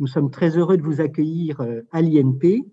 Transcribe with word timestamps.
Nous 0.00 0.08
sommes 0.08 0.30
très 0.30 0.56
heureux 0.58 0.76
de 0.76 0.82
vous 0.82 1.00
accueillir 1.00 1.60
euh, 1.60 1.82
à 1.92 2.02
l'INP 2.02 2.66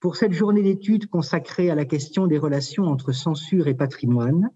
pour 0.00 0.16
cette 0.16 0.32
journée 0.32 0.62
d'études 0.62 1.06
consacrée 1.06 1.70
à 1.70 1.74
la 1.74 1.86
question 1.86 2.26
des 2.26 2.36
relations 2.36 2.84
entre 2.84 3.12
censure 3.12 3.66
et 3.66 3.74
patrimoine, 3.74 4.50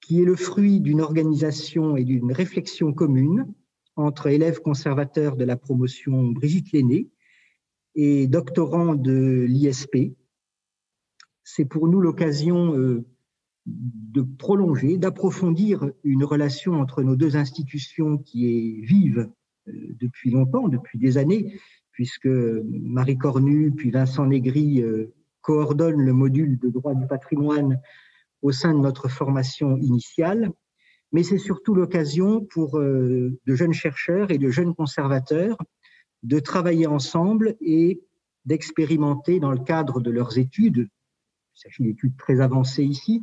qui 0.00 0.20
est 0.20 0.24
le 0.24 0.34
fruit 0.34 0.80
d'une 0.80 1.00
organisation 1.00 1.96
et 1.96 2.04
d'une 2.04 2.32
réflexion 2.32 2.92
commune 2.92 3.46
entre 3.94 4.26
élèves 4.26 4.60
conservateurs 4.60 5.36
de 5.36 5.44
la 5.44 5.56
promotion 5.56 6.32
Brigitte 6.32 6.72
Lenné 6.72 7.08
et 7.94 8.26
doctorants 8.26 8.96
de 8.96 9.46
l'ISP. 9.48 10.16
C'est 11.44 11.66
pour 11.66 11.86
nous 11.86 12.00
l'occasion 12.00 12.76
euh, 12.76 13.04
de 13.66 14.22
prolonger, 14.22 14.98
d'approfondir 14.98 15.92
une 16.02 16.24
relation 16.24 16.80
entre 16.80 17.04
nos 17.04 17.14
deux 17.14 17.36
institutions 17.36 18.18
qui 18.18 18.48
est 18.48 18.84
vive 18.84 19.30
depuis 19.98 20.30
longtemps, 20.30 20.68
depuis 20.68 20.98
des 20.98 21.18
années, 21.18 21.54
puisque 21.92 22.26
Marie 22.26 23.18
Cornu 23.18 23.72
puis 23.72 23.90
Vincent 23.90 24.26
Négri 24.26 24.82
euh, 24.82 25.12
coordonnent 25.40 26.02
le 26.02 26.12
module 26.12 26.58
de 26.58 26.68
droit 26.68 26.94
du 26.94 27.06
patrimoine 27.06 27.80
au 28.42 28.52
sein 28.52 28.72
de 28.72 28.78
notre 28.78 29.08
formation 29.08 29.76
initiale, 29.76 30.50
mais 31.12 31.22
c'est 31.22 31.38
surtout 31.38 31.74
l'occasion 31.74 32.44
pour 32.44 32.78
euh, 32.78 33.38
de 33.46 33.54
jeunes 33.54 33.72
chercheurs 33.72 34.30
et 34.30 34.38
de 34.38 34.50
jeunes 34.50 34.74
conservateurs 34.74 35.56
de 36.22 36.38
travailler 36.38 36.86
ensemble 36.86 37.56
et 37.60 38.00
d'expérimenter 38.44 39.40
dans 39.40 39.52
le 39.52 39.58
cadre 39.58 40.00
de 40.00 40.10
leurs 40.10 40.38
études, 40.38 40.88
il 41.54 41.60
s'agit 41.60 41.82
d'études 41.82 42.16
très 42.16 42.40
avancées 42.40 42.84
ici, 42.84 43.22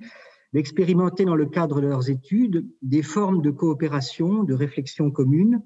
d'expérimenter 0.53 1.25
dans 1.25 1.35
le 1.35 1.45
cadre 1.45 1.81
de 1.81 1.87
leurs 1.87 2.09
études 2.09 2.67
des 2.81 3.03
formes 3.03 3.41
de 3.41 3.51
coopération, 3.51 4.43
de 4.43 4.53
réflexion 4.53 5.11
commune 5.11 5.61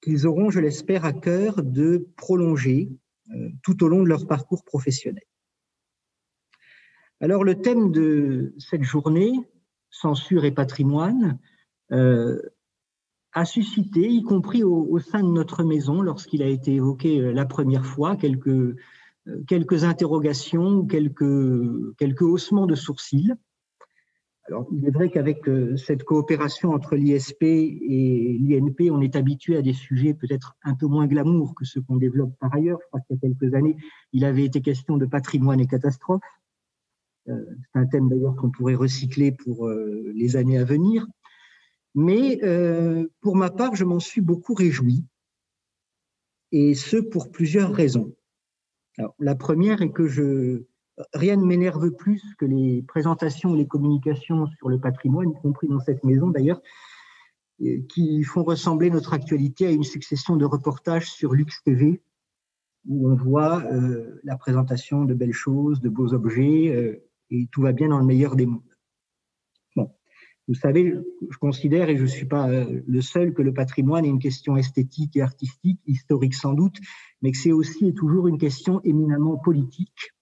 qu'ils 0.00 0.26
auront, 0.26 0.50
je 0.50 0.60
l'espère, 0.60 1.04
à 1.04 1.12
cœur 1.12 1.62
de 1.62 2.08
prolonger 2.16 2.90
euh, 3.34 3.50
tout 3.62 3.84
au 3.84 3.88
long 3.88 4.02
de 4.02 4.08
leur 4.08 4.26
parcours 4.26 4.64
professionnel. 4.64 5.24
Alors 7.20 7.44
le 7.44 7.60
thème 7.60 7.90
de 7.90 8.54
cette 8.58 8.84
journée, 8.84 9.32
censure 9.90 10.44
et 10.44 10.52
patrimoine, 10.52 11.38
euh, 11.92 12.40
a 13.32 13.44
suscité, 13.44 14.08
y 14.08 14.22
compris 14.22 14.62
au, 14.62 14.98
sein 14.98 15.22
de 15.22 15.28
notre 15.28 15.62
maison, 15.62 16.00
lorsqu'il 16.00 16.42
a 16.42 16.48
été 16.48 16.76
évoqué 16.76 17.20
euh, 17.20 17.32
la 17.32 17.44
première 17.44 17.84
fois, 17.84 18.16
quelques, 18.16 18.76
quelques 19.46 19.84
interrogations, 19.84 20.86
quelques, 20.86 21.96
quelques 21.96 22.22
haussements 22.22 22.66
de 22.66 22.74
sourcils. 22.74 23.34
Alors, 24.48 24.66
il 24.72 24.86
est 24.86 24.90
vrai 24.90 25.10
qu'avec 25.10 25.46
euh, 25.46 25.76
cette 25.76 26.04
coopération 26.04 26.70
entre 26.70 26.96
l'ISP 26.96 27.42
et 27.42 28.38
l'INP, 28.40 28.90
on 28.90 29.02
est 29.02 29.14
habitué 29.14 29.58
à 29.58 29.62
des 29.62 29.74
sujets 29.74 30.14
peut-être 30.14 30.56
un 30.62 30.74
peu 30.74 30.86
moins 30.86 31.06
glamour 31.06 31.54
que 31.54 31.66
ceux 31.66 31.82
qu'on 31.82 31.96
développe 31.96 32.32
par 32.38 32.54
ailleurs. 32.54 32.78
Je 32.80 32.86
crois 32.86 33.00
qu'il 33.00 33.16
y 33.16 33.18
a 33.18 33.28
quelques 33.28 33.54
années, 33.54 33.76
il 34.14 34.24
avait 34.24 34.44
été 34.44 34.62
question 34.62 34.96
de 34.96 35.04
patrimoine 35.04 35.60
et 35.60 35.66
catastrophe. 35.66 36.22
Euh, 37.28 37.44
c'est 37.46 37.78
un 37.78 37.86
thème 37.86 38.08
d'ailleurs 38.08 38.36
qu'on 38.36 38.50
pourrait 38.50 38.74
recycler 38.74 39.32
pour 39.32 39.68
euh, 39.68 40.10
les 40.14 40.36
années 40.36 40.56
à 40.56 40.64
venir. 40.64 41.06
Mais 41.94 42.38
pour 43.20 43.34
ma 43.34 43.50
part, 43.50 43.74
je 43.74 43.84
m'en 43.84 43.98
suis 43.98 44.20
beaucoup 44.20 44.54
réjoui, 44.54 45.04
et 46.52 46.74
ce 46.74 46.96
pour 46.96 47.32
plusieurs 47.32 47.72
raisons. 47.72 48.14
la 49.18 49.34
première 49.34 49.82
est 49.82 49.90
que 49.90 50.06
je, 50.06 50.62
rien 51.12 51.36
ne 51.36 51.44
m'énerve 51.44 51.90
plus 51.90 52.22
que 52.38 52.44
les 52.44 52.82
présentations 52.82 53.54
et 53.54 53.58
les 53.58 53.66
communications 53.66 54.46
sur 54.58 54.68
le 54.68 54.80
patrimoine, 54.80 55.30
y 55.30 55.40
compris 55.40 55.68
dans 55.68 55.80
cette 55.80 56.04
maison 56.04 56.28
d'ailleurs, 56.28 56.60
euh, 57.62 57.80
qui 57.88 58.22
font 58.24 58.44
ressembler 58.44 58.90
notre 58.90 59.12
actualité 59.12 59.66
à 59.66 59.70
une 59.70 59.84
succession 59.84 60.36
de 60.36 60.44
reportages 60.44 61.10
sur 61.10 61.34
Lux 61.34 61.62
TV, 61.64 62.02
où 62.86 63.10
on 63.10 63.14
voit 63.14 63.62
euh, 63.64 64.20
la 64.24 64.36
présentation 64.36 65.04
de 65.04 65.14
belles 65.14 65.32
choses, 65.32 65.80
de 65.80 65.88
beaux 65.88 66.14
objets, 66.14 66.68
euh, 66.74 67.04
et 67.30 67.48
tout 67.50 67.62
va 67.62 67.72
bien 67.72 67.88
dans 67.88 67.98
le 67.98 68.06
meilleur 68.06 68.36
des 68.36 68.46
mondes. 68.46 68.62
Bon, 69.76 69.90
vous 70.46 70.54
savez, 70.54 70.94
je 71.28 71.38
considère, 71.38 71.90
et 71.90 71.96
je 71.96 72.02
ne 72.02 72.08
suis 72.08 72.26
pas 72.26 72.48
le 72.48 73.00
seul, 73.02 73.34
que 73.34 73.42
le 73.42 73.52
patrimoine 73.52 74.06
est 74.06 74.08
une 74.08 74.18
question 74.18 74.56
esthétique 74.56 75.16
et 75.16 75.20
artistique, 75.20 75.80
historique 75.86 76.34
sans 76.34 76.54
doute, 76.54 76.78
mais 77.20 77.32
que 77.32 77.38
c'est 77.38 77.52
aussi 77.52 77.88
et 77.88 77.94
toujours 77.94 78.28
une 78.28 78.38
question 78.38 78.80
éminemment 78.84 79.36
politique 79.36 80.14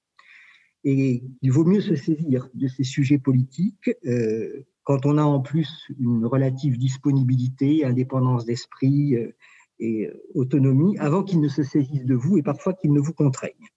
et 0.88 1.24
il 1.42 1.50
vaut 1.50 1.64
mieux 1.64 1.80
se 1.80 1.96
saisir 1.96 2.48
de 2.54 2.68
ces 2.68 2.84
sujets 2.84 3.18
politiques 3.18 3.90
euh, 4.06 4.64
quand 4.84 5.04
on 5.04 5.18
a 5.18 5.24
en 5.24 5.40
plus 5.40 5.68
une 5.98 6.24
relative 6.24 6.78
disponibilité, 6.78 7.84
indépendance 7.84 8.44
d'esprit 8.44 9.16
euh, 9.16 9.34
et 9.80 10.06
euh, 10.06 10.22
autonomie, 10.34 10.96
avant 10.98 11.24
qu'ils 11.24 11.40
ne 11.40 11.48
se 11.48 11.64
saisissent 11.64 12.04
de 12.04 12.14
vous 12.14 12.38
et 12.38 12.42
parfois 12.44 12.72
qu'ils 12.72 12.92
ne 12.92 13.00
vous 13.00 13.12
contraignent. 13.12 13.68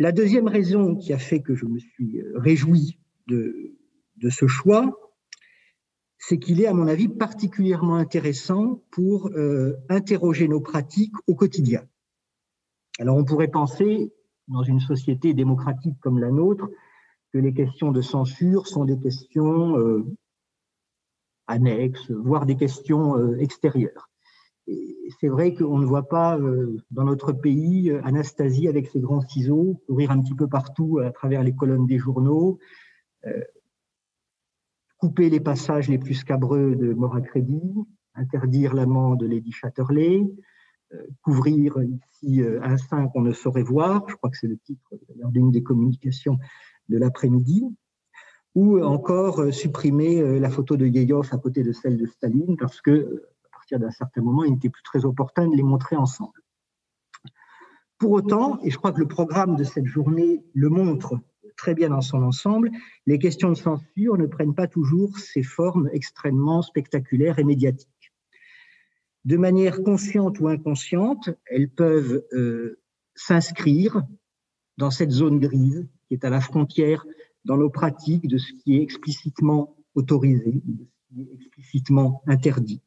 La 0.00 0.10
deuxième 0.10 0.48
raison 0.48 0.96
qui 0.96 1.12
a 1.12 1.18
fait 1.18 1.42
que 1.42 1.54
je 1.54 1.66
me 1.66 1.78
suis 1.78 2.20
réjoui 2.34 2.98
de, 3.28 3.76
de 4.16 4.30
ce 4.30 4.48
choix, 4.48 5.14
c'est 6.18 6.40
qu'il 6.40 6.60
est, 6.60 6.66
à 6.66 6.74
mon 6.74 6.88
avis, 6.88 7.06
particulièrement 7.06 7.96
intéressant 7.96 8.82
pour 8.90 9.30
interroger 9.88 10.48
nos 10.48 10.60
pratiques 10.60 11.14
au 11.26 11.34
quotidien. 11.34 11.86
Alors, 12.98 13.16
on 13.16 13.24
pourrait 13.24 13.48
penser 13.48 14.10
dans 14.50 14.62
une 14.62 14.80
société 14.80 15.32
démocratique 15.32 15.96
comme 16.00 16.18
la 16.18 16.30
nôtre 16.30 16.68
que 17.32 17.38
les 17.38 17.54
questions 17.54 17.92
de 17.92 18.00
censure 18.00 18.66
sont 18.66 18.84
des 18.84 18.98
questions 18.98 19.78
euh, 19.78 20.04
annexes, 21.46 22.10
voire 22.10 22.46
des 22.46 22.56
questions 22.56 23.16
euh, 23.16 23.38
extérieures. 23.38 24.08
C'est 25.20 25.28
vrai 25.28 25.54
qu'on 25.54 25.78
ne 25.78 25.86
voit 25.86 26.08
pas 26.08 26.38
euh, 26.38 26.76
dans 26.90 27.04
notre 27.04 27.32
pays 27.32 27.90
Anastasie 28.04 28.68
avec 28.68 28.88
ses 28.88 29.00
grands 29.00 29.20
ciseaux 29.20 29.80
courir 29.86 30.10
un 30.10 30.20
petit 30.20 30.34
peu 30.34 30.48
partout 30.48 30.98
à 30.98 31.10
travers 31.10 31.42
les 31.42 31.54
colonnes 31.54 31.86
des 31.86 31.98
journaux, 31.98 32.58
couper 34.98 35.28
les 35.28 35.40
passages 35.40 35.88
les 35.88 35.98
plus 35.98 36.14
scabreux 36.14 36.76
de 36.76 36.94
Mort 36.94 37.20
crédit, 37.22 37.74
interdire 38.14 38.74
l'amant 38.74 39.14
de 39.14 39.26
Lady 39.26 39.52
Chatterley, 39.52 40.24
couvrir 41.22 41.76
ici 41.82 42.42
euh, 42.42 42.60
un 42.62 42.76
sein 42.76 43.08
qu'on 43.08 43.22
ne 43.22 43.32
saurait 43.32 43.62
voir, 43.62 44.04
je 44.08 44.14
crois 44.16 44.30
que 44.30 44.36
c'est 44.36 44.48
le 44.48 44.58
titre 44.58 44.90
d'une 45.26 45.50
des 45.50 45.62
communications 45.62 46.38
de 46.88 46.98
l'après-midi, 46.98 47.64
ou 48.54 48.80
encore 48.82 49.40
euh, 49.40 49.52
supprimer 49.52 50.40
la 50.40 50.50
photo 50.50 50.76
de 50.76 50.86
Yeyov 50.86 51.28
à 51.32 51.38
côté 51.38 51.62
de 51.62 51.72
celle 51.72 51.96
de 51.96 52.06
Staline, 52.06 52.56
parce 52.56 52.80
que 52.80 53.24
à 53.44 53.48
partir 53.52 53.78
d'un 53.78 53.90
certain 53.90 54.22
moment, 54.22 54.44
il 54.44 54.52
n'était 54.52 54.70
plus 54.70 54.82
très 54.82 55.04
opportun 55.04 55.48
de 55.48 55.56
les 55.56 55.62
montrer 55.62 55.96
ensemble. 55.96 56.40
Pour 57.98 58.12
autant, 58.12 58.58
et 58.62 58.70
je 58.70 58.78
crois 58.78 58.92
que 58.92 59.00
le 59.00 59.08
programme 59.08 59.56
de 59.56 59.64
cette 59.64 59.86
journée 59.86 60.42
le 60.54 60.70
montre 60.70 61.20
très 61.56 61.74
bien 61.74 61.90
dans 61.90 62.00
son 62.00 62.22
ensemble, 62.22 62.70
les 63.06 63.18
questions 63.18 63.50
de 63.50 63.54
censure 63.54 64.16
ne 64.16 64.26
prennent 64.26 64.54
pas 64.54 64.66
toujours 64.66 65.18
ces 65.18 65.42
formes 65.42 65.90
extrêmement 65.92 66.62
spectaculaires 66.62 67.38
et 67.38 67.44
médiatiques 67.44 67.99
de 69.24 69.36
manière 69.36 69.82
consciente 69.82 70.40
ou 70.40 70.48
inconsciente, 70.48 71.30
elles 71.46 71.70
peuvent 71.70 72.24
euh, 72.32 72.80
s'inscrire 73.14 74.02
dans 74.78 74.90
cette 74.90 75.10
zone 75.10 75.38
grise 75.38 75.86
qui 76.08 76.14
est 76.14 76.24
à 76.24 76.30
la 76.30 76.40
frontière 76.40 77.04
dans 77.44 77.56
nos 77.56 77.70
pratiques 77.70 78.28
de 78.28 78.38
ce 78.38 78.52
qui 78.52 78.76
est 78.76 78.82
explicitement 78.82 79.76
autorisé, 79.94 80.62
de 80.64 80.86
ce 80.86 81.14
qui 81.14 81.20
est 81.20 81.34
explicitement 81.34 82.22
interdit. 82.26 82.82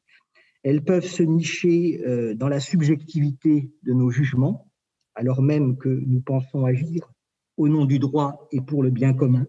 Elles 0.63 0.83
peuvent 0.83 1.05
se 1.05 1.23
nicher 1.23 2.01
euh, 2.05 2.33
dans 2.35 2.47
la 2.47 2.59
subjectivité 2.59 3.71
de 3.83 3.93
nos 3.93 4.09
jugements, 4.09 4.71
alors 5.15 5.41
même 5.41 5.77
que 5.77 5.89
nous 5.89 6.21
pensons 6.21 6.65
agir 6.65 7.11
au 7.57 7.67
nom 7.67 7.85
du 7.85 7.99
droit 7.99 8.47
et 8.51 8.61
pour 8.61 8.81
le 8.81 8.89
bien 8.89 9.13
commun. 9.13 9.45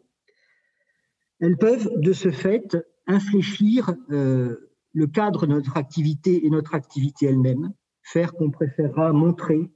Elles 1.41 1.57
peuvent, 1.57 1.91
de 1.97 2.13
ce 2.13 2.31
fait, 2.31 2.77
infléchir 3.07 3.95
euh, 4.11 4.74
le 4.95 5.07
cadre 5.09 5.47
de 5.47 5.53
notre 5.53 5.77
activité 5.77 6.47
et 6.47 6.51
notre 6.51 6.75
activité 6.75 7.27
elle-même, 7.27 7.73
faire 8.03 8.33
qu'on 8.33 8.51
préférera 8.51 9.13
montrer 9.13 9.71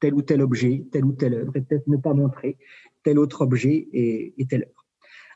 tel 0.00 0.14
ou 0.14 0.22
tel 0.22 0.42
objet, 0.42 0.86
telle 0.92 1.04
ou 1.04 1.12
telle 1.12 1.34
œuvre, 1.34 1.56
et 1.56 1.62
peut-être 1.62 1.86
ne 1.86 1.96
pas 1.96 2.12
montrer 2.12 2.58
tel 3.02 3.18
autre 3.18 3.42
objet 3.42 3.88
et, 3.92 4.46
telle 4.48 4.64
œuvre. 4.64 4.84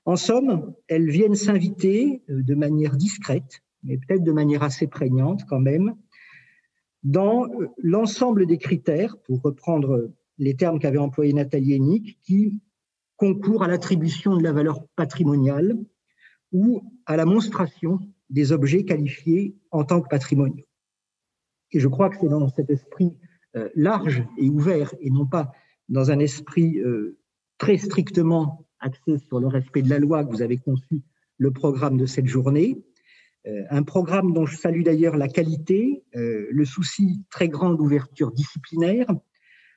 En 0.05 0.17
somme, 0.17 0.75
elles 0.89 1.09
viennent 1.09 1.37
s'inviter 1.37 2.23
euh, 2.29 2.43
de 2.43 2.55
manière 2.55 2.97
discrète, 2.97 3.63
mais 3.85 3.97
peut-être 3.99 4.25
de 4.25 4.33
manière 4.33 4.63
assez 4.63 4.87
prégnante 4.87 5.43
quand 5.49 5.61
même, 5.61 5.95
dans 7.03 7.47
euh, 7.47 7.69
l'ensemble 7.79 8.47
des 8.47 8.59
critères, 8.59 9.17
pour 9.19 9.41
reprendre 9.43 10.11
les 10.39 10.57
termes 10.57 10.79
qu'avait 10.79 10.99
employé 10.99 11.33
Nathalie 11.33 11.75
Hennick, 11.75 12.19
qui 12.23 12.61
concourent 13.17 13.63
à 13.63 13.69
l'attribution 13.69 14.37
de 14.37 14.43
la 14.43 14.53
valeur 14.53 14.85
patrimoniale 14.97 15.79
ou 16.53 16.83
à 17.07 17.17
la 17.17 17.27
monstration 17.27 18.01
des 18.31 18.53
objets 18.53 18.85
qualifiés 18.85 19.55
en 19.71 19.85
tant 19.85 20.01
que 20.01 20.09
patrimoniaux. 20.09 20.67
Et 21.73 21.81
je 21.81 21.89
crois 21.89 22.09
que 22.11 22.17
c'est 22.21 22.29
dans 22.29 22.49
cet 22.49 22.71
esprit 22.71 23.17
euh, 23.57 23.69
large 23.75 24.25
et 24.39 24.49
ouvert, 24.49 24.95
et 25.01 25.11
non 25.11 25.27
pas 25.27 25.53
dans 25.89 26.11
un 26.11 26.19
esprit 26.19 26.79
euh, 26.79 27.19
très 27.59 27.77
strictement 27.77 28.67
axé 28.79 29.19
sur 29.19 29.41
le 29.41 29.47
respect 29.47 29.83
de 29.83 29.91
la 29.91 29.99
loi 29.99 30.25
que 30.25 30.31
vous 30.31 30.43
avez 30.43 30.57
conçu 30.57 31.03
le 31.37 31.51
programme 31.51 31.97
de 31.97 32.07
cette 32.07 32.27
journée, 32.27 32.83
un 33.71 33.83
programme 33.83 34.35
dont 34.35 34.45
je 34.45 34.57
salue 34.57 34.83
d'ailleurs 34.83 35.17
la 35.17 35.29
qualité, 35.29 36.05
le 36.13 36.65
souci 36.67 37.25
très 37.31 37.49
grand 37.49 37.73
d'ouverture 37.73 38.33
disciplinaire, 38.33 39.07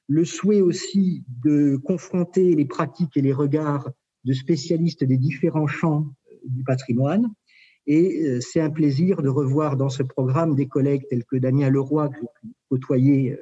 le 0.07 0.25
souhait 0.25 0.61
aussi 0.61 1.23
de 1.43 1.77
confronter 1.77 2.55
les 2.55 2.65
pratiques 2.65 3.15
et 3.15 3.21
les 3.21 3.33
regards 3.33 3.89
de 4.25 4.33
spécialistes 4.33 5.03
des 5.03 5.17
différents 5.17 5.67
champs 5.67 6.07
du 6.45 6.63
patrimoine. 6.63 7.33
Et 7.85 8.39
c'est 8.39 8.61
un 8.61 8.69
plaisir 8.69 9.21
de 9.21 9.29
revoir 9.29 9.75
dans 9.75 9.89
ce 9.89 10.03
programme 10.03 10.55
des 10.55 10.67
collègues 10.67 11.05
tels 11.09 11.25
que 11.25 11.35
Damien 11.35 11.69
Leroy, 11.69 12.09
que 12.09 12.15
j'ai 12.15 12.27
pu 12.41 12.53
côtoyer 12.69 13.37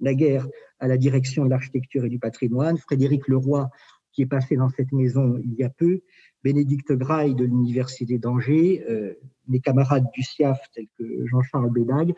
naguère 0.00 0.46
à 0.80 0.88
la 0.88 0.96
direction 0.96 1.44
de 1.44 1.50
l'architecture 1.50 2.04
et 2.04 2.08
du 2.08 2.18
patrimoine, 2.18 2.78
Frédéric 2.78 3.28
Leroy, 3.28 3.68
qui 4.12 4.22
est 4.22 4.26
passé 4.26 4.56
dans 4.56 4.70
cette 4.70 4.92
maison 4.92 5.38
il 5.44 5.54
y 5.54 5.62
a 5.62 5.68
peu, 5.68 6.00
Bénédicte 6.42 6.92
Graille 6.92 7.34
de 7.34 7.44
l'Université 7.44 8.18
d'Angers, 8.18 8.84
euh, 8.88 9.14
mes 9.48 9.60
camarades 9.60 10.06
du 10.14 10.22
SIAF 10.22 10.58
tels 10.74 10.86
que 10.98 11.26
Jean-Charles 11.26 11.70
Bédag 11.70 12.14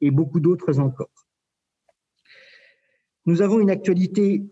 et 0.00 0.10
beaucoup 0.10 0.40
d'autres 0.40 0.78
encore. 0.78 1.10
Nous 3.26 3.42
avons 3.42 3.60
une 3.60 3.70
actualité 3.70 4.44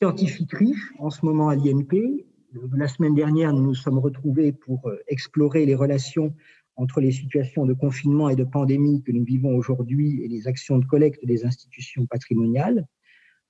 scientifique 0.00 0.52
riche 0.52 0.92
en 0.98 1.10
ce 1.10 1.24
moment 1.24 1.48
à 1.48 1.56
l'INP. 1.56 2.26
La 2.52 2.88
semaine 2.88 3.14
dernière, 3.14 3.52
nous 3.52 3.62
nous 3.62 3.74
sommes 3.74 3.98
retrouvés 3.98 4.52
pour 4.52 4.86
euh, 4.88 4.98
explorer 5.08 5.66
les 5.66 5.74
relations 5.74 6.34
entre 6.76 7.00
les 7.00 7.10
situations 7.10 7.66
de 7.66 7.72
confinement 7.72 8.28
et 8.28 8.36
de 8.36 8.44
pandémie 8.44 9.02
que 9.02 9.12
nous 9.12 9.24
vivons 9.24 9.56
aujourd'hui 9.56 10.22
et 10.22 10.28
les 10.28 10.46
actions 10.46 10.78
de 10.78 10.84
collecte 10.84 11.24
des 11.24 11.44
institutions 11.44 12.06
patrimoniales. 12.06 12.86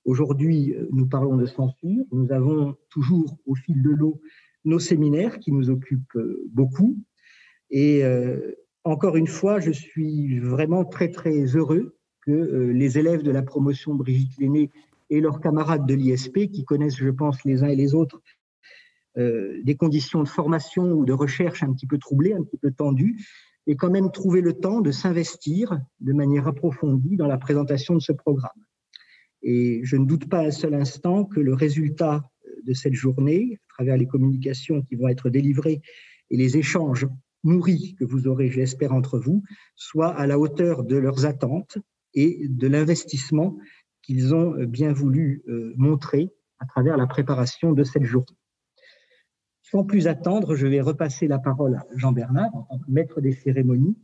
Aujourd'hui, 0.05 0.73
euh, 0.73 0.87
nous 0.91 1.07
parlons 1.07 1.37
de 1.37 1.45
censure. 1.45 2.05
Nous 2.11 2.31
avons 2.31 2.75
toujours 2.89 3.37
au 3.45 3.55
fil 3.55 3.81
de 3.81 3.91
l'eau 3.91 4.21
nos 4.65 4.79
séminaires 4.79 5.39
qui 5.39 5.51
nous 5.51 5.69
occupent 5.69 6.15
euh, 6.15 6.43
beaucoup. 6.51 6.97
Et 7.69 8.03
encore 8.85 9.17
une 9.17 9.27
fois, 9.27 9.59
je 9.59 9.71
suis 9.71 10.39
vraiment 10.39 10.85
très, 10.85 11.09
très 11.09 11.43
heureux 11.57 11.97
que 12.21 12.71
les 12.73 12.97
élèves 12.97 13.23
de 13.23 13.31
la 13.31 13.41
promotion 13.41 13.93
Brigitte 13.93 14.37
Lenné 14.39 14.71
et 15.09 15.19
leurs 15.19 15.41
camarades 15.41 15.85
de 15.85 15.93
l'ISP, 15.93 16.49
qui 16.49 16.63
connaissent, 16.63 16.95
je 16.95 17.09
pense, 17.09 17.43
les 17.43 17.63
uns 17.63 17.67
et 17.67 17.75
les 17.75 17.93
autres, 17.93 18.21
euh, 19.17 19.61
des 19.63 19.75
conditions 19.75 20.21
de 20.21 20.27
formation 20.27 20.91
ou 20.91 21.05
de 21.05 21.13
recherche 21.13 21.63
un 21.63 21.73
petit 21.73 21.87
peu 21.87 21.97
troublées, 21.97 22.33
un 22.33 22.43
petit 22.43 22.57
peu 22.57 22.71
tendues, 22.71 23.17
et 23.65 23.75
quand 23.75 23.89
même 23.89 24.11
trouver 24.11 24.41
le 24.41 24.53
temps 24.53 24.79
de 24.79 24.91
s'investir 24.91 25.79
de 25.99 26.13
manière 26.13 26.47
approfondie 26.47 27.17
dans 27.17 27.27
la 27.27 27.37
présentation 27.37 27.95
de 27.95 27.99
ce 27.99 28.11
programme. 28.11 28.51
Et 29.41 29.81
je 29.83 29.97
ne 29.97 30.05
doute 30.05 30.29
pas 30.29 30.45
un 30.45 30.51
seul 30.51 30.73
instant 30.73 31.25
que 31.25 31.39
le 31.39 31.53
résultat 31.53 32.23
de 32.65 32.73
cette 32.73 32.93
journée, 32.93 33.59
à 33.69 33.73
travers 33.73 33.97
les 33.97 34.05
communications 34.05 34.81
qui 34.81 34.95
vont 34.95 35.07
être 35.07 35.29
délivrées 35.29 35.81
et 36.29 36.37
les 36.37 36.57
échanges 36.57 37.07
nourris 37.43 37.95
que 37.99 38.05
vous 38.05 38.27
aurez, 38.27 38.49
j'espère, 38.49 38.93
entre 38.93 39.19
vous, 39.19 39.43
soit 39.75 40.09
à 40.09 40.27
la 40.27 40.39
hauteur 40.39 40.83
de 40.83 40.97
leurs 40.97 41.25
attentes 41.25 41.77
et 42.13 42.47
de 42.47 42.67
l'investissement 42.67 43.57
qu'ils 44.01 44.33
ont 44.33 44.55
bien 44.65 44.93
voulu 44.93 45.43
euh, 45.47 45.73
montrer 45.75 46.29
à 46.59 46.65
travers 46.65 46.97
la 46.97 47.07
préparation 47.07 47.73
de 47.73 47.83
cette 47.83 48.05
journée. 48.05 48.36
Sans 49.69 49.83
plus 49.83 50.07
attendre, 50.07 50.55
je 50.55 50.65
vais 50.65 50.79
repasser 50.79 51.27
la 51.27 51.39
parole 51.39 51.75
à 51.75 51.85
Jean 51.93 52.13
Bernard, 52.13 52.51
maître 52.87 53.19
des 53.19 53.33
cérémonies, 53.33 53.97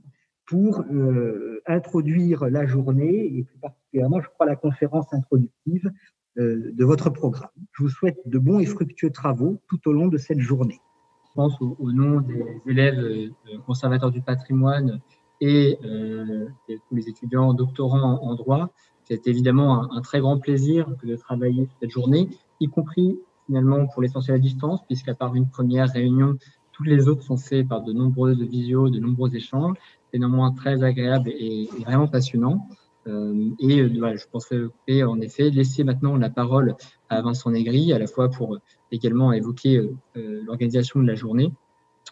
pour 0.46 0.82
euh, 0.82 1.62
introduire 1.66 2.50
la 2.50 2.66
journée 2.66 3.38
et 3.38 3.44
plus 3.44 3.60
particulièrement, 3.60 4.20
je 4.20 4.28
crois, 4.28 4.46
la 4.46 4.58
conférence 4.58 5.14
introductive 5.14 5.90
euh, 6.38 6.74
de 6.74 6.84
votre 6.84 7.10
programme. 7.12 7.50
Je 7.72 7.84
vous 7.84 7.90
souhaite 7.90 8.18
de 8.26 8.40
bons 8.40 8.60
et 8.60 8.66
fructueux 8.66 9.10
travaux 9.10 9.62
tout 9.70 9.80
au 9.88 9.94
long 9.94 10.08
de 10.08 10.18
cette 10.18 10.42
journée. 10.42 10.82
Je 11.30 11.32
pense 11.34 11.56
au, 11.62 11.92
nom 11.94 12.20
des 12.20 12.44
élèves 12.68 13.00
euh, 13.00 13.30
conservateurs 13.66 14.12
du 14.12 14.22
patrimoine 14.22 15.00
et 15.40 15.78
tous 15.82 16.96
les 16.96 17.10
étudiants 17.10 17.54
doctorants 17.54 18.22
en, 18.22 18.36
droit. 18.36 18.70
C'est 19.04 19.28
évidemment 19.28 19.92
un, 19.94 20.02
très 20.02 20.20
grand 20.20 20.40
plaisir 20.40 20.90
de 21.04 21.16
travailler 21.16 21.68
cette 21.82 21.90
journée, 21.90 22.30
y 22.62 22.68
compris 22.68 23.20
finalement 23.46 23.88
pour 23.88 24.02
l'essentiel 24.02 24.36
à 24.36 24.40
distance, 24.40 24.82
puisqu'à 24.86 25.14
part 25.14 25.36
une 25.36 25.48
première 25.48 25.90
réunion, 25.90 26.38
toutes 26.74 26.88
les 26.88 27.08
autres 27.08 27.24
sont 27.24 27.38
faites 27.38 27.68
par 27.68 27.82
de 27.82 27.94
nombreuses 27.94 28.42
visios, 28.42 28.90
de 28.90 29.00
nombreux 29.00 29.36
échanges. 29.36 29.78
C'est 30.12 30.20
néanmoins 30.20 30.52
très 30.52 30.84
agréable 30.84 31.30
et, 31.30 31.70
vraiment 31.86 32.08
passionnant. 32.08 32.68
Euh, 33.08 33.50
et 33.60 33.82
euh, 33.82 33.90
voilà, 33.98 34.16
je 34.16 34.26
pensais 34.32 34.58
en 35.04 35.22
effet 35.22 35.50
laisser 35.50 35.84
maintenant 35.84 36.16
la 36.16 36.30
parole 36.30 36.76
à 37.10 37.22
Vincent 37.22 37.52
Négri, 37.52 37.94
à 37.94 38.00
la 38.00 38.08
fois 38.08 38.30
pour 38.30 38.58
également 38.92 39.34
évoquer 39.34 39.78
euh, 39.78 40.42
l'organisation 40.46 41.02
de 41.02 41.08
la 41.08 41.16
journée, 41.16 41.52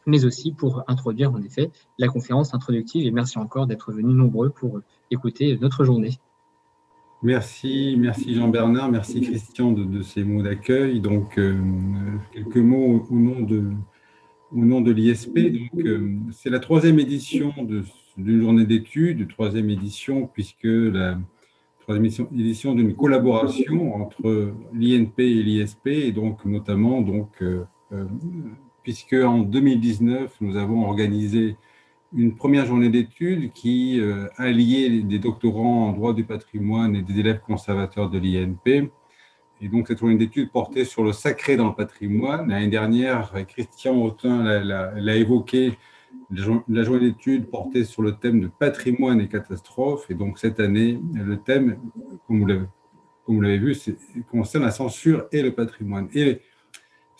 mais 0.05 0.25
aussi 0.25 0.51
pour 0.51 0.83
introduire 0.87 1.31
en 1.31 1.41
effet 1.41 1.71
la 1.97 2.07
conférence 2.07 2.53
introductive. 2.53 3.05
Et 3.05 3.11
merci 3.11 3.39
encore 3.39 3.67
d'être 3.67 3.91
venus 3.91 4.15
nombreux 4.15 4.49
pour 4.49 4.81
écouter 5.09 5.57
notre 5.59 5.85
journée. 5.85 6.19
Merci, 7.23 7.97
merci 7.99 8.33
Jean-Bernard, 8.33 8.89
merci 8.89 9.21
Christian 9.21 9.73
de, 9.73 10.01
ces 10.01 10.23
mots 10.23 10.41
d'accueil. 10.41 10.99
Donc, 10.99 11.37
euh, 11.37 11.55
quelques 12.33 12.57
mots 12.57 13.05
au 13.11 13.15
nom 13.15 14.81
de, 14.81 14.91
l'ISP. 14.91 15.37
Euh, 15.77 16.15
c'est 16.31 16.49
la 16.49 16.57
troisième 16.57 16.99
édition 16.99 17.53
d'une 18.17 18.41
journée 18.41 18.65
d'études, 18.65 19.27
troisième 19.27 19.69
édition, 19.69 20.27
puisque 20.33 20.63
la 20.63 21.19
troisième 21.81 22.05
édition 22.33 22.73
d'une 22.73 22.95
collaboration 22.95 23.95
entre 24.01 24.53
l'INP 24.73 25.19
et 25.19 25.43
l'ISP, 25.43 25.87
et 25.87 26.11
donc 26.11 26.43
notamment, 26.45 27.01
donc, 27.01 27.29
euh, 27.43 27.65
puisque 28.81 29.13
en 29.13 29.41
2019, 29.41 30.37
nous 30.41 30.57
avons 30.57 30.87
organisé 30.87 31.55
une 32.13 32.35
première 32.35 32.65
journée 32.65 32.89
d'études 32.89 33.51
qui 33.53 33.99
euh, 33.99 34.27
alliait 34.37 35.01
des 35.01 35.19
doctorants 35.19 35.89
en 35.89 35.91
droit 35.93 36.13
du 36.13 36.23
patrimoine 36.23 36.95
et 36.95 37.01
des 37.01 37.19
élèves 37.19 37.39
conservateurs 37.39 38.09
de 38.09 38.19
l'INP. 38.19 38.91
Et 39.61 39.67
donc, 39.67 39.87
cette 39.87 39.99
journée 39.99 40.17
d'études 40.17 40.51
portait 40.51 40.85
sur 40.85 41.03
le 41.03 41.13
sacré 41.13 41.55
dans 41.55 41.67
le 41.67 41.75
patrimoine. 41.75 42.49
L'année 42.49 42.67
dernière, 42.67 43.31
Christian 43.47 43.95
Autin 43.95 44.43
l'a 44.63 45.15
évoqué, 45.15 45.77
la 46.31 46.83
journée 46.83 47.11
d'études 47.11 47.45
portait 47.45 47.83
sur 47.83 48.01
le 48.01 48.13
thème 48.13 48.41
de 48.41 48.47
patrimoine 48.47 49.21
et 49.21 49.27
catastrophes. 49.27 50.09
Et 50.09 50.15
donc, 50.15 50.39
cette 50.39 50.59
année, 50.59 50.99
le 51.13 51.37
thème, 51.37 51.77
comme 52.27 52.39
vous 53.27 53.41
l'avez 53.41 53.59
vu, 53.59 53.75
concerne 54.31 54.63
la 54.63 54.71
censure 54.71 55.27
et 55.31 55.43
le 55.43 55.53
patrimoine. 55.53 56.09
Et 56.15 56.41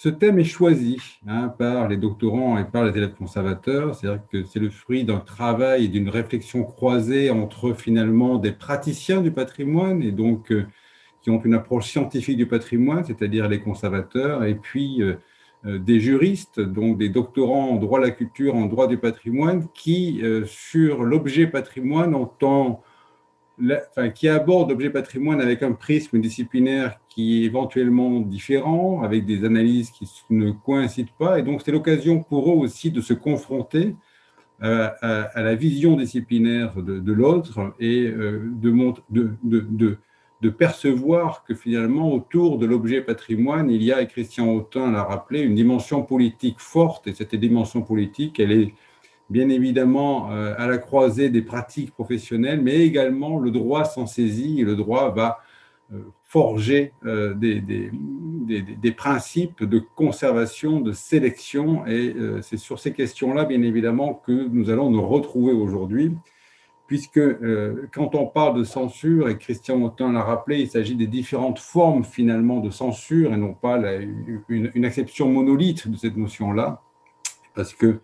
ce 0.03 0.09
thème 0.09 0.39
est 0.39 0.43
choisi 0.43 0.97
hein, 1.27 1.49
par 1.49 1.87
les 1.87 1.95
doctorants 1.95 2.57
et 2.57 2.65
par 2.65 2.83
les 2.85 2.97
élèves 2.97 3.13
conservateurs, 3.13 3.93
c'est-à-dire 3.93 4.23
que 4.31 4.43
c'est 4.45 4.57
le 4.57 4.71
fruit 4.71 5.03
d'un 5.03 5.19
travail 5.19 5.85
et 5.85 5.87
d'une 5.89 6.09
réflexion 6.09 6.63
croisée 6.63 7.29
entre 7.29 7.75
finalement 7.75 8.39
des 8.39 8.51
praticiens 8.51 9.21
du 9.21 9.29
patrimoine 9.29 10.01
et 10.01 10.11
donc 10.11 10.51
euh, 10.51 10.65
qui 11.21 11.29
ont 11.29 11.39
une 11.43 11.53
approche 11.53 11.85
scientifique 11.85 12.37
du 12.37 12.47
patrimoine, 12.47 13.03
c'est-à-dire 13.03 13.47
les 13.47 13.59
conservateurs, 13.59 14.43
et 14.43 14.55
puis 14.55 15.03
euh, 15.03 15.17
euh, 15.65 15.77
des 15.77 15.99
juristes, 15.99 16.59
donc 16.59 16.97
des 16.97 17.09
doctorants 17.09 17.69
en 17.69 17.75
droit 17.75 17.99
de 17.99 18.05
la 18.05 18.11
culture, 18.11 18.55
en 18.55 18.65
droit 18.65 18.87
du 18.87 18.97
patrimoine, 18.97 19.67
qui, 19.75 20.23
sur 20.47 21.03
l'objet 21.03 21.45
patrimoine, 21.45 22.15
entend 22.15 22.81
qui 24.15 24.27
aborde 24.27 24.71
l'objet 24.71 24.89
patrimoine 24.89 25.39
avec 25.39 25.61
un 25.61 25.73
prisme 25.73 26.19
disciplinaire 26.19 27.00
qui 27.13 27.41
est 27.41 27.45
éventuellement 27.45 28.21
différent, 28.21 29.03
avec 29.03 29.25
des 29.25 29.43
analyses 29.43 29.91
qui 29.91 30.07
ne 30.29 30.51
coïncident 30.51 31.11
pas. 31.19 31.39
Et 31.39 31.43
donc, 31.43 31.61
c'est 31.63 31.73
l'occasion 31.73 32.23
pour 32.23 32.49
eux 32.49 32.55
aussi 32.55 32.89
de 32.89 33.01
se 33.01 33.13
confronter 33.13 33.95
euh, 34.63 34.89
à, 35.01 35.41
la 35.41 35.55
vision 35.55 35.97
disciplinaire 35.97 36.81
de, 36.81 37.11
l'autre 37.11 37.73
et 37.81 38.07
euh, 38.07 38.49
de, 39.09 40.49
percevoir 40.49 41.43
que 41.43 41.53
finalement, 41.53 42.13
autour 42.13 42.57
de 42.57 42.65
l'objet 42.65 43.01
patrimoine, 43.01 43.69
il 43.69 43.83
y 43.83 43.91
a, 43.91 44.01
et 44.01 44.07
Christian 44.07 44.47
Autin 44.47 44.89
l'a 44.91 45.03
rappelé, 45.03 45.41
une 45.41 45.55
dimension 45.55 46.03
politique 46.03 46.59
forte. 46.59 47.07
Et 47.07 47.13
cette 47.13 47.35
dimension 47.35 47.81
politique, 47.81 48.39
elle 48.39 48.53
est 48.53 48.73
bien 49.29 49.49
évidemment 49.49 50.31
euh, 50.31 50.53
à 50.57 50.65
la 50.67 50.77
croisée 50.77 51.29
des 51.29 51.41
pratiques 51.41 51.91
professionnelles, 51.91 52.61
mais 52.61 52.79
également 52.79 53.37
le 53.37 53.51
droit 53.51 53.83
s'en 53.83 54.07
saisit 54.07 54.61
et 54.61 54.63
le 54.63 54.77
droit 54.77 55.09
va 55.09 55.39
forger 56.31 56.93
euh, 57.05 57.33
des, 57.33 57.59
des, 57.59 57.91
des, 58.61 58.91
principes 58.93 59.65
de 59.65 59.79
conservation, 59.79 60.79
de 60.79 60.93
sélection. 60.93 61.85
Et 61.87 62.15
c'est 62.41 62.55
sur 62.55 62.79
ces 62.79 62.93
questions-là, 62.93 63.43
bien 63.43 63.61
évidemment, 63.63 64.13
que 64.13 64.31
nous 64.31 64.69
allons 64.69 64.89
nous 64.89 65.05
retrouver 65.05 65.51
aujourd'hui, 65.51 66.13
puisque 66.87 67.19
quand 67.93 68.15
on 68.15 68.27
parle 68.27 68.57
de 68.57 68.63
censure, 68.63 69.27
et 69.27 69.37
Christian 69.37 69.81
Autin 69.81 70.13
l'a 70.13 70.23
rappelé, 70.23 70.59
il 70.59 70.69
s'agit 70.69 70.95
des 70.95 71.07
différentes 71.07 71.59
formes 71.59 72.05
finalement 72.05 72.61
de 72.61 72.69
censure 72.69 73.33
et 73.33 73.37
non 73.37 73.53
pas 73.53 73.77
une, 74.49 74.71
une 74.73 74.85
acception 74.85 75.29
monolithe 75.29 75.89
de 75.89 75.97
cette 75.97 76.15
notion-là, 76.15 76.81
parce 77.55 77.73
que 77.73 77.99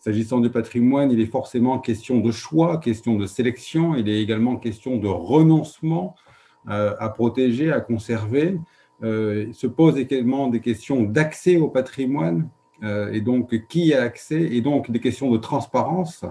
S'agissant 0.00 0.38
du 0.38 0.48
patrimoine, 0.48 1.10
il 1.10 1.20
est 1.20 1.26
forcément 1.26 1.76
question 1.80 2.20
de 2.20 2.30
choix, 2.30 2.78
question 2.78 3.16
de 3.16 3.26
sélection, 3.26 3.96
il 3.96 4.08
est 4.08 4.22
également 4.22 4.56
question 4.56 4.96
de 4.96 5.08
renoncement 5.08 6.14
euh, 6.14 6.27
à 6.68 7.08
protéger, 7.08 7.72
à 7.72 7.80
conserver. 7.80 8.58
Euh, 9.02 9.44
il 9.48 9.54
se 9.54 9.66
pose 9.66 9.96
également 9.96 10.48
des 10.48 10.60
questions 10.60 11.02
d'accès 11.02 11.56
au 11.56 11.68
patrimoine, 11.68 12.48
euh, 12.82 13.12
et 13.12 13.20
donc 13.20 13.66
qui 13.68 13.94
a 13.94 14.02
accès, 14.02 14.40
et 14.40 14.60
donc 14.60 14.90
des 14.90 15.00
questions 15.00 15.30
de 15.30 15.38
transparence. 15.38 16.24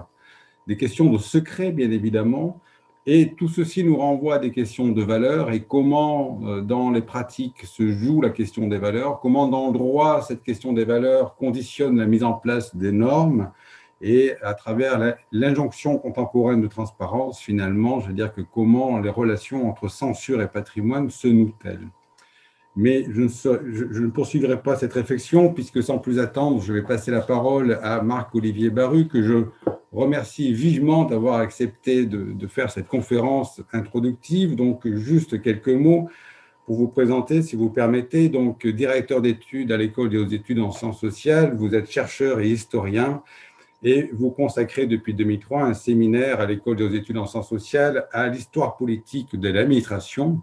des 0.66 0.76
questions 0.76 1.10
de 1.10 1.16
secret, 1.16 1.72
bien 1.72 1.90
évidemment, 1.90 2.60
et 3.06 3.32
tout 3.32 3.48
ceci 3.48 3.82
nous 3.84 3.96
renvoie 3.96 4.34
à 4.34 4.38
des 4.38 4.52
questions 4.52 4.88
de 4.88 5.02
valeurs 5.02 5.50
et 5.50 5.62
comment, 5.62 6.40
euh, 6.44 6.60
dans 6.60 6.90
les 6.90 7.00
pratiques, 7.00 7.64
se 7.64 7.90
joue 7.90 8.20
la 8.20 8.28
question 8.28 8.68
des 8.68 8.76
valeurs, 8.76 9.20
comment, 9.20 9.48
dans 9.48 9.68
le 9.68 9.72
droit, 9.72 10.20
cette 10.20 10.42
question 10.42 10.74
des 10.74 10.84
valeurs 10.84 11.36
conditionne 11.36 11.96
la 11.96 12.04
mise 12.04 12.22
en 12.22 12.34
place 12.34 12.76
des 12.76 12.92
normes 12.92 13.50
et 14.00 14.34
à 14.42 14.54
travers 14.54 15.16
l'injonction 15.32 15.98
contemporaine 15.98 16.60
de 16.60 16.68
transparence, 16.68 17.40
finalement, 17.40 18.00
je 18.00 18.08
veux 18.08 18.14
dire 18.14 18.32
que 18.32 18.40
comment 18.40 18.98
les 19.00 19.10
relations 19.10 19.68
entre 19.68 19.88
censure 19.88 20.40
et 20.40 20.48
patrimoine 20.48 21.10
se 21.10 21.28
nouent-elles? 21.28 21.88
Mais 22.76 23.04
je 23.10 23.22
ne, 23.22 24.10
poursuivrai 24.10 24.62
pas 24.62 24.76
cette 24.76 24.92
réflexion 24.92 25.52
puisque 25.52 25.82
sans 25.82 25.98
plus 25.98 26.20
attendre, 26.20 26.62
je 26.62 26.72
vais 26.72 26.82
passer 26.82 27.10
la 27.10 27.20
parole 27.20 27.76
à 27.82 28.02
Marc-Olivier 28.02 28.70
Baru, 28.70 29.08
que 29.08 29.20
je 29.20 29.46
remercie 29.92 30.52
vivement 30.52 31.04
d'avoir 31.04 31.40
accepté 31.40 32.06
de, 32.06 32.46
faire 32.46 32.70
cette 32.70 32.86
conférence 32.86 33.60
introductive. 33.72 34.54
Donc, 34.54 34.86
juste 34.86 35.42
quelques 35.42 35.68
mots 35.68 36.08
pour 36.66 36.76
vous 36.76 36.86
présenter, 36.86 37.42
si 37.42 37.56
vous 37.56 37.70
permettez. 37.70 38.28
Donc, 38.28 38.64
directeur 38.64 39.22
d'études 39.22 39.72
à 39.72 39.76
l'École 39.76 40.10
des 40.10 40.18
hautes 40.18 40.32
études 40.32 40.60
en 40.60 40.70
sciences 40.70 41.00
sociales, 41.00 41.56
vous 41.56 41.74
êtes 41.74 41.90
chercheur 41.90 42.38
et 42.38 42.48
historien 42.48 43.24
et 43.82 44.10
vous 44.12 44.30
consacrez 44.30 44.86
depuis 44.86 45.14
2003 45.14 45.62
un 45.62 45.74
séminaire 45.74 46.40
à 46.40 46.46
l'École 46.46 46.76
des 46.76 46.96
études 46.96 47.18
en 47.18 47.26
sciences 47.26 47.48
sociales 47.48 48.08
à 48.12 48.28
l'histoire 48.28 48.76
politique 48.76 49.38
de 49.38 49.48
l'administration. 49.48 50.40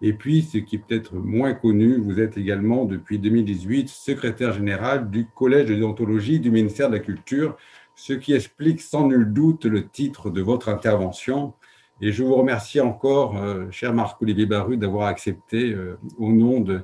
Et 0.00 0.12
puis, 0.12 0.42
ce 0.42 0.58
qui 0.58 0.76
est 0.76 0.78
peut-être 0.78 1.14
moins 1.14 1.54
connu, 1.54 1.98
vous 1.98 2.20
êtes 2.20 2.36
également 2.36 2.84
depuis 2.84 3.18
2018 3.18 3.88
secrétaire 3.88 4.52
général 4.52 5.10
du 5.10 5.26
Collège 5.26 5.68
de 5.68 5.74
déontologie 5.74 6.38
du 6.38 6.52
ministère 6.52 6.88
de 6.88 6.94
la 6.94 7.02
Culture, 7.02 7.56
ce 7.96 8.12
qui 8.12 8.32
explique 8.32 8.80
sans 8.80 9.08
nul 9.08 9.32
doute 9.32 9.64
le 9.64 9.88
titre 9.88 10.30
de 10.30 10.40
votre 10.40 10.68
intervention. 10.68 11.54
Et 12.00 12.12
je 12.12 12.22
vous 12.22 12.36
remercie 12.36 12.80
encore, 12.80 13.36
euh, 13.38 13.68
cher 13.72 13.92
Marc-Olivier 13.92 14.46
Baru, 14.46 14.76
d'avoir 14.76 15.08
accepté 15.08 15.72
euh, 15.72 15.98
au 16.16 16.30
nom 16.32 16.60
de, 16.60 16.82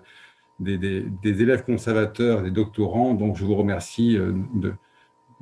des, 0.59 1.07
élèves 1.25 1.65
conservateurs, 1.65 2.43
des 2.43 2.51
doctorants. 2.51 3.15
Donc, 3.15 3.37
je 3.37 3.45
vous 3.45 3.55
remercie 3.55 4.17
euh, 4.17 4.33
de, 4.55 4.75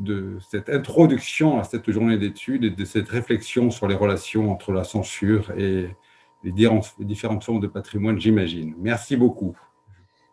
de 0.03 0.39
cette 0.51 0.69
introduction 0.69 1.59
à 1.59 1.65
cette 1.65 1.91
journée 1.91 2.19
d'études 2.19 2.65
et 2.65 2.71
de 2.71 2.85
cette 2.85 3.09
réflexion 3.09 3.71
sur 3.71 3.89
les 3.89 3.95
relations 3.95 4.51
entre 4.51 4.73
la 4.73 4.85
censure 4.85 5.51
et 5.59 5.89
les 6.45 6.53
différentes 6.53 7.45
formes 7.45 7.61
de 7.61 7.69
patrimoine, 7.69 8.21
j'imagine. 8.21 8.75
Merci 8.79 9.17
beaucoup. 9.17 9.57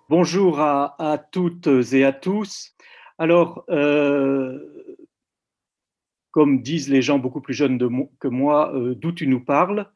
Bonjour 0.09 0.59
à, 0.59 1.23
toutes 1.31 1.67
et 1.93 2.03
à 2.03 2.11
tous. 2.11 2.75
Alors, 3.19 3.65
comme 6.31 6.61
disent 6.61 6.89
les 6.89 7.01
gens 7.01 7.19
beaucoup 7.19 7.41
plus 7.41 7.53
jeunes 7.53 7.79
que 8.19 8.27
moi, 8.27 8.73
euh, 8.75 8.95
d'où 8.95 9.11
tu 9.11 9.27
nous 9.27 9.43
parles, 9.43 9.87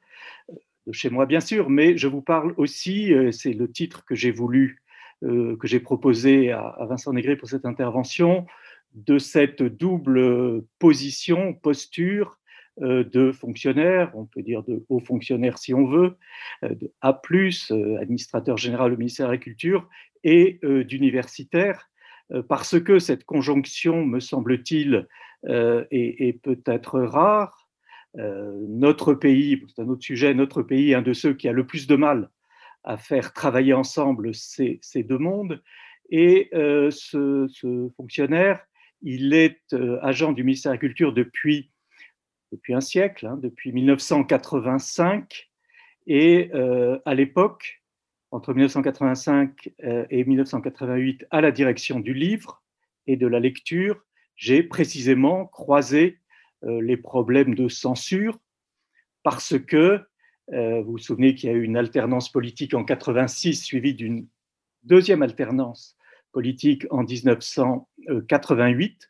de 0.87 0.91
chez 0.91 1.09
moi 1.09 1.25
bien 1.25 1.39
sûr, 1.39 1.69
mais 1.69 1.97
je 1.97 2.07
vous 2.07 2.21
parle 2.21 2.53
aussi, 2.57 3.13
euh, 3.13 3.31
c'est 3.31 3.53
le 3.53 3.71
titre 3.71 4.03
que 4.05 4.15
j'ai 4.15 4.31
voulu, 4.31 4.81
euh, 5.23 5.55
que 5.57 5.67
j'ai 5.67 5.79
proposé 5.79 6.51
à, 6.51 6.75
Vincent 6.89 7.13
Négré 7.13 7.35
pour 7.35 7.47
cette 7.47 7.65
intervention, 7.65 8.45
de 8.93 9.17
cette 9.17 9.63
double 9.63 10.63
position, 10.79 11.53
posture 11.53 12.39
de 12.79 13.31
fonctionnaire, 13.31 14.11
on 14.15 14.25
peut 14.25 14.41
dire 14.41 14.63
de 14.63 14.83
haut 14.89 14.99
fonctionnaire 14.99 15.59
si 15.59 15.75
on 15.75 15.85
veut, 15.85 16.17
de 16.63 16.91
A+, 17.01 17.21
administrateur 18.01 18.57
général 18.57 18.93
au 18.93 18.97
ministère 18.97 19.27
de 19.27 19.33
la 19.33 19.37
Culture, 19.37 19.87
et 20.23 20.59
d'universitaire, 20.63 21.91
parce 22.47 22.79
que 22.79 22.97
cette 22.97 23.25
conjonction, 23.25 24.05
me 24.05 24.19
semble-t-il, 24.19 25.07
euh, 25.49 25.83
est, 25.91 26.41
peut-être 26.41 27.01
rare. 27.01 27.67
Euh, 28.17 28.53
notre 28.69 29.13
pays, 29.13 29.61
c'est 29.67 29.81
un 29.81 29.89
autre 29.89 30.03
sujet, 30.03 30.33
notre 30.33 30.61
pays 30.61 30.91
est 30.91 30.95
un 30.95 31.01
de 31.01 31.11
ceux 31.11 31.33
qui 31.33 31.49
a 31.49 31.51
le 31.51 31.65
plus 31.65 31.85
de 31.85 31.97
mal 31.97 32.29
à 32.85 32.95
faire 32.95 33.33
travailler 33.33 33.73
ensemble 33.73 34.33
ces, 34.33 34.79
deux 34.95 35.17
mondes. 35.17 35.61
Et 36.09 36.49
euh, 36.53 36.91
ce, 36.91 37.89
fonctionnaire, 37.97 38.61
il 39.03 39.33
est 39.33 39.75
agent 40.01 40.31
du 40.31 40.43
ministère 40.43 40.71
de 40.71 40.75
la 40.75 40.79
Culture 40.79 41.13
depuis, 41.13 41.71
depuis 42.51 42.73
un 42.73 42.81
siècle, 42.81 43.27
hein, 43.27 43.37
depuis 43.37 43.71
1985. 43.71 45.49
Et 46.07 46.51
à 47.05 47.13
l'époque, 47.13 47.83
entre 48.31 48.53
1985 48.53 49.71
et 50.09 50.23
1988, 50.25 51.25
à 51.31 51.39
la 51.39 51.51
direction 51.51 51.99
du 51.99 52.13
livre 52.13 52.63
et 53.07 53.15
de 53.15 53.27
la 53.27 53.39
lecture, 53.39 54.03
j'ai 54.35 54.63
précisément 54.63 55.45
croisé 55.45 56.19
euh, 56.63 56.81
les 56.81 56.97
problèmes 56.97 57.55
de 57.55 57.67
censure 57.67 58.39
parce 59.23 59.57
que 59.59 60.01
euh, 60.51 60.81
vous 60.81 60.93
vous 60.93 60.97
souvenez 60.97 61.35
qu'il 61.35 61.49
y 61.49 61.53
a 61.53 61.55
eu 61.55 61.63
une 61.63 61.77
alternance 61.77 62.31
politique 62.31 62.73
en 62.73 62.83
86 62.83 63.63
suivie 63.63 63.93
d'une 63.93 64.27
deuxième 64.83 65.21
alternance 65.21 65.97
politique 66.33 66.85
en 66.91 67.03
1988. 67.03 69.09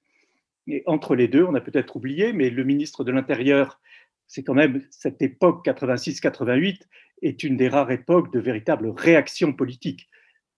Et 0.68 0.84
entre 0.86 1.16
les 1.16 1.28
deux, 1.28 1.44
on 1.44 1.56
a 1.56 1.62
peut-être 1.62 1.96
oublié, 1.96 2.34
mais 2.34 2.52
le 2.52 2.64
ministre 2.64 3.04
de 3.04 3.12
l'Intérieur, 3.12 3.82
c'est 4.28 4.44
quand 4.44 4.54
même 4.54 4.84
cette 4.92 5.24
époque 5.24 5.66
86-88 5.66 6.82
est 7.22 7.44
une 7.44 7.58
des 7.58 7.68
rares 7.70 7.92
époques 7.92 8.32
de 8.32 8.40
véritable 8.40 8.90
réaction 8.90 9.54
politique. 9.54 10.08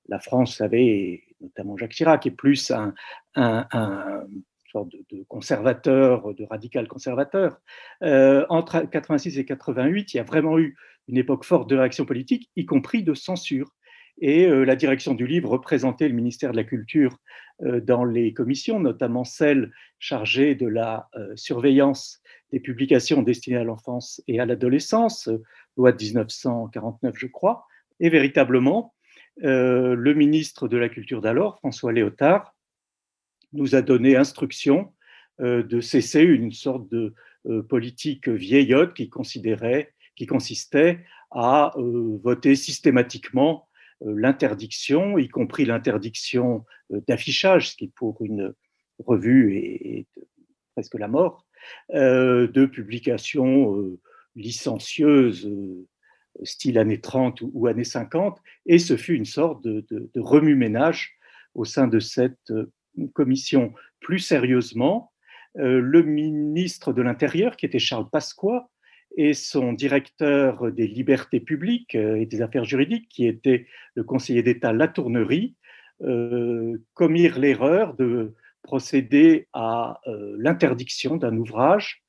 La 0.07 0.19
France 0.19 0.61
avait, 0.61 1.23
notamment 1.41 1.75
Jacques 1.77 1.93
Chirac, 1.93 2.25
est 2.25 2.31
plus 2.31 2.71
un, 2.71 2.93
un 3.35 3.67
de, 4.83 5.23
conservateur, 5.27 6.33
de 6.33 6.45
radical 6.45 6.87
conservateur. 6.87 7.59
Euh, 8.03 8.45
entre 8.49 8.81
86 8.81 9.39
et 9.39 9.45
88, 9.45 10.13
il 10.13 10.17
y 10.17 10.19
a 10.19 10.23
vraiment 10.23 10.59
eu 10.59 10.75
une 11.07 11.17
époque 11.17 11.45
forte 11.45 11.69
de 11.69 11.77
réaction 11.77 12.05
politique, 12.05 12.51
y 12.55 12.65
compris 12.65 13.03
de 13.03 13.13
censure. 13.13 13.74
Et 14.19 14.45
euh, 14.45 14.63
la 14.63 14.75
direction 14.75 15.13
du 15.13 15.27
livre 15.27 15.49
représentait 15.49 16.07
le 16.07 16.15
ministère 16.15 16.51
de 16.51 16.57
la 16.57 16.63
Culture 16.63 17.17
euh, 17.63 17.81
dans 17.81 18.03
les 18.03 18.33
commissions, 18.33 18.79
notamment 18.79 19.23
celle 19.23 19.71
chargée 19.99 20.55
de 20.55 20.67
la 20.67 21.09
surveillance 21.35 22.21
des 22.51 22.59
publications 22.59 23.21
destinées 23.21 23.57
à 23.57 23.63
l'enfance 23.63 24.21
et 24.27 24.39
à 24.39 24.45
l'adolescence, 24.45 25.29
loi 25.77 25.91
de 25.91 26.03
1949, 26.03 27.15
je 27.17 27.27
crois. 27.27 27.65
Et 27.99 28.09
véritablement, 28.09 28.93
le 29.37 30.13
ministre 30.13 30.67
de 30.67 30.77
la 30.77 30.89
Culture 30.89 31.21
d'alors, 31.21 31.57
François 31.59 31.91
Léotard, 31.91 32.55
nous 33.53 33.73
a 33.73 33.81
donné 33.81 34.15
instruction 34.15 34.93
euh, 35.41 35.63
de 35.63 35.81
cesser 35.81 36.21
une 36.21 36.53
sorte 36.53 36.89
de 36.89 37.13
euh, 37.47 37.61
politique 37.61 38.29
vieillotte 38.29 38.93
qui 38.93 39.09
considérait, 39.09 39.93
qui 40.15 40.27
consistait 40.27 41.03
à 41.31 41.73
euh, 41.77 42.17
voter 42.23 42.55
systématiquement 42.55 43.67
l'interdiction, 44.01 45.17
y 45.17 45.27
compris 45.27 45.65
l'interdiction 45.65 46.65
d'affichage, 47.07 47.71
ce 47.71 47.75
qui 47.75 47.87
pour 47.87 48.21
une 48.21 48.53
revue 48.99 49.57
est, 49.57 50.07
presque 50.73 50.95
la 50.95 51.07
mort, 51.07 51.45
de 51.93 52.65
publications 52.65 53.97
licencieuses, 54.35 55.49
style 56.43 56.77
années 56.77 57.01
30 57.01 57.41
ou, 57.53 57.67
années 57.67 57.83
50, 57.83 58.41
et 58.65 58.79
ce 58.79 58.97
fut 58.97 59.15
une 59.15 59.25
sorte 59.25 59.63
de, 59.63 60.09
remue-ménage 60.15 61.17
au 61.53 61.65
sein 61.65 61.87
de 61.87 61.99
cette 61.99 62.53
commission. 63.13 63.73
Plus 63.99 64.19
sérieusement, 64.19 65.11
euh, 65.57 65.79
le 65.79 66.03
ministre 66.03 66.93
de 66.93 67.01
l'Intérieur, 67.01 67.55
qui 67.55 67.65
était 67.65 67.79
Charles 67.79 68.09
Pasqua, 68.09 68.69
et 69.15 69.33
son 69.33 69.73
directeur 69.73 70.71
des 70.71 70.87
libertés 70.87 71.39
publiques 71.39 71.95
euh, 71.95 72.15
et 72.15 72.25
des 72.25 72.41
affaires 72.41 72.65
juridiques, 72.65 73.09
qui 73.09 73.27
était 73.27 73.67
le 73.95 74.03
conseiller 74.03 74.43
d'État 74.43 74.73
Latournerie, 74.73 75.55
euh, 76.01 76.77
commirent 76.93 77.39
l'erreur 77.39 77.95
de 77.95 78.33
procéder 78.63 79.47
à 79.53 80.01
l'interdiction 80.39 81.17
d'un 81.17 81.37
ouvrage 81.37 82.03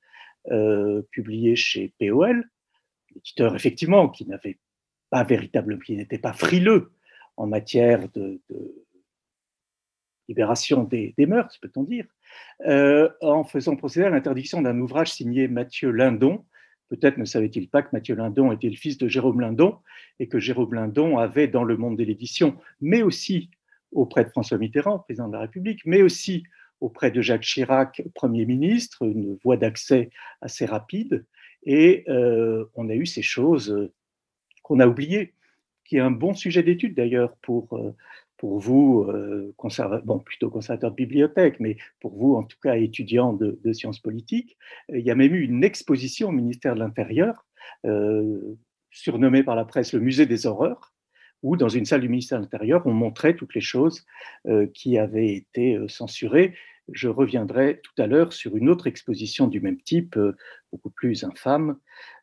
publié 1.10 1.54
chez 1.54 1.92
POL, 1.98 2.48
l'éditeur 3.14 3.54
effectivement 3.54 4.08
qui 4.08 4.26
n'avait 4.26 4.58
pas 5.10 5.22
véritablement, 5.22 5.78
qui 5.80 5.96
n'était 5.96 6.18
pas 6.18 6.32
frileux 6.32 6.92
en 7.36 7.46
matière 7.46 8.08
de 8.14 8.40
libération 10.28 10.84
des, 10.84 11.14
mœurs, 11.18 11.58
peut-on 11.58 11.84
dire, 11.84 12.06
euh, 12.66 13.08
en 13.20 13.44
faisant 13.44 13.76
procéder 13.76 14.06
à 14.06 14.10
l'interdiction 14.10 14.62
d'un 14.62 14.78
ouvrage 14.80 15.12
signé 15.12 15.48
Mathieu 15.48 15.90
Lindon. 15.90 16.44
Peut-être 16.88 17.18
ne 17.18 17.24
savait-il 17.24 17.68
pas 17.68 17.82
que 17.82 17.88
Mathieu 17.92 18.14
Lindon 18.14 18.52
était 18.52 18.68
le 18.68 18.76
fils 18.76 18.98
de 18.98 19.08
Jérôme 19.08 19.40
Lindon 19.40 19.78
et 20.20 20.28
que 20.28 20.38
Jérôme 20.38 20.74
Lindon 20.74 21.18
avait 21.18 21.48
dans 21.48 21.64
le 21.64 21.76
monde 21.76 21.96
de 21.96 22.04
l'édition, 22.04 22.56
mais 22.80 23.02
aussi 23.02 23.50
auprès 23.92 24.24
de 24.24 24.30
François 24.30 24.58
Mitterrand, 24.58 25.00
président 25.00 25.28
de 25.28 25.32
la 25.32 25.40
République, 25.40 25.80
mais 25.84 26.02
aussi 26.02 26.44
auprès 26.80 27.10
de 27.10 27.20
Jacques 27.22 27.42
Chirac, 27.42 28.02
Premier 28.14 28.44
ministre, 28.44 29.02
une 29.02 29.36
voie 29.42 29.56
d'accès 29.56 30.10
assez 30.40 30.66
rapide. 30.66 31.24
Et 31.64 32.04
euh, 32.08 32.64
on 32.74 32.88
a 32.88 32.94
eu 32.94 33.06
ces 33.06 33.22
choses 33.22 33.90
qu'on 34.62 34.80
a 34.80 34.86
oubliées, 34.86 35.32
qui 35.84 35.96
est 35.96 36.00
un 36.00 36.10
bon 36.10 36.34
sujet 36.34 36.62
d'étude 36.62 36.94
d'ailleurs 36.94 37.36
pour 37.42 37.76
euh, 37.76 37.94
pour 38.36 38.58
vous, 38.58 39.10
bon, 40.04 40.18
plutôt 40.18 40.50
conservateur 40.50 40.90
de 40.90 40.96
bibliothèque, 40.96 41.58
mais 41.60 41.76
pour 42.00 42.16
vous, 42.16 42.34
en 42.34 42.42
tout 42.42 42.58
cas, 42.62 42.76
étudiant 42.76 43.32
de, 43.32 43.72
sciences 43.72 44.00
politiques, 44.00 44.56
il 44.88 45.00
y 45.00 45.10
a 45.10 45.14
même 45.14 45.34
eu 45.34 45.42
une 45.42 45.64
exposition 45.64 46.28
au 46.28 46.32
ministère 46.32 46.74
de 46.74 46.80
l'Intérieur, 46.80 47.46
surnommée 48.90 49.42
par 49.42 49.56
la 49.56 49.64
presse 49.64 49.92
le 49.92 50.00
musée 50.00 50.26
des 50.26 50.46
horreurs, 50.46 50.92
où 51.42 51.56
dans 51.56 51.68
une 51.68 51.84
salle 51.84 52.00
du 52.00 52.08
ministère 52.08 52.38
de 52.38 52.44
l'Intérieur, 52.44 52.86
on 52.86 52.92
montrait 52.92 53.36
toutes 53.36 53.54
les 53.54 53.60
choses 53.60 54.04
qui 54.74 54.98
avaient 54.98 55.34
été 55.34 55.78
censurées. 55.88 56.54
Je 56.92 57.08
reviendrai 57.08 57.80
tout 57.82 58.00
à 58.00 58.06
l'heure 58.06 58.32
sur 58.32 58.56
une 58.56 58.68
autre 58.68 58.86
exposition 58.86 59.48
du 59.48 59.60
même 59.60 59.80
type, 59.80 60.18
beaucoup 60.72 60.90
plus 60.90 61.24
infâme, 61.24 61.78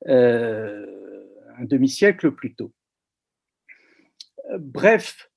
un 0.06 1.66
demi-siècle 1.66 2.32
plus 2.32 2.56
tôt. 2.56 2.72
Bref, 4.60 5.30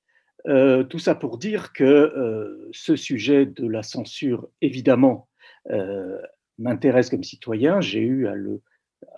euh, 0.48 0.84
tout 0.84 0.98
ça 0.98 1.14
pour 1.14 1.38
dire 1.38 1.72
que 1.72 1.84
euh, 1.84 2.68
ce 2.72 2.94
sujet 2.94 3.46
de 3.46 3.66
la 3.66 3.82
censure, 3.82 4.48
évidemment, 4.60 5.28
euh, 5.70 6.20
m'intéresse 6.58 7.10
comme 7.10 7.24
citoyen. 7.24 7.80
J'ai 7.80 8.00
eu 8.00 8.28
à, 8.28 8.34
le, 8.34 8.62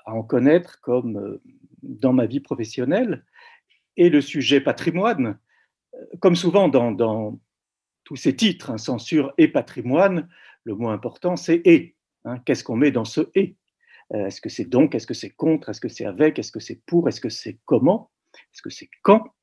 en 0.07 0.23
connaître 0.23 0.81
comme 0.81 1.39
dans 1.83 2.13
ma 2.13 2.27
vie 2.27 2.41
professionnelle. 2.41 3.25
Et 3.97 4.09
le 4.11 4.21
sujet 4.21 4.61
patrimoine, 4.61 5.39
comme 6.21 6.37
souvent 6.37 6.69
dans, 6.69 7.39
tous 8.05 8.17
ces 8.17 8.35
titres, 8.35 8.71
hein, 8.71 8.79
censure 8.79 9.35
et 9.37 9.49
patrimoine, 9.49 10.29
le 10.65 10.75
mot 10.75 10.89
important, 10.89 11.37
c'est 11.37 11.61
et. 11.67 11.95
Hein, 12.25 12.39
qu'est-ce 12.45 12.65
qu'on 12.65 12.77
met 12.77 12.91
dans 12.91 13.05
ce 13.05 13.29
et? 13.35 13.57
Est-ce 14.15 14.41
que 14.41 14.49
c'est 14.49 14.65
donc? 14.65 14.95
Est-ce 14.95 15.07
que 15.07 15.13
c'est 15.13 15.29
contre? 15.29 15.69
Est-ce 15.69 15.83
que 15.83 15.91
c'est 15.91 16.07
avec? 16.07 16.39
Est-ce 16.39 16.51
que 16.51 16.61
c'est 16.61 16.81
pour? 16.87 17.09
Est-ce 17.09 17.21
que 17.21 17.29
c'est 17.29 17.59
comment? 17.67 18.11
Est-ce 18.55 18.63
que 18.63 18.71
c'est 18.71 18.89
quand? 19.03 19.35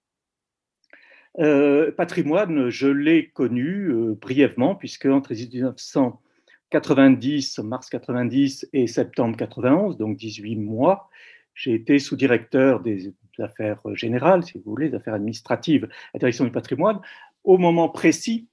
Euh, 1.39 1.92
patrimoine, 1.92 2.70
je 2.70 2.88
l'ai 2.88 3.30
connu 3.30 3.89
euh, 3.89 4.15
brièvement, 4.20 4.75
puisque 4.75 5.06
entre 5.06 5.34
1990, 5.34 7.60
mars 7.60 7.89
90 7.89 8.70
et 8.74 8.88
septembre 8.88 9.38
91, 9.38 9.98
donc 9.98 10.18
18 10.18 10.56
mois, 10.56 11.10
j'ai 11.54 11.74
été 11.74 12.00
sous-directeur 12.00 12.82
des 12.82 13.13
affaires 13.39 13.82
générales, 13.94 14.44
si 14.44 14.58
vous 14.58 14.63
voulez, 14.65 14.89
des 14.89 14.96
affaires 14.96 15.15
administratives, 15.15 15.88
la 16.13 16.20
direction 16.20 16.46
du 16.46 16.51
patrimoine, 16.51 17.00
au 17.44 17.58
moment 17.58 17.89
précis 17.89 18.48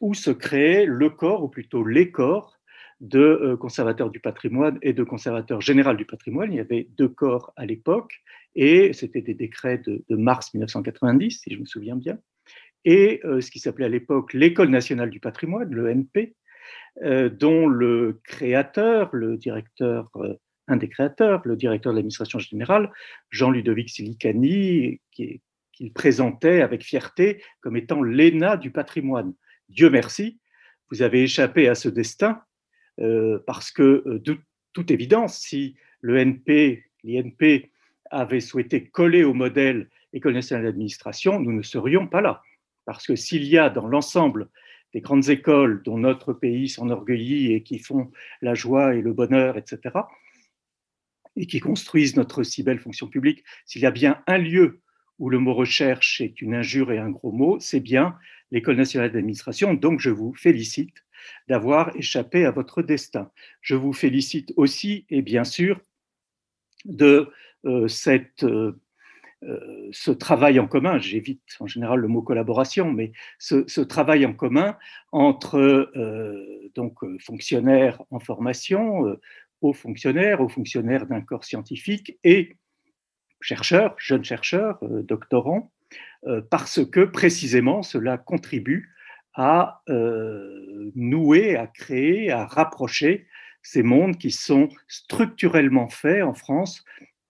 où 0.00 0.14
se 0.14 0.30
créait 0.30 0.86
le 0.86 1.10
corps, 1.10 1.44
ou 1.44 1.48
plutôt 1.48 1.84
les 1.84 2.10
corps, 2.10 2.58
de 3.00 3.20
euh, 3.20 3.56
conservateurs 3.56 4.10
du 4.10 4.20
patrimoine 4.20 4.78
et 4.82 4.92
de 4.92 5.02
conservateurs 5.02 5.60
général 5.60 5.96
du 5.96 6.04
patrimoine. 6.04 6.52
Il 6.52 6.56
y 6.56 6.60
avait 6.60 6.86
deux 6.96 7.08
corps 7.08 7.52
à 7.56 7.66
l'époque, 7.66 8.22
et 8.54 8.92
c'était 8.92 9.22
des 9.22 9.34
décrets 9.34 9.78
de, 9.78 10.02
mars 10.10 10.52
1990, 10.54 11.40
si 11.42 11.54
je 11.54 11.58
me 11.58 11.64
souviens 11.64 11.96
bien, 11.96 12.18
et 12.84 13.20
euh, 13.24 13.40
ce 13.40 13.50
qui 13.50 13.58
s'appelait 13.58 13.86
à 13.86 13.90
l'époque 13.90 14.32
l'École 14.32 14.70
nationale 14.70 15.10
du 15.10 15.20
patrimoine, 15.20 15.72
l'ENP, 15.74 16.34
euh, 17.02 17.28
dont 17.28 17.66
le 17.66 18.20
créateur, 18.24 19.08
le 19.12 19.36
directeur, 19.36 20.10
un 20.68 20.76
des 20.76 20.88
créateurs, 20.88 21.42
le 21.44 21.56
directeur 21.56 21.92
de 21.92 21.96
l'administration 21.96 22.38
générale, 22.38 22.90
Jean-Ludovic 23.30 23.90
Silicani, 23.90 25.00
qu'il 25.12 25.92
présentait 25.94 26.60
avec 26.60 26.82
fierté 26.82 27.42
comme 27.60 27.76
étant 27.76 28.02
l'ENA 28.02 28.56
du 28.56 28.70
patrimoine. 28.70 29.34
Dieu 29.68 29.88
merci, 29.88 30.38
vous 30.90 31.02
avez 31.02 31.22
échappé 31.22 31.68
à 31.68 31.74
ce 31.74 31.88
destin, 31.88 32.40
euh, 32.40 32.49
parce 33.46 33.70
que 33.70 34.02
euh, 34.06 34.18
de 34.18 34.38
toute 34.72 34.90
évidence, 34.90 35.38
si 35.38 35.76
l'INP 36.02 36.90
avait 38.10 38.40
souhaité 38.40 38.84
coller 38.84 39.24
au 39.24 39.34
modèle 39.34 39.88
École 40.12 40.34
nationale 40.34 40.64
d'administration, 40.64 41.40
nous 41.40 41.52
ne 41.52 41.62
serions 41.62 42.06
pas 42.06 42.20
là. 42.20 42.42
Parce 42.84 43.06
que 43.06 43.16
s'il 43.16 43.44
y 43.44 43.58
a 43.58 43.70
dans 43.70 43.86
l'ensemble 43.86 44.48
des 44.92 45.00
grandes 45.00 45.28
écoles 45.28 45.82
dont 45.84 45.98
notre 45.98 46.32
pays 46.32 46.68
s'enorgueillit 46.68 47.52
et 47.52 47.62
qui 47.62 47.78
font 47.78 48.10
la 48.42 48.54
joie 48.54 48.94
et 48.96 49.02
le 49.02 49.12
bonheur, 49.12 49.56
etc., 49.56 49.94
et 51.36 51.46
qui 51.46 51.60
construisent 51.60 52.16
notre 52.16 52.42
si 52.42 52.64
belle 52.64 52.80
fonction 52.80 53.06
publique, 53.06 53.44
s'il 53.64 53.82
y 53.82 53.86
a 53.86 53.92
bien 53.92 54.20
un 54.26 54.38
lieu 54.38 54.80
où 55.20 55.30
le 55.30 55.38
mot 55.38 55.54
recherche 55.54 56.20
est 56.20 56.42
une 56.42 56.54
injure 56.54 56.90
et 56.90 56.98
un 56.98 57.10
gros 57.10 57.30
mot, 57.30 57.60
c'est 57.60 57.80
bien 57.80 58.16
l'École 58.50 58.76
nationale 58.76 59.12
d'administration. 59.12 59.74
Donc 59.74 60.00
je 60.00 60.10
vous 60.10 60.34
félicite 60.34 61.04
d'avoir 61.48 61.94
échappé 61.96 62.44
à 62.44 62.50
votre 62.50 62.82
destin. 62.82 63.30
Je 63.60 63.74
vous 63.74 63.92
félicite 63.92 64.52
aussi, 64.56 65.06
et 65.10 65.22
bien 65.22 65.44
sûr, 65.44 65.80
de 66.84 67.30
euh, 67.66 67.88
cette, 67.88 68.44
euh, 68.44 68.80
euh, 69.42 69.88
ce 69.92 70.10
travail 70.10 70.58
en 70.58 70.66
commun, 70.66 70.98
j'évite 70.98 71.42
en 71.60 71.66
général 71.66 72.00
le 72.00 72.08
mot 72.08 72.22
collaboration, 72.22 72.90
mais 72.90 73.12
ce, 73.38 73.80
travail 73.80 74.24
en 74.26 74.32
commun 74.32 74.76
entre 75.12 75.90
donc, 76.74 76.98
fonctionnaires 77.20 78.02
en 78.10 78.20
formation, 78.20 79.16
hauts 79.62 79.72
fonctionnaires, 79.72 80.40
hauts 80.40 80.48
fonctionnaires 80.48 81.06
d'un 81.06 81.22
corps 81.22 81.44
scientifique 81.44 82.18
et 82.22 82.56
chercheurs, 83.40 83.94
jeunes 83.98 84.24
chercheurs, 84.24 84.78
doctorants, 84.82 85.72
parce 86.50 86.84
que 86.84 87.00
précisément 87.00 87.82
cela 87.82 88.18
contribue 88.18 88.94
à 89.34 89.82
euh, 89.88 90.90
nouer, 90.94 91.56
à 91.56 91.66
créer, 91.66 92.30
à 92.30 92.46
rapprocher 92.46 93.26
ces 93.62 93.82
mondes 93.82 94.18
qui 94.18 94.30
sont 94.30 94.68
structurellement 94.88 95.88
faits 95.88 96.22
en 96.22 96.34
France 96.34 96.84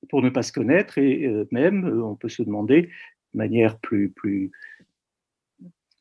pour 0.09 0.23
ne 0.23 0.31
pas 0.31 0.43
se 0.43 0.53
connaître 0.53 0.99
et 0.99 1.27
euh, 1.27 1.47
même, 1.51 1.87
euh, 1.87 2.05
on 2.05 2.17
peut 2.17 2.29
se 2.29 2.43
demander 2.43 2.83
de 2.83 3.39
manière 3.39 3.79
plus, 3.79 4.11
plus 4.11 4.51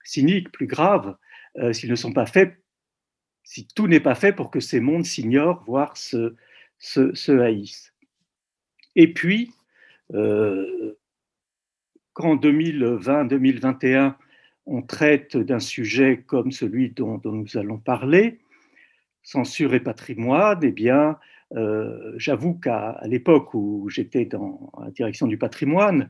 cynique, 0.04 0.52
plus 0.52 0.66
grave, 0.66 1.16
s'ils 1.72 1.92
ne 1.92 1.96
sont 1.96 2.14
pas 2.14 2.26
faits, 2.26 2.58
si 3.44 3.68
tout 3.68 3.88
n'est 3.88 4.00
pas 4.00 4.16
fait 4.16 4.34
pour 4.34 4.50
que 4.50 4.60
ces 4.60 4.80
mondes 4.80 5.06
s'ignorent, 5.06 5.64
voire 5.66 5.96
se, 5.98 6.36
se, 6.80 7.14
se, 7.14 7.32
haïssent. 7.32 7.94
Et 8.96 9.14
puis, 9.14 9.52
quand 10.10 10.96
2020-2021, 12.38 14.16
on 14.66 14.82
traite 14.82 15.38
d'un 15.38 15.60
sujet 15.60 16.24
comme 16.26 16.52
celui 16.52 16.92
dont, 16.92 17.20
nous 17.24 17.58
allons 17.58 17.78
parler, 17.78 18.40
censure 19.24 19.74
et 19.74 19.80
patrimoine, 19.80 20.60
eh 20.64 20.72
bien, 20.72 21.18
euh, 21.56 22.14
j'avoue 22.18 22.54
qu'à 22.56 23.00
l'époque 23.06 23.54
où 23.54 23.90
j'étais 23.90 24.26
dans 24.26 24.72
la 24.84 24.92
direction 24.92 25.28
du 25.28 25.38
patrimoine, 25.38 26.10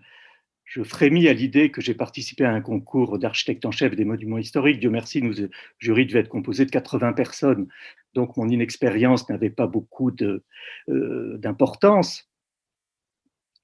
je 0.70 0.84
frémis 0.84 1.28
à 1.28 1.34
l'idée 1.34 1.72
que 1.72 1.82
j'ai 1.82 1.96
participé 1.96 2.46
à 2.46 2.52
un 2.52 2.62
concours 2.62 3.18
d'architecte 3.18 3.66
en 3.66 3.72
chef 3.72 3.96
des 3.96 4.06
monuments 4.06 4.38
historiques. 4.38 4.80
Dieu 4.80 4.92
merci, 4.92 5.22
nous, 5.22 5.34
le 5.34 5.50
jury 5.80 6.06
devait 6.06 6.20
être 6.20 6.30
composé 6.30 6.66
de 6.66 6.70
80 6.70 7.14
personnes, 7.14 7.68
donc 8.14 8.38
mon 8.38 8.48
inexpérience 8.48 9.28
n'avait 9.30 9.50
pas 9.50 9.66
beaucoup 9.66 10.12
euh, 10.22 11.38
d'importance. 11.38 12.29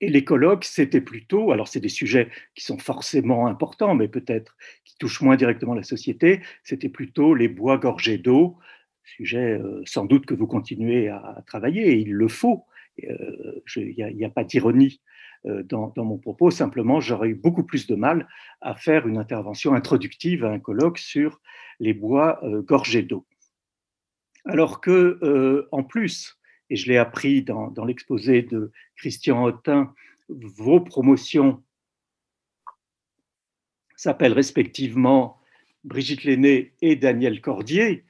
Et 0.02 0.10
les 0.10 0.26
colloques, 0.26 0.66
c'était 0.66 1.02
plutôt, 1.02 1.52
alors 1.52 1.68
c'est 1.68 1.80
des 1.80 1.90
sujets 1.90 2.30
qui 2.54 2.66
sont 2.66 2.78
forcément 2.78 3.48
importants, 3.48 3.96
mais 3.96 4.10
peut-être 4.10 4.58
qui 4.84 4.98
touchent 4.98 5.22
moins 5.22 5.38
directement 5.38 5.74
la 5.74 5.84
société, 5.84 6.42
c'était 6.64 6.90
plutôt 6.90 7.34
les 7.34 7.48
bois 7.48 7.78
gorgés 7.78 8.18
d'eau, 8.18 8.58
sujet 9.06 9.54
euh, 9.54 9.82
sans 9.86 10.06
doute 10.06 10.26
que 10.26 10.34
vous 10.34 10.48
continuez 10.48 11.08
à, 11.08 11.44
travailler, 11.48 11.88
et 11.94 12.00
il 12.00 12.12
le 12.12 12.28
faut. 12.28 12.66
Euh, 13.04 13.62
il 13.76 14.16
n'y 14.16 14.26
a, 14.26 14.30
pas 14.30 14.44
d'ironie 14.44 15.02
euh, 15.46 15.64
dans, 15.64 15.94
mon 15.98 16.18
propos, 16.18 16.52
simplement 16.52 17.00
j'aurais 17.00 17.30
eu 17.30 17.36
beaucoup 17.36 17.64
plus 17.64 17.88
de 17.88 17.96
mal 17.96 18.28
à 18.62 18.74
faire 18.74 19.08
une 19.08 19.18
intervention 19.18 19.74
introductive 19.74 20.44
à 20.44 20.52
un 20.52 20.60
colloque 20.60 20.98
sur 20.98 21.40
les 21.80 21.94
bois 21.94 22.42
gorgés 22.66 23.04
d'eau. 23.04 23.26
Alors 24.46 24.80
que, 24.80 25.68
en 25.72 25.84
plus, 25.84 26.38
et 26.70 26.76
je 26.76 26.88
l'ai 26.88 26.98
appris 26.98 27.44
dans, 27.44 27.86
l'exposé 27.86 28.42
de 28.42 28.72
Christian 28.96 29.44
Autin, 29.44 29.94
vos 30.30 30.80
promotions 30.80 31.62
s'appellent 33.96 34.34
respectivement 34.34 35.40
Brigitte 35.84 36.24
Lenné 36.24 36.74
et 36.82 36.96
Daniel 36.96 37.42
Cordier, 37.42 38.04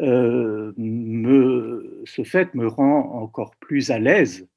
euh, 0.00 0.72
me, 0.76 2.02
ce 2.06 2.24
fait 2.24 2.54
me 2.54 2.66
rend 2.66 3.22
encore 3.22 3.56
plus 3.56 3.90
à 3.90 3.98
l'aise 3.98 4.48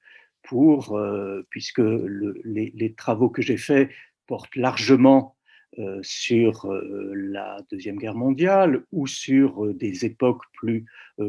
pour, 0.44 0.98
euh, 0.98 1.46
puisque 1.50 1.82
les, 1.82 2.94
travaux 2.96 3.30
que 3.30 3.42
j'ai 3.42 3.58
faits 3.58 3.90
portent 4.28 4.56
largement 4.56 5.36
euh, 5.78 6.00
sur 6.04 6.70
la 6.72 7.58
Deuxième 7.70 7.98
Guerre 7.98 8.16
mondiale 8.16 8.84
ou 8.92 9.08
sur 9.08 9.74
des 9.74 10.06
époques 10.06 10.44
plus 10.54 10.86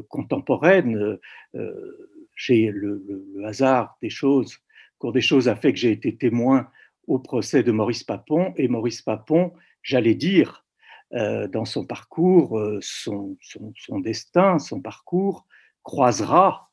contemporaines. 0.09 1.19
J'ai 2.37 2.71
le, 2.71 3.03
hasard 3.45 3.97
des 4.01 4.11
choses, 4.11 4.59
cours 4.99 5.13
des 5.13 5.21
choses 5.23 5.49
a 5.49 5.57
fait 5.57 5.73
que 5.73 5.79
j'ai 5.79 5.91
été 5.91 6.17
témoin 6.17 6.69
au 7.07 7.19
procès 7.19 7.63
de 7.63 7.73
Maurice 7.73 8.05
Papon 8.05 8.53
et 8.57 8.69
Maurice 8.69 9.03
Papon, 9.03 9.53
j'allais 9.83 10.15
dire, 10.15 10.65
dans 11.13 11.65
son 11.65 11.87
parcours, 11.87 12.61
son, 12.81 13.37
son, 13.41 14.01
destin, 14.01 14.59
son 14.59 14.81
parcours 14.81 15.47
croisera 15.83 16.71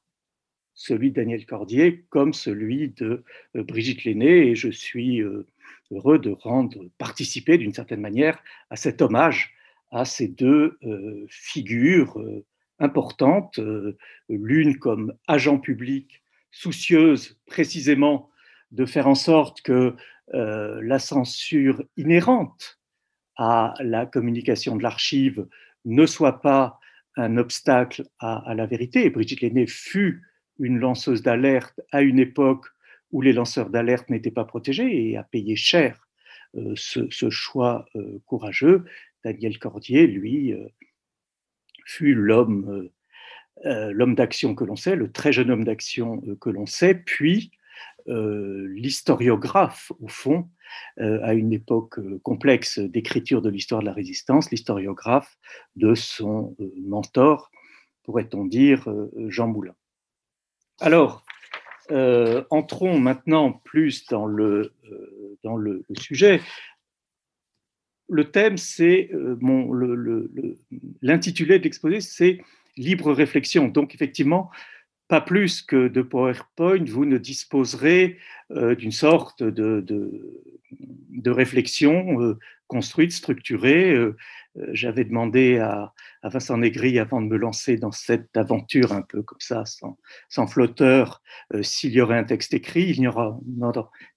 celui 0.74 1.12
de 1.12 1.16
Daniel 1.16 1.46
Cordier 1.46 2.06
comme 2.10 2.34
celui 2.34 2.90
de 2.90 3.24
Brigitte 3.54 4.06
Lenné 4.06 4.48
et 4.48 4.56
je 4.56 4.70
suis 4.70 5.22
heureux 5.92 6.18
de 6.18 6.32
rendre 6.32 6.90
participer 6.98 7.60
d'une 7.60 7.74
certaine 7.74 8.02
manière 8.02 8.40
à 8.72 8.76
cet 8.76 9.02
hommage 9.02 9.54
à 9.92 10.04
ces 10.06 10.28
deux 10.28 10.80
figures 11.30 12.20
importantes, 12.80 13.60
l'une 14.30 14.78
comme 14.80 15.14
agent 15.28 15.60
public 15.60 16.24
soucieuse 16.52 17.40
précisément 17.46 18.30
de 18.72 18.86
faire 18.86 19.08
en 19.08 19.16
sorte 19.16 19.62
que 19.62 19.96
la 20.32 21.00
censure 21.00 21.84
inhérente 21.98 22.80
à 23.38 23.74
la 23.80 24.06
communication 24.06 24.76
de 24.76 24.84
l'archive 24.84 25.48
ne 25.86 26.06
soit 26.06 26.42
pas 26.42 26.80
un 27.16 27.38
obstacle 27.38 28.08
à, 28.20 28.54
la 28.56 28.66
vérité. 28.66 29.10
Brigitte 29.10 29.42
Lenné 29.42 29.68
fut 29.68 30.22
une 30.60 30.80
lanceuse 30.80 31.22
d'alerte 31.22 31.80
à 31.92 32.02
une 32.02 32.20
époque 32.20 32.66
où 33.12 33.22
les 33.22 33.34
lanceurs 33.34 33.70
d'alerte 33.70 34.10
n'étaient 34.10 34.32
pas 34.32 34.46
protégés 34.46 35.10
et 35.10 35.18
a 35.18 35.24
payé 35.24 35.56
cher 35.56 36.08
euh, 36.56 36.74
ce, 36.76 37.30
choix 37.30 37.86
euh, 37.96 38.20
courageux. 38.26 38.86
Daniel 39.24 39.58
Cordier, 39.60 40.08
lui, 40.08 40.54
euh, 40.54 40.68
fut 41.86 42.14
l'homme 42.14 42.90
l'homme 43.66 44.16
d'action 44.16 44.56
que 44.56 44.66
l'on 44.66 44.76
sait, 44.76 44.98
le 44.98 45.10
très 45.10 45.32
jeune 45.32 45.50
homme 45.50 45.64
d'action 45.64 46.22
que 46.42 46.50
l'on 46.50 46.66
sait, 46.66 46.96
puis 46.96 47.52
l'historiographe, 48.08 49.94
au 50.02 50.10
fond, 50.10 50.50
à 50.98 51.34
une 51.34 51.54
époque 51.54 51.98
complexe 52.24 52.80
d'écriture 52.80 53.42
de 53.42 53.50
l'histoire 53.50 53.80
de 53.80 53.86
la 53.86 53.94
résistance, 53.94 54.52
l'historiographe 54.52 55.38
de 55.78 55.96
son 55.96 56.58
mentor, 56.78 57.52
pourrait-on 58.04 58.44
dire, 58.44 58.94
Jean 59.30 59.48
Moulin. 59.48 59.76
Alors, 60.82 61.24
euh, 61.92 62.44
entrons 62.50 62.98
maintenant 62.98 63.52
plus 63.52 64.06
euh, 64.12 64.72
dans 65.44 65.56
le, 65.58 65.86
sujet. 66.00 66.42
Le 68.10 68.26
thème, 68.26 68.58
c'est 68.58 69.10
euh, 69.14 69.38
l'intitulé 71.02 71.60
de 71.60 71.64
l'exposé, 71.64 72.02
c'est 72.02 72.42
libre 72.78 73.14
réflexion. 73.14 73.68
Donc, 73.68 73.96
effectivement, 73.96 74.50
pas 75.08 75.22
plus 75.22 75.62
que 75.62 75.88
de 75.88 76.02
PowerPoint, 76.02 76.84
vous 76.86 77.06
ne 77.06 77.18
disposerez 77.18 78.18
d'une 78.50 78.92
sorte 78.92 79.44
de, 79.44 79.82
de, 79.82 81.30
réflexion 81.30 82.36
construite, 82.74 83.12
structurée. 83.12 83.96
J'avais 84.72 85.04
demandé 85.04 85.60
à, 85.60 85.94
à, 86.22 86.30
Vincent 86.30 86.58
Négri, 86.58 86.98
avant 87.00 87.22
de 87.22 87.28
me 87.28 87.38
lancer 87.38 87.78
dans 87.78 87.92
cette 87.92 88.36
aventure 88.36 88.92
un 88.92 89.02
peu 89.04 89.22
comme 89.22 89.40
ça, 89.40 89.66
sans, 89.66 89.98
sans 90.30 90.48
flotteur, 90.48 91.22
s'il 91.62 91.92
y 91.92 92.02
aurait 92.02 92.18
un 92.18 92.24
texte 92.24 92.54
écrit. 92.54 92.90
Il 92.90 93.00
n'y 93.00 93.08
aura, 93.08 93.40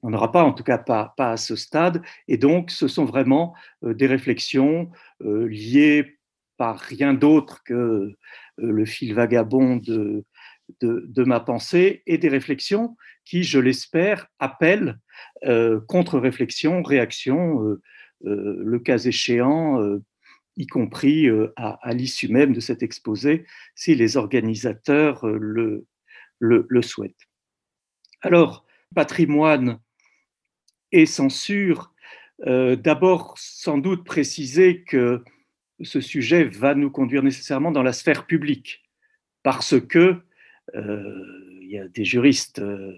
en 0.02 0.12
aura 0.12 0.32
pas, 0.32 0.42
en 0.42 0.52
tout 0.52 0.64
cas 0.64 0.78
pas, 0.78 1.14
pas 1.16 1.32
à 1.32 1.36
ce 1.36 1.56
stade. 1.56 2.02
Et 2.28 2.38
donc, 2.38 2.70
ce 2.70 2.88
sont 2.88 3.04
vraiment 3.04 3.54
des 3.82 4.06
réflexions 4.06 4.90
liées 5.20 6.18
par 6.56 6.78
rien 6.78 7.12
d'autre 7.12 7.62
que 7.64 8.14
le 8.56 8.84
fil 8.86 9.14
vagabond 9.14 9.76
de, 9.76 10.24
de, 10.80 11.24
ma 11.24 11.40
pensée 11.40 12.02
et 12.06 12.18
des 12.18 12.28
réflexions 12.28 12.96
qui, 13.24 13.42
je 13.42 13.58
l'espère, 13.58 14.28
appellent 14.38 14.98
euh, 15.44 15.80
contre-réflexion, 15.88 16.82
réaction, 16.82 17.62
euh, 17.62 17.64
euh, 17.64 17.80
le 18.22 18.78
cas 18.78 18.98
échéant, 18.98 19.98
y 20.56 20.66
compris 20.66 21.28
à, 21.56 21.92
l'issue 21.92 22.28
même 22.28 22.52
de 22.52 22.60
cet 22.60 22.82
exposé, 22.82 23.44
si 23.74 23.94
les 23.94 24.16
organisateurs 24.16 25.26
le, 25.26 25.86
souhaitent. 26.82 27.28
Alors, 28.22 28.64
patrimoine 28.94 29.78
et 30.92 31.06
censure, 31.06 31.92
d'abord 32.44 33.34
sans 33.38 33.78
doute 33.78 34.04
préciser 34.04 34.82
que 34.82 35.22
ce 35.82 36.00
sujet 36.00 36.44
va 36.44 36.74
nous 36.74 36.90
conduire 36.90 37.22
nécessairement 37.22 37.70
dans 37.70 37.82
la 37.82 37.92
sphère 37.92 38.26
publique, 38.26 38.82
parce 39.42 39.80
que 39.80 40.16
euh, 40.74 41.58
il 41.62 41.70
y 41.70 41.78
a 41.78 41.88
des 41.88 42.04
juristes, 42.04 42.60
euh, 42.60 42.92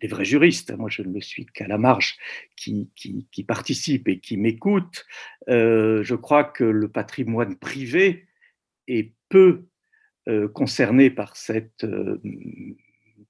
des 0.00 0.08
vrais 0.08 0.24
juristes, 0.24 0.76
moi 0.76 0.88
je 0.90 1.02
ne 1.02 1.08
me 1.08 1.20
suis 1.20 1.46
qu'à 1.46 1.66
la 1.66 1.78
marge, 1.78 2.16
qui, 2.56 2.90
qui, 2.96 3.44
participent 3.44 4.08
et 4.08 4.18
qui 4.18 4.36
m'écoutent. 4.36 5.04
Euh, 5.48 6.02
je 6.02 6.14
crois 6.14 6.44
que 6.44 6.64
le 6.64 6.88
patrimoine 6.88 7.56
privé 7.56 8.26
est 8.88 9.12
peu 9.28 9.66
concerné 10.52 11.10
par 11.10 11.36
cette 11.36 11.84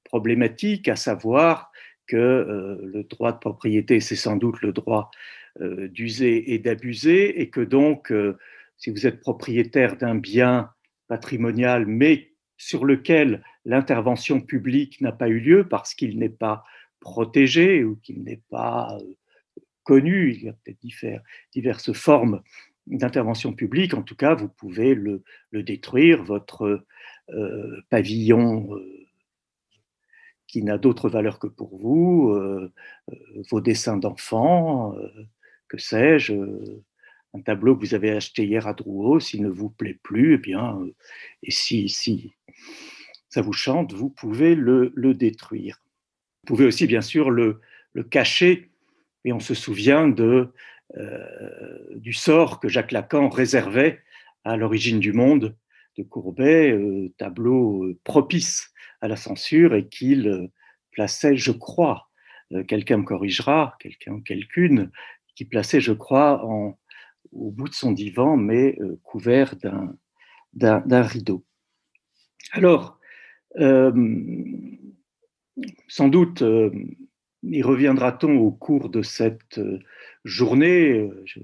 problématique, 0.05 0.87
à 0.89 0.97
savoir 0.97 1.71
que 2.07 2.79
le 2.83 3.05
droit 3.05 3.33
de 3.33 3.39
propriété, 3.39 4.01
c'est 4.01 4.17
sans 4.17 4.37
doute 4.37 4.61
le 4.61 4.73
droit 4.73 5.11
d'user 5.59 6.53
et 6.53 6.59
d'abuser, 6.59 7.41
et 7.41 7.49
que 7.49 7.61
donc, 7.61 8.13
si 8.77 8.91
vous 8.91 9.07
êtes 9.07 9.21
propriétaire 9.21 9.97
d'un 9.97 10.15
bien 10.15 10.71
patrimonial, 11.07 11.87
mais 11.87 12.30
sur 12.61 12.85
lequel 12.85 13.43
l'intervention 13.65 14.39
publique 14.43 15.01
n'a 15.01 15.13
pas 15.13 15.29
eu 15.29 15.41
lieu 15.41 15.67
parce 15.67 15.95
qu'il 15.95 16.19
n'est 16.19 16.29
pas 16.29 16.63
protégé 17.01 17.85
ou 17.85 17.97
qu'il 17.97 18.23
n'est 18.23 18.43
pas 18.51 18.99
euh, 19.01 19.15
connu. 19.83 20.35
Il 20.35 20.43
y 20.43 20.49
a 20.51 20.53
peut-être 20.53 21.23
diverses 21.53 21.93
formes 21.95 22.43
d'intervention 22.87 23.55
publique. 23.55 23.95
En 23.95 24.03
tout 24.03 24.15
cas, 24.15 24.35
vous 24.35 24.51
pouvez 24.51 24.95
le, 24.95 25.23
détruire, 25.53 26.23
votre 26.23 26.85
euh, 27.31 27.81
pavillon 27.89 28.77
euh, 28.77 29.07
qui 30.47 30.63
n'a 30.63 30.77
d'autre 30.77 31.09
valeur 31.09 31.39
que 31.39 31.47
pour 31.47 31.79
vous, 31.79 32.37
vos 33.51 33.61
dessins 33.61 33.97
d'enfants, 33.97 34.97
que 35.69 35.79
sais-je, 35.79 36.35
un 37.35 37.41
tableau 37.41 37.77
que 37.77 37.87
vous 37.87 37.95
avez 37.95 38.11
acheté 38.11 38.45
hier 38.45 38.67
à 38.67 38.75
Drouot, 38.75 39.21
s'il 39.21 39.43
ne 39.43 39.49
vous 39.49 39.71
plaît 39.71 39.99
plus, 40.03 40.35
eh 40.35 40.39
bien, 40.39 40.77
et 41.45 41.53
si, 41.53 41.89
si 41.89 42.33
ça 43.31 43.43
vous 43.43 43.53
chante, 43.53 43.93
vous 43.93 44.11
pouvez 44.11 44.55
le, 44.55 44.93
détruire. 45.15 45.81
Vous 46.43 46.55
pouvez 46.55 46.67
aussi, 46.67 46.87
bien 46.87 47.01
sûr, 47.01 47.31
le, 47.31 47.61
cacher, 48.11 48.71
et 49.25 49.33
on 49.33 49.41
se 49.41 49.55
souvient 49.55 50.09
de, 50.09 50.53
euh, 50.97 51.97
du 51.97 52.13
sort 52.13 52.61
que 52.61 52.69
Jacques 52.69 52.93
Lacan 52.93 53.29
réservait 53.29 54.01
à 54.45 54.57
l'origine 54.57 54.99
du 54.99 55.13
monde 55.13 55.57
de 55.97 56.03
Courbet, 56.03 56.73
euh, 56.73 57.13
tableau 57.19 57.85
euh, 57.85 57.99
propice 58.05 58.71
à 59.01 59.09
la 59.09 59.17
censure, 59.17 59.75
et 59.75 59.89
qu'il 59.89 60.51
plaçait, 60.91 61.37
je 61.37 61.53
crois, 61.53 62.09
quelqu'un 62.67 62.99
me 62.99 63.05
corrigera, 63.05 63.77
quelqu'un 63.79 64.21
quelqu'une, 64.21 64.91
qui 65.37 65.45
plaçait, 65.45 65.81
je 65.81 65.93
crois, 65.93 66.45
au 67.33 67.51
bout 67.51 67.69
de 67.69 67.75
son 67.75 67.93
divan, 67.93 68.37
mais 68.37 68.77
couvert 69.05 69.55
d'un 70.53 71.03
rideau. 71.03 71.45
Alors, 72.53 72.99
euh, 73.59 73.93
sans 75.89 76.09
doute 76.09 76.43
euh, 76.43 76.71
y 77.43 77.63
reviendra-t-on 77.63 78.37
au 78.39 78.51
cours 78.51 78.89
de 78.89 79.03
cette 79.03 79.59
euh, 79.59 79.79
journée. 80.25 81.11
Je 81.27 81.41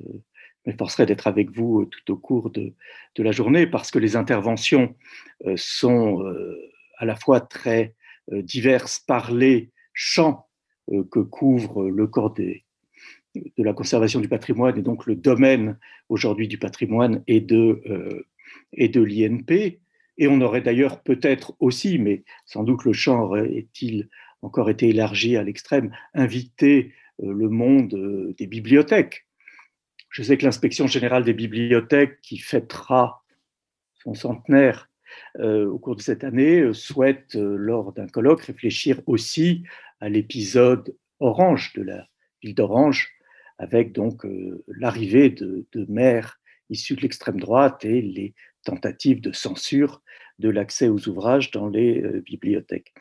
m'efforcerai 0.66 1.06
d'être 1.06 1.26
avec 1.28 1.50
vous 1.50 1.84
tout 1.84 2.12
au 2.12 2.16
cours 2.16 2.50
de, 2.50 2.74
la 3.18 3.32
journée 3.32 3.66
parce 3.66 3.90
que 3.90 3.98
les 3.98 4.16
interventions 4.16 4.94
sont 5.54 6.24
à 6.98 7.04
la 7.04 7.14
fois 7.14 7.40
très 7.40 7.94
diverses 8.28 8.98
par 8.98 9.32
les 9.32 9.70
champs 9.94 10.48
que 10.88 11.20
couvre 11.20 11.88
le 11.88 12.06
corps 12.08 12.34
de 12.34 12.60
la 13.56 13.72
conservation 13.72 14.20
du 14.20 14.28
patrimoine 14.28 14.76
et 14.76 14.82
donc 14.82 15.06
le 15.06 15.14
domaine 15.14 15.78
aujourd'hui 16.08 16.48
du 16.48 16.58
patrimoine 16.58 17.22
et 17.28 17.40
de 17.40 17.80
l'INP, 18.74 19.78
et 20.18 20.28
on 20.28 20.40
aurait 20.40 20.60
d'ailleurs 20.60 21.02
peut-être 21.02 21.54
aussi, 21.60 21.98
mais 21.98 22.24
sans 22.46 22.64
doute 22.64 22.84
le 22.84 22.92
champ 22.92 23.20
aurait-il 23.20 24.08
encore 24.42 24.70
été 24.70 24.88
élargi 24.88 25.36
à 25.36 25.42
l'extrême, 25.42 25.94
invité 26.14 26.92
euh, 27.22 27.32
le 27.32 27.48
monde 27.48 27.94
euh, 27.94 28.34
des 28.38 28.46
bibliothèques. 28.46 29.26
Je 30.10 30.22
sais 30.22 30.38
que 30.38 30.44
l'inspection 30.44 30.86
générale 30.86 31.24
des 31.24 31.34
bibliothèques, 31.34 32.20
qui 32.22 32.38
fêtera 32.38 33.22
son 33.94 34.14
centenaire 34.14 34.88
euh, 35.38 35.66
au 35.66 35.78
cours 35.78 35.96
de 35.96 36.02
cette 36.02 36.24
année, 36.24 36.72
souhaite, 36.72 37.34
lors 37.34 37.92
d'un 37.92 38.06
colloque, 38.06 38.42
réfléchir 38.42 39.00
aussi 39.06 39.64
à 40.00 40.08
l'épisode 40.08 40.94
Orange 41.20 41.72
de 41.74 41.82
la 41.82 42.06
ville 42.42 42.54
d'Orange, 42.54 43.10
avec 43.58 43.92
donc 43.92 44.26
l'arrivée 44.68 45.30
de, 45.30 45.66
de 45.72 45.86
maires 45.88 46.38
issus 46.68 46.94
de 46.94 47.00
l'extrême 47.00 47.40
droite 47.40 47.84
et 47.84 48.02
les 48.02 48.34
tentative 48.66 49.20
de 49.20 49.32
censure 49.32 50.02
de 50.38 50.50
l'accès 50.50 50.88
aux 50.88 51.08
ouvrages 51.08 51.50
dans 51.50 51.68
les 51.68 52.02
euh, 52.02 52.20
bibliothèques. 52.20 52.92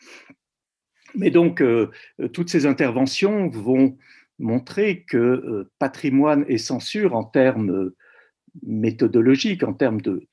Mais 1.16 1.32
donc, 1.32 1.62
euh, 1.62 1.92
euh, 2.22 2.28
toutes 2.28 2.50
ces 2.50 2.66
interventions 2.66 3.50
vont 3.50 3.98
montrer 4.40 5.04
que 5.04 5.70
patrimoine 5.80 6.44
et 6.50 6.58
censure, 6.58 7.16
en 7.16 7.24
termes 7.24 7.92
méthodologiques, 8.64 9.64
en 9.64 9.74
termes 9.74 10.02
de, 10.02 10.28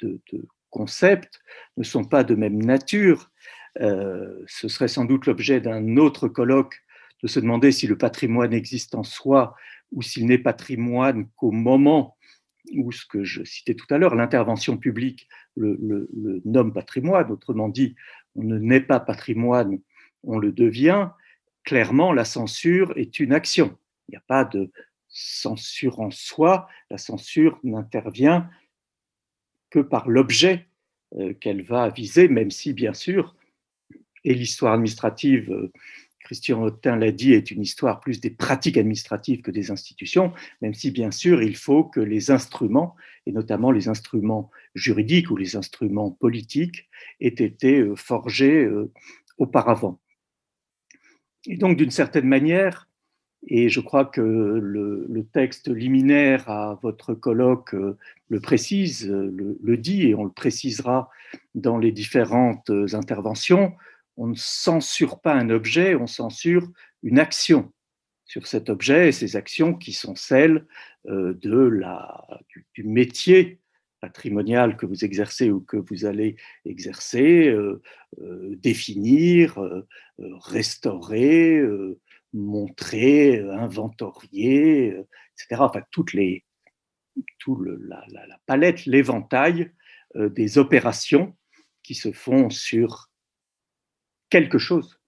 concepts, 0.70 1.40
ne 1.76 1.84
sont 1.84 2.02
pas 2.02 2.24
de 2.24 2.34
même 2.34 2.60
nature. 2.60 3.30
ce 3.76 4.66
serait 4.66 4.88
sans 4.88 5.04
doute 5.04 5.26
l'objet 5.26 5.60
d'un 5.60 5.98
autre 5.98 6.26
colloque 6.26 6.82
de 7.22 7.28
se 7.28 7.38
demander 7.38 7.70
si 7.70 7.86
le 7.86 7.96
patrimoine 7.96 8.52
existe 8.52 8.96
en 8.96 9.04
soi 9.04 9.54
ou 9.92 10.02
s'il 10.02 10.26
n'est 10.26 10.38
patrimoine 10.38 11.28
qu'au 11.36 11.52
moment 11.52 12.16
où 12.76 12.92
ce 12.92 13.06
que 13.06 13.24
je 13.24 13.44
citais 13.44 13.74
tout 13.74 13.87
à 13.90 13.98
l'heure, 13.98 14.14
l'intervention 14.14 14.76
publique 14.76 15.28
le, 15.56 15.76
le, 15.80 16.42
nomme 16.44 16.72
patrimoine, 16.72 17.30
autrement 17.30 17.68
dit, 17.68 17.94
on 18.35 18.42
ne 18.44 18.58
naît 18.58 18.80
pas 18.80 19.00
patrimoine, 19.00 19.78
on 20.22 20.38
le 20.38 20.52
devient, 20.52 21.08
clairement, 21.64 22.12
la 22.12 22.24
censure 22.24 22.92
est 22.96 23.18
une 23.20 23.32
action. 23.32 23.76
Il 24.08 24.12
n'y 24.12 24.18
a 24.18 24.24
pas 24.26 24.44
de 24.44 24.70
censure 25.08 26.00
en 26.00 26.11
soi, 26.11 26.68
la 26.90 26.98
censure 26.98 27.58
n'intervient 27.64 28.48
que 29.70 29.80
par 29.80 30.08
l'objet 30.08 30.66
euh, 31.16 31.35
qu'elle 31.35 31.62
va 31.62 31.88
viser, 31.88 32.28
même 32.28 32.50
si, 32.50 32.72
bien 32.72 32.94
sûr, 32.94 33.35
et 34.24 34.35
l'histoire 34.35 34.74
administrative, 34.74 35.50
euh, 35.50 35.72
Christian 36.24 36.62
Autin 36.62 36.96
l'a 36.96 37.12
dit, 37.12 37.32
est 37.32 37.50
une 37.50 37.62
histoire 37.62 38.00
plus 38.00 38.20
des 38.20 38.30
pratiques 38.30 38.78
administratives 38.78 39.42
que 39.42 39.50
des 39.50 39.70
institutions, 39.70 40.32
même 40.61 40.74
si, 40.74 40.90
bien 40.90 41.11
sûr, 41.11 41.42
il 41.42 41.56
faut 41.56 41.85
que 41.85 42.00
les 42.00 42.30
instruments, 42.30 42.94
et 43.26 43.32
notamment 43.32 43.70
les 43.70 43.88
instruments 43.88 44.50
juridiques 44.74 45.30
ou 45.30 45.37
les 45.37 45.56
instruments 45.56 46.11
politiques, 46.11 46.88
aient 47.20 47.28
été 47.28 47.80
euh, 47.80 47.96
forgés 47.96 48.68
auparavant. 49.38 50.00
Et 51.46 51.56
donc, 51.56 51.76
d'une 51.76 51.90
certaine 51.90 52.26
manière, 52.26 52.88
et 53.48 53.68
je 53.68 53.80
crois 53.80 54.04
que 54.04 54.20
le, 54.20 55.26
texte 55.32 55.68
liminaire 55.68 56.48
à 56.50 56.78
votre 56.82 57.14
colloque 57.14 57.74
euh, 57.74 57.96
le 58.28 58.40
précise, 58.40 59.08
le, 59.08 59.76
dit, 59.76 60.08
et 60.08 60.14
on 60.14 60.24
le 60.24 60.30
précisera 60.30 61.08
dans 61.54 61.78
les 61.78 61.90
différentes 61.90 62.70
interventions, 62.92 63.72
on 64.16 64.29
ne 64.29 64.35
censure 64.37 65.20
pas 65.20 65.35
un 65.35 65.51
objet, 65.51 65.94
on 65.94 66.07
censure 66.07 66.68
une 67.03 67.18
action 67.18 67.72
sur 68.25 68.46
cet 68.46 68.70
objet 68.70 69.09
et 69.09 69.12
ces 69.12 69.37
actions 69.37 69.75
qui 69.75 69.92
sont 69.92 70.14
celles 70.14 70.66
euh, 71.09 71.35
du, 71.35 72.85
métier 72.85 73.61
patrimonial 74.01 74.77
que 74.77 74.87
vous 74.87 75.05
exercez 75.05 75.51
ou 75.51 75.61
que 75.61 75.77
vous 75.77 76.05
allez 76.07 76.37
exercer, 76.64 77.48
euh, 77.48 77.83
définir, 78.57 79.61
restaurer, 80.18 81.62
montrer, 82.33 83.40
inventorier, 83.51 84.96
etc. 85.37 85.61
Enfin, 85.61 85.83
toutes 85.90 86.12
les, 86.12 86.44
tout 87.38 87.62
la, 87.62 88.05
palette, 88.46 88.87
l'éventail 88.87 89.72
euh, 90.16 90.29
des 90.29 90.59
opérations 90.59 91.37
qui 91.83 91.94
se 91.94 92.12
font 92.12 92.51
sur 92.51 93.11
quelque 94.32 94.56
chose, 94.56 94.98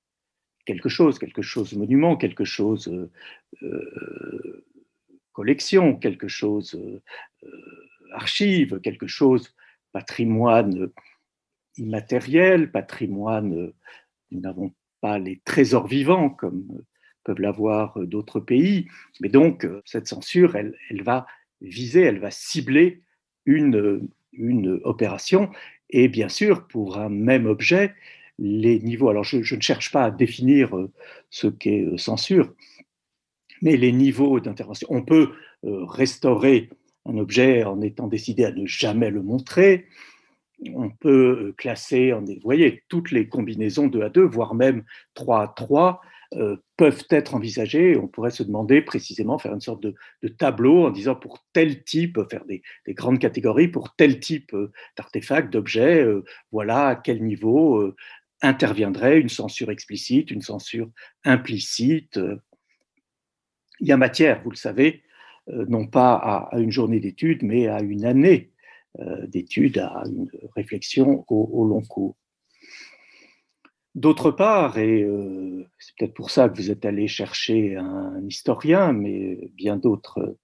quelque 0.67 0.91
chose, 0.91 1.19
quelque 1.19 1.41
chose 1.41 1.73
monument, 1.75 2.15
quelque 2.17 2.45
chose 2.45 2.89
euh, 2.89 3.11
euh 3.63 4.67
collection, 5.33 5.97
quelque 5.97 6.29
chose 6.29 6.75
euh, 6.75 7.51
archive, 8.13 8.81
quelque 8.81 9.09
chose 9.09 9.53
patrimoine 9.93 10.91
immatériel, 11.77 12.71
patrimoine, 12.71 13.73
nous 14.31 14.41
n'avons 14.41 14.73
pas 15.01 15.19
les 15.19 15.41
trésors 15.45 15.89
vivants 15.89 16.31
comme 16.31 16.83
peuvent 17.25 17.41
l'avoir 17.41 17.99
d'autres 18.07 18.39
pays. 18.39 18.87
Mais 19.21 19.29
donc, 19.29 19.67
cette 19.87 20.07
censure, 20.07 20.55
elle, 20.55 20.77
elle, 20.91 21.03
va 21.03 21.27
viser, 21.63 22.03
elle 22.03 22.21
va 22.21 22.31
cibler 22.31 23.03
une, 23.45 24.07
une 24.35 24.81
opération. 24.85 25.51
Et 25.91 26.07
bien 26.07 26.29
sûr, 26.29 26.69
pour 26.69 26.99
un 26.99 27.09
même 27.09 27.47
objet, 27.47 27.93
les 28.39 28.81
niveaux, 28.81 29.09
alors 29.09 29.25
je, 29.25 29.39
ne 29.39 29.61
cherche 29.61 29.93
pas 29.93 30.05
à 30.05 30.11
définir 30.11 30.77
euh, 30.77 30.91
ce 31.31 31.47
qu'est 31.47 31.87
censure, 31.97 32.53
mais 33.63 33.77
les 33.77 33.93
niveaux 33.93 34.41
d'intervention. 34.41 34.89
On 34.91 35.03
peut 35.03 35.31
restaurer 35.63 36.69
un 37.07 37.17
objet 37.17 37.65
en 37.65 37.81
étant 37.81 38.07
décidé 38.07 38.45
à 38.45 38.53
ne 38.53 38.67
jamais 38.67 39.11
le 39.11 39.23
montrer. 39.23 39.87
On 40.75 40.91
peut 40.91 41.55
classer, 41.57 42.13
vous 42.13 42.27
voyez, 42.43 42.83
toutes 42.89 43.11
les 43.11 43.29
combinaisons 43.29 43.87
2 43.87 44.03
à 44.03 44.11
2, 44.11 44.23
voire 44.23 44.55
même 44.55 44.85
3 45.15 45.43
à 45.43 45.49
3, 45.49 46.01
euh, 46.37 46.57
peuvent 46.77 47.05
être 47.11 47.35
envisagées. 47.35 47.97
On 47.97 48.09
pourrait 48.09 48.31
se 48.31 48.43
demander 48.43 48.83
précisément, 48.83 49.39
faire 49.39 49.55
une 49.55 49.61
sorte 49.61 49.83
de, 49.83 49.95
tableau 50.29 50.87
en 50.87 50.91
disant 50.91 51.15
pour 51.15 51.45
tel 51.53 51.85
type, 51.85 52.19
faire 52.29 52.45
des, 52.45 52.63
grandes 52.89 53.21
catégories, 53.21 53.69
pour 53.69 53.95
tel 53.95 54.19
type 54.19 54.53
euh, 54.55 54.73
d'artefacts, 54.97 55.53
d'objets, 55.53 56.03
euh, 56.03 56.25
voilà 56.51 56.89
à 56.89 56.97
quel 56.97 57.23
niveau 57.23 57.95
interviendrait 58.45 59.21
une 59.21 59.29
censure 59.29 59.71
explicite, 59.71 60.31
une 60.31 60.43
censure 60.43 60.91
implicite. 61.25 62.21
Il 63.81 63.89
y 63.89 63.93
a 63.93 63.97
matière, 63.97 64.43
vous 64.43 64.51
le 64.51 64.57
savez, 64.57 65.03
non 65.49 65.87
pas 65.87 66.15
à, 66.15 66.59
une 66.59 66.71
journée 66.71 67.01
d'études, 67.01 67.43
mais 67.43 67.67
à 67.67 67.81
une 67.81 68.05
année 68.05 68.53
d'études, 69.27 69.79
à 69.79 70.05
une 70.07 70.31
réflexion 70.55 71.25
au 71.29 71.65
long 71.65 71.83
cours. 71.83 72.17
D'autre 73.95 74.33
part, 74.33 74.77
et 74.79 75.03
euh, 75.03 75.69
c'est 75.79 75.95
peut-être 75.97 76.15
pour 76.15 76.31
ça 76.31 76.49
que 76.49 76.57
vous 76.57 76.73
êtes 76.73 76.85
allé 76.85 77.07
chercher 77.07 77.77
un, 77.77 78.27
historien, 78.27 78.93
mais 78.93 79.39
bien 79.53 79.77
d'autres 79.77 80.37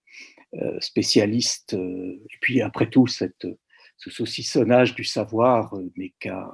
euh, 0.55 0.81
spécialistes, 0.81 1.75
euh, 1.75 2.23
et 2.31 2.37
puis 2.41 2.63
après 2.63 2.89
tout, 2.89 3.09
cette, 3.09 3.49
ce 3.97 4.11
saucissonnage 4.11 4.95
du 4.95 5.03
savoir 5.03 5.75
n'est 5.97 6.15
qu'un, 6.21 6.49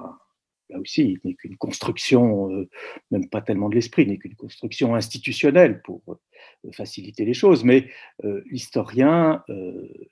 là 0.69 0.79
aussi, 0.79 1.17
n'est 1.23 1.33
qu'une 1.33 1.57
construction, 1.57 2.49
même 3.11 3.29
pas 3.29 3.41
tellement 3.41 3.69
de 3.69 3.75
l'esprit, 3.75 4.05
n'est 4.05 4.17
qu'une 4.17 4.35
construction 4.35 4.95
institutionnelle 4.95 5.81
pour 5.81 6.01
faciliter 6.73 7.25
les 7.25 7.33
choses, 7.33 7.63
mais 7.63 7.87
l'historien, 8.45 9.43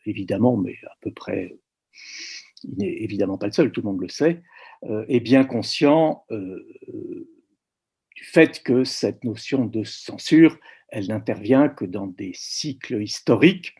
évidemment, 0.06 0.58
mais 0.58 0.76
à 0.86 0.96
peu 1.02 1.12
près, 1.12 1.56
il 2.64 2.78
n'est 2.78 3.04
évidemment 3.04 3.38
pas 3.38 3.48
le 3.48 3.52
seul, 3.52 3.72
tout 3.72 3.82
le 3.82 3.88
monde 3.88 4.02
le 4.02 4.10
sait, 4.10 4.42
euh, 4.84 5.06
est 5.08 5.20
bien 5.20 5.46
conscient 5.46 6.26
euh, 6.32 6.66
du 8.16 8.24
fait 8.24 8.64
que 8.64 8.84
cette 8.84 9.24
notion 9.24 9.66
de 9.66 9.84
censure, 9.84 10.58
elle 10.90 11.08
n'intervient 11.08 11.70
que 11.70 11.86
dans 11.86 12.08
des 12.08 12.32
cycles 12.34 13.02
historiques. 13.02 13.76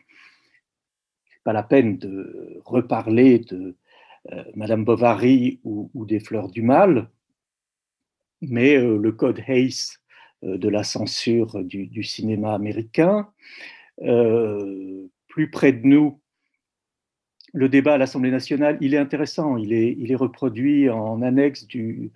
Pas 1.44 1.52
la 1.52 1.62
peine 1.62 1.98
de 1.98 2.60
reparler 2.64 3.38
de 3.38 3.56
euh, 3.56 3.76
Madame 4.54 4.84
Bovary 4.84 5.60
ou, 5.64 6.04
des 6.06 6.20
Fleurs 6.20 6.48
du 6.48 6.62
Mal, 6.62 7.10
mais 8.40 8.76
le 8.76 9.12
code 9.12 9.40
Hayes 9.46 9.98
de 10.42 10.68
la 10.68 10.82
censure 10.82 11.62
du, 11.62 12.02
cinéma 12.02 12.54
américain, 12.54 13.28
plus 13.98 15.50
près 15.50 15.72
de 15.72 15.86
nous, 15.86 16.20
le 17.56 17.68
débat 17.70 17.94
à 17.94 17.98
l'Assemblée 17.98 18.30
nationale, 18.30 18.76
il 18.82 18.92
est 18.92 18.98
intéressant, 18.98 19.56
il 19.56 19.72
est, 19.72 20.14
reproduit 20.14 20.90
en 20.90 21.22
annexe 21.22 21.66
du, 21.66 22.12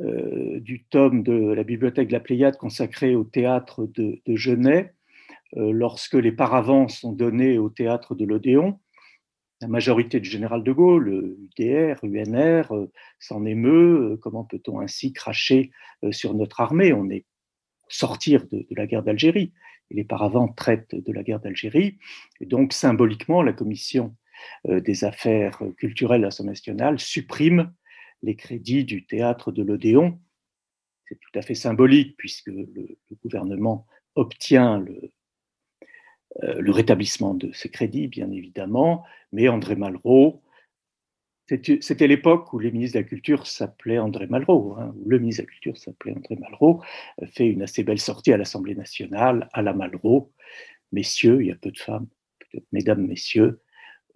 euh, 0.00 0.60
tome 0.90 1.22
de 1.22 1.52
la 1.54 1.64
bibliothèque 1.64 2.08
de 2.08 2.12
la 2.12 2.20
Pléiade 2.20 2.58
consacré 2.58 3.14
au 3.14 3.24
théâtre 3.24 3.86
de, 3.94 4.20
de 4.26 4.36
euh, 5.56 5.72
lorsque 5.72 6.14
les 6.14 6.32
paravents 6.32 6.88
sont 6.88 7.12
donnés 7.12 7.56
au 7.56 7.70
théâtre 7.70 8.14
de 8.14 8.26
l'Odéon. 8.26 8.78
La 9.60 9.68
majorité 9.68 10.20
du 10.20 10.28
général 10.28 10.62
de 10.62 10.72
Gaulle, 10.72 11.36
UDR, 11.58 11.96
UNR, 12.02 12.72
euh, 12.72 12.92
s'en 13.18 13.44
émeut. 13.46 14.18
Comment 14.20 14.44
peut-on 14.44 14.80
ainsi 14.80 15.12
cracher 15.12 15.70
sur 16.10 16.34
notre 16.34 16.60
armée? 16.60 16.92
On 16.92 17.08
est 17.08 17.24
sortir 17.88 18.46
de, 18.46 18.66
la 18.70 18.86
guerre 18.86 19.02
d'Algérie. 19.02 19.52
Et 19.90 19.94
les 19.94 20.04
paravents 20.04 20.48
traitent 20.48 20.94
de 20.94 21.12
la 21.12 21.22
guerre 21.22 21.40
d'Algérie. 21.40 21.98
Et 22.40 22.46
donc, 22.46 22.72
symboliquement, 22.72 23.42
la 23.42 23.52
commission 23.52 24.16
euh, 24.68 24.80
des 24.80 25.04
affaires 25.04 25.62
culturelles 25.78 26.20
de 26.20 26.26
l'Assemblée 26.26 26.52
nationale 26.52 26.98
supprime 26.98 27.72
les 28.22 28.36
crédits 28.36 28.84
du 28.84 29.06
théâtre 29.06 29.52
de 29.52 29.62
l'Odéon. 29.62 30.18
C'est 31.08 31.20
tout 31.20 31.38
à 31.38 31.42
fait 31.42 31.54
symbolique 31.54 32.16
puisque 32.16 32.48
le, 32.48 32.98
gouvernement 33.22 33.86
obtient 34.16 34.78
le, 34.78 34.92
euh, 34.92 35.12
le, 36.42 36.70
rétablissement 36.70 37.34
de 37.34 37.50
ces 37.52 37.68
crédits, 37.68 38.08
bien 38.08 38.30
évidemment, 38.30 39.04
mais 39.32 39.48
André 39.48 39.76
Malraux, 39.76 40.42
c'était 41.48 42.08
l'époque 42.08 42.52
où 42.52 42.58
les 42.58 42.72
ministres 42.72 42.98
de 42.98 43.04
la 43.04 43.08
Culture 43.08 43.46
s'appelaient 43.46 43.98
André 43.98 44.26
Malraux, 44.26 44.76
hein, 44.78 44.92
où 44.96 45.08
le 45.08 45.18
ministre 45.18 45.42
de 45.42 45.46
la 45.46 45.52
Culture 45.52 45.78
s'appelait 45.78 46.12
André 46.16 46.36
Malraux, 46.36 46.82
euh, 47.22 47.26
fait 47.26 47.46
une 47.46 47.62
assez 47.62 47.84
belle 47.84 48.00
sortie 48.00 48.32
à 48.32 48.36
l'Assemblée 48.36 48.74
nationale, 48.74 49.48
à 49.52 49.62
la 49.62 49.72
Malraux. 49.72 50.32
Messieurs, 50.92 51.40
il 51.40 51.46
y 51.46 51.52
a 51.52 51.54
peu 51.54 51.70
de 51.70 51.78
femmes, 51.78 52.08
mesdames, 52.72 53.06
messieurs, 53.06 53.60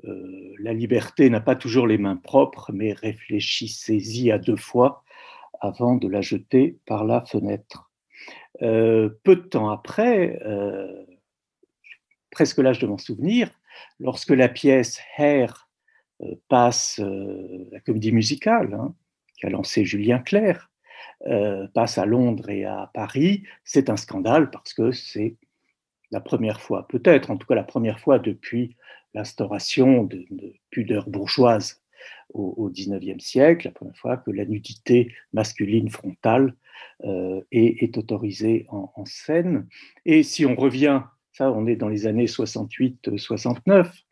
euh, 0.04 0.54
la 0.58 0.72
liberté 0.72 1.28
n'a 1.30 1.40
pas 1.40 1.56
toujours 1.56 1.86
les 1.86 1.98
mains 1.98 2.16
propres, 2.16 2.72
mais 2.72 2.92
réfléchissez-y 2.92 4.30
à 4.30 4.38
deux 4.38 4.56
fois 4.56 5.04
avant 5.60 5.96
de 5.96 6.08
la 6.08 6.20
jeter 6.20 6.78
par 6.86 7.04
la 7.04 7.20
fenêtre. 7.24 7.90
Euh, 8.62 9.10
peu 9.24 9.36
de 9.36 9.42
temps 9.42 9.70
après, 9.70 10.40
euh, 10.44 11.04
presque 12.30 12.58
l'âge 12.58 12.78
de 12.78 12.86
m'en 12.86 12.98
souvenir, 12.98 13.50
lorsque 13.98 14.30
la 14.30 14.48
pièce 14.48 15.00
Hair 15.18 15.68
passe, 16.48 17.00
la 17.00 17.80
comédie 17.80 18.12
musicale, 18.12 18.74
hein, 18.74 18.94
qui 19.38 19.46
a 19.46 19.50
lancé 19.50 19.84
Julien 19.84 20.18
Clerc, 20.18 20.70
passe 21.74 21.98
à 21.98 22.04
Londres 22.04 22.50
et 22.50 22.64
à 22.64 22.90
Paris, 22.92 23.44
c'est 23.64 23.90
un 23.90 23.96
scandale 23.96 24.50
parce 24.50 24.74
que 24.74 24.92
c'est 24.92 25.36
la 26.10 26.20
première 26.20 26.60
fois, 26.60 26.86
peut-être 26.88 27.30
en 27.30 27.36
tout 27.36 27.46
cas 27.46 27.54
la 27.54 27.64
première 27.64 28.00
fois 28.00 28.18
depuis 28.18 28.76
l'instauration 29.14 30.04
de, 30.04 30.26
pudeur 30.70 31.08
bourgeoise 31.08 31.82
au, 32.32 32.70
XIXe 32.70 33.22
siècle, 33.22 33.66
la 33.66 33.72
première 33.72 33.96
fois 33.96 34.16
que 34.16 34.30
la 34.30 34.44
nudité 34.44 35.12
masculine 35.32 35.90
frontale 35.90 36.54
euh, 37.04 37.40
est, 37.50 37.96
autorisée 37.98 38.66
en, 38.68 39.04
scène. 39.04 39.66
Et 40.04 40.22
si 40.22 40.46
on 40.46 40.54
revient, 40.54 41.02
ça 41.32 41.50
on 41.50 41.66
est 41.66 41.76
dans 41.76 41.88
les 41.88 42.06
années 42.06 42.26
68-69, 42.26 44.04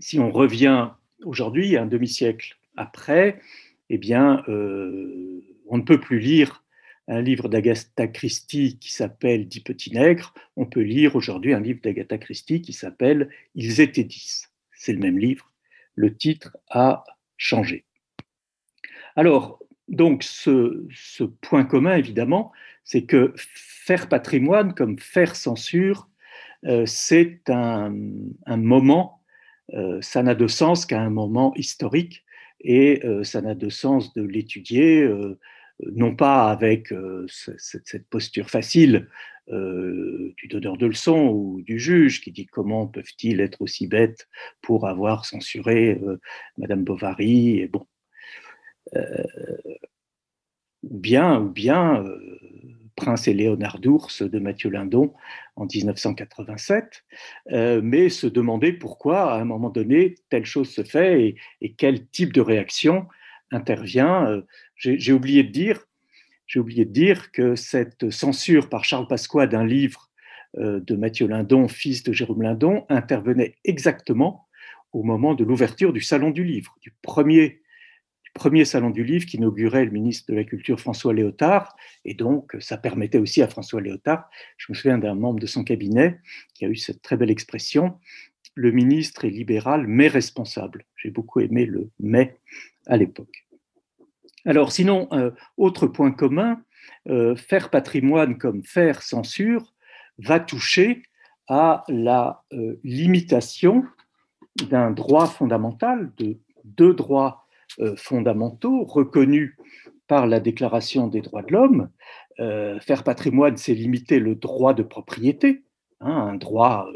si 0.00 0.18
on 0.18 0.30
revient 0.30 0.90
aujourd'hui, 1.24 1.76
un 1.76 1.86
demi-siècle 1.86 2.56
après, 2.76 3.40
eh 3.90 3.98
bien, 3.98 4.44
euh, 4.48 5.42
on 5.66 5.78
ne 5.78 5.82
peut 5.82 6.00
plus 6.00 6.20
lire 6.20 6.64
un 7.08 7.22
livre 7.22 7.48
d'Agatha 7.48 8.06
Christie 8.06 8.78
qui 8.78 8.92
s'appelle 8.92 9.48
Dix 9.48 9.60
petits 9.60 9.92
nègres, 9.92 10.34
on 10.56 10.66
peut 10.66 10.82
lire 10.82 11.16
aujourd'hui 11.16 11.54
un 11.54 11.60
livre 11.60 11.80
d'Agatha 11.82 12.18
Christie 12.18 12.60
qui 12.60 12.72
s'appelle 12.72 13.30
Ils 13.54 13.80
étaient 13.80 14.04
dix. 14.04 14.50
C'est 14.72 14.92
le 14.92 14.98
même 14.98 15.18
livre. 15.18 15.50
Le 15.94 16.14
titre 16.14 16.56
a 16.68 17.04
changé. 17.36 17.84
Alors, 19.16 19.58
donc, 19.88 20.22
ce, 20.22 21.24
point 21.40 21.64
commun, 21.64 21.96
évidemment, 21.96 22.52
c'est 22.88 23.02
que 23.02 23.34
faire 23.36 24.08
patrimoine 24.08 24.72
comme 24.72 24.98
faire 24.98 25.36
censure, 25.36 26.08
euh, 26.64 26.86
c'est 26.86 27.42
un, 27.48 27.90
moment, 28.56 29.22
euh, 29.74 30.00
ça 30.00 30.22
n'a 30.22 30.34
de 30.34 30.46
sens 30.46 30.86
qu'à 30.86 31.02
un 31.02 31.10
moment 31.10 31.52
historique, 31.54 32.24
et 32.60 33.04
euh, 33.04 33.24
ça 33.24 33.42
n'a 33.42 33.54
de 33.54 33.68
sens 33.68 34.14
de 34.14 34.22
l'étudier 34.22 35.06
non 35.92 36.16
pas 36.16 36.50
avec 36.50 36.92
cette, 37.28 38.08
posture 38.08 38.48
facile 38.48 39.06
du 39.48 40.48
donneur 40.48 40.78
de 40.78 40.86
leçons 40.86 41.28
ou 41.28 41.60
du 41.62 41.78
juge 41.78 42.22
qui 42.22 42.32
dit 42.32 42.46
comment 42.46 42.86
peuvent-ils 42.86 43.40
être 43.40 43.60
aussi 43.60 43.86
bêtes 43.86 44.28
pour 44.62 44.88
avoir 44.88 45.24
censuré 45.26 46.00
Madame 46.56 46.84
Bovary 46.84 47.60
et 47.60 47.68
bon. 47.68 47.86
Ou 50.82 50.98
bien 50.98 51.40
ou 51.40 51.48
bien 51.50 52.04
Prince 52.98 53.28
et 53.28 53.34
Léonard 53.34 53.78
d'Ours 53.78 54.22
de 54.22 54.38
Mathieu 54.38 54.70
Lindon 54.70 55.14
en 55.56 55.66
1987, 55.66 57.04
mais 57.82 58.08
se 58.08 58.26
demander 58.26 58.72
pourquoi 58.72 59.32
à 59.32 59.40
un 59.40 59.44
moment 59.44 59.70
donné 59.70 60.16
telle 60.28 60.44
chose 60.44 60.68
se 60.70 60.82
fait 60.82 61.36
et, 61.60 61.72
quel 61.74 62.06
type 62.08 62.32
de 62.32 62.40
réaction 62.40 63.06
intervient 63.50 64.42
j'ai 64.78 65.12
oublié 65.12 65.42
de 65.42 65.50
dire, 65.50 65.84
j'ai 66.46 66.60
oublié 66.60 66.84
de 66.84 66.92
dire 66.92 67.32
que 67.32 67.56
cette 67.56 68.10
censure 68.10 68.68
par 68.68 68.84
Charles 68.84 69.08
Pasqua 69.08 69.46
d'un 69.46 69.66
livre 69.66 70.10
euh, 70.56 70.80
de 70.80 70.94
Mathieu 70.94 71.26
Lindon, 71.26 71.68
fils 71.68 72.02
de 72.02 72.12
Jérôme 72.12 72.42
Lindon, 72.42 72.86
intervenait 72.88 73.56
exactement 73.64 74.46
au 74.92 75.02
moment 75.02 75.34
de 75.34 75.44
l'ouverture 75.44 75.92
du 75.92 76.00
Salon 76.00 76.30
du 76.30 76.44
Livre, 76.44 76.76
du 76.80 76.94
premier, 77.02 77.60
premier 78.34 78.64
Salon 78.64 78.90
du 78.90 79.04
Livre 79.04 79.26
qu'inaugurait 79.26 79.84
le 79.84 79.90
ministre 79.90 80.30
de 80.32 80.36
la 80.36 80.44
Culture 80.44 80.80
François 80.80 81.12
Léotard. 81.12 81.76
Et 82.04 82.14
donc, 82.14 82.56
ça 82.60 82.76
permettait 82.76 83.18
aussi 83.18 83.42
à 83.42 83.48
François 83.48 83.80
Léotard, 83.80 84.28
je 84.56 84.66
me 84.70 84.74
souviens 84.74 84.98
d'un 84.98 85.14
membre 85.14 85.40
de 85.40 85.46
son 85.46 85.64
cabinet 85.64 86.18
qui 86.54 86.64
a 86.64 86.68
eu 86.68 86.76
cette 86.76 87.02
très 87.02 87.16
belle 87.16 87.30
expression, 87.30 87.98
le 88.54 88.72
ministre 88.72 89.24
est 89.24 89.30
libéral 89.30 89.86
mais 89.86 90.08
responsable. 90.08 90.84
J'ai 90.96 91.10
beaucoup 91.10 91.40
aimé 91.40 91.64
le 91.64 91.90
mais 92.00 92.38
à 92.86 92.96
l'époque. 92.96 93.46
Alors 94.44 94.72
sinon, 94.72 95.08
euh, 95.12 95.30
autre 95.56 95.86
point 95.86 96.10
commun, 96.10 96.60
euh, 97.08 97.36
faire 97.36 97.70
patrimoine 97.70 98.36
comme 98.38 98.64
faire 98.64 99.02
censure 99.02 99.74
va 100.18 100.40
toucher 100.40 101.02
à 101.46 101.84
la 101.88 102.42
euh, 102.52 102.80
limitation 102.82 103.84
d'un 104.68 104.90
droit 104.90 105.26
fondamental, 105.26 106.12
de 106.16 106.38
deux 106.64 106.94
droits 106.94 107.46
fondamentaux 107.96 108.84
reconnus 108.84 109.56
par 110.06 110.26
la 110.26 110.40
Déclaration 110.40 111.06
des 111.06 111.20
droits 111.20 111.42
de 111.42 111.52
l'homme. 111.52 111.90
faire 112.80 113.04
patrimoine, 113.04 113.56
c'est 113.56 113.74
limiter 113.74 114.18
le 114.18 114.34
droit 114.34 114.74
de 114.74 114.82
propriété, 114.82 115.64
hein, 116.00 116.10
un 116.10 116.34
droit 116.36 116.88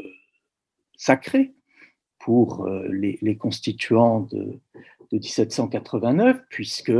sacré 0.97 1.53
pour 2.19 2.67
les, 2.89 3.37
constituants 3.37 4.21
de, 4.21 4.59
de 5.11 5.17
1789, 5.17 6.41
puisque 6.49 6.93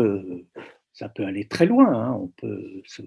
ça 0.94 1.10
peut 1.10 1.26
aller 1.26 1.48
très 1.48 1.66
loin. 1.66 1.94
Hein. 1.94 2.18
On 2.22 2.28
peut 2.28 2.82
se 2.86 3.02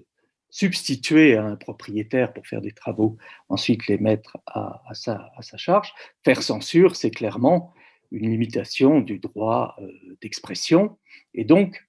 substituer 0.49 1.35
à 1.35 1.45
un 1.45 1.55
propriétaire 1.55 2.33
pour 2.33 2.47
faire 2.47 2.61
des 2.61 2.71
travaux, 2.71 3.17
ensuite 3.49 3.87
les 3.87 3.97
mettre 3.97 4.37
à, 4.45 4.81
sa, 4.93 5.31
charge. 5.57 5.93
Faire 6.23 6.41
censure, 6.41 6.95
c'est 6.95 7.11
clairement 7.11 7.73
une 8.11 8.29
limitation 8.29 9.01
du 9.01 9.19
droit 9.19 9.75
euh, 9.79 9.87
d'expression. 10.21 10.97
Et 11.33 11.43
donc, 11.43 11.85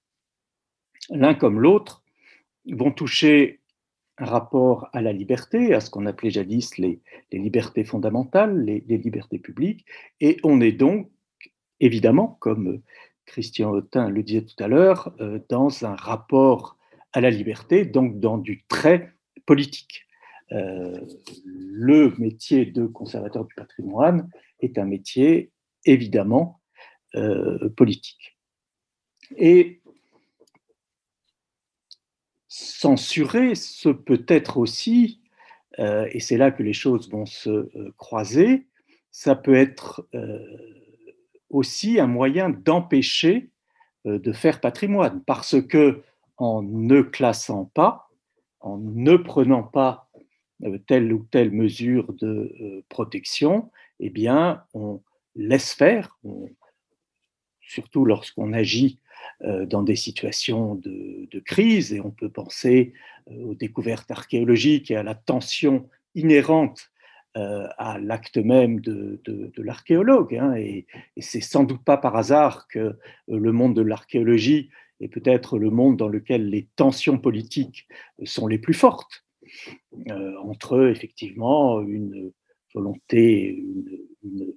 l'un 1.09 1.33
comme 1.33 1.59
l'autre 1.59 2.03
vont 2.71 2.91
toucher 2.91 3.59
un 4.17 4.25
rapport 4.25 4.89
à 4.91 5.01
la 5.01 5.13
liberté, 5.13 5.73
à 5.73 5.79
ce 5.79 5.89
qu'on 5.89 6.05
appelait 6.05 6.29
jadis 6.29 6.77
les, 6.77 6.99
libertés 7.31 7.85
fondamentales, 7.85 8.63
les, 8.65 8.97
libertés 8.97 9.39
publiques, 9.39 9.85
et 10.19 10.37
on 10.43 10.59
est 10.59 10.73
donc 10.73 11.09
évidemment, 11.79 12.37
comme 12.39 12.81
Christian 13.25 13.71
Autin 13.71 14.09
le 14.09 14.23
disait 14.23 14.43
tout 14.43 14.61
à 14.61 14.67
l'heure, 14.67 15.13
euh, 15.21 15.39
dans 15.47 15.85
un 15.85 15.95
rapport 15.95 16.77
à 17.13 17.21
la 17.21 17.29
liberté, 17.29 17.85
donc 17.85 18.19
dans 18.19 18.37
du 18.37 18.63
trait 18.67 19.13
politique. 19.45 20.05
Euh, 20.51 20.99
le 21.45 22.13
métier 22.17 22.65
de 22.65 22.87
conservateur 22.87 23.45
du 23.45 23.53
patrimoine 23.55 24.29
est 24.61 24.77
un 24.77 24.85
métier 24.85 25.51
évidemment 25.85 26.61
euh, 27.15 27.69
politique. 27.69 28.37
Et 29.37 29.81
censurer, 32.47 33.55
ce 33.55 33.89
peut 33.89 34.25
être 34.27 34.57
aussi, 34.57 35.21
et 35.77 36.19
c'est 36.19 36.35
là 36.35 36.51
que 36.51 36.61
les 36.61 36.73
choses 36.73 37.09
vont 37.09 37.25
se 37.25 37.69
croiser, 37.91 38.67
ça 39.11 39.35
peut 39.35 39.53
être 39.53 40.05
aussi 41.49 41.99
un 41.99 42.07
moyen 42.07 42.49
d'empêcher 42.49 43.49
euh, 44.05 44.19
de 44.19 44.31
faire 44.31 44.61
patrimoine, 44.61 45.21
parce 45.25 45.61
que 45.61 46.03
en 46.37 46.61
ne 46.61 47.01
classant 47.01 47.65
pas, 47.65 48.09
en 48.61 48.77
ne 48.77 49.17
prenant 49.17 49.63
pas 49.63 50.09
euh, 50.63 50.77
telle 50.87 51.11
ou 51.11 51.25
telle 51.31 51.51
mesure 51.51 52.13
de 52.13 52.55
euh, 52.61 52.85
protection, 52.87 53.71
eh 53.99 54.09
bien, 54.09 54.63
on 54.73 55.01
laisse 55.35 55.73
faire, 55.73 56.19
surtout 57.61 58.05
lorsqu'on 58.05 58.53
agit 58.53 58.99
dans 59.41 59.83
des 59.83 59.95
situations 59.95 60.75
de, 60.75 61.39
crise, 61.45 61.93
et 61.93 62.01
on 62.01 62.11
peut 62.11 62.29
penser 62.29 62.93
aux 63.27 63.55
découvertes 63.55 64.11
archéologiques 64.11 64.91
et 64.91 64.95
à 64.95 65.03
la 65.03 65.15
tension 65.15 65.87
inhérente 66.15 66.91
euh, 67.37 67.67
à 67.77 67.99
l'acte 67.99 68.37
même 68.37 68.79
de, 68.79 69.21
l'archéologue. 69.57 70.35
Hein, 70.35 70.55
et, 70.55 70.87
c'est 71.19 71.41
sans 71.41 71.63
doute 71.63 71.83
pas 71.83 71.95
par 71.95 72.15
hasard 72.15 72.67
que 72.67 72.79
euh, 72.79 72.95
le 73.27 73.51
monde 73.51 73.75
de 73.75 73.83
l'archéologie 73.83 74.71
est 74.99 75.09
peut-être 75.09 75.59
le 75.59 75.69
monde 75.69 75.95
dans 75.95 76.07
lequel 76.07 76.49
les 76.49 76.67
tensions 76.75 77.19
politiques 77.19 77.87
sont 78.23 78.47
les 78.47 78.57
plus 78.57 78.73
fortes. 78.73 79.25
Euh, 80.09 80.37
entre 80.39 80.87
effectivement 80.87 81.81
une 81.81 82.31
volonté, 82.73 83.63
une, 84.23 84.55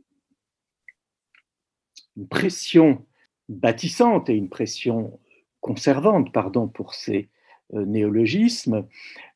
pression 2.31 3.05
bâtissante 3.49 4.29
et 4.29 4.35
une 4.35 4.49
pression 4.49 5.19
conservante, 5.61 6.33
pardon, 6.33 6.69
pour 6.69 6.95
ces 6.95 7.29
euh, 7.75 7.87
néologisme, 7.87 8.87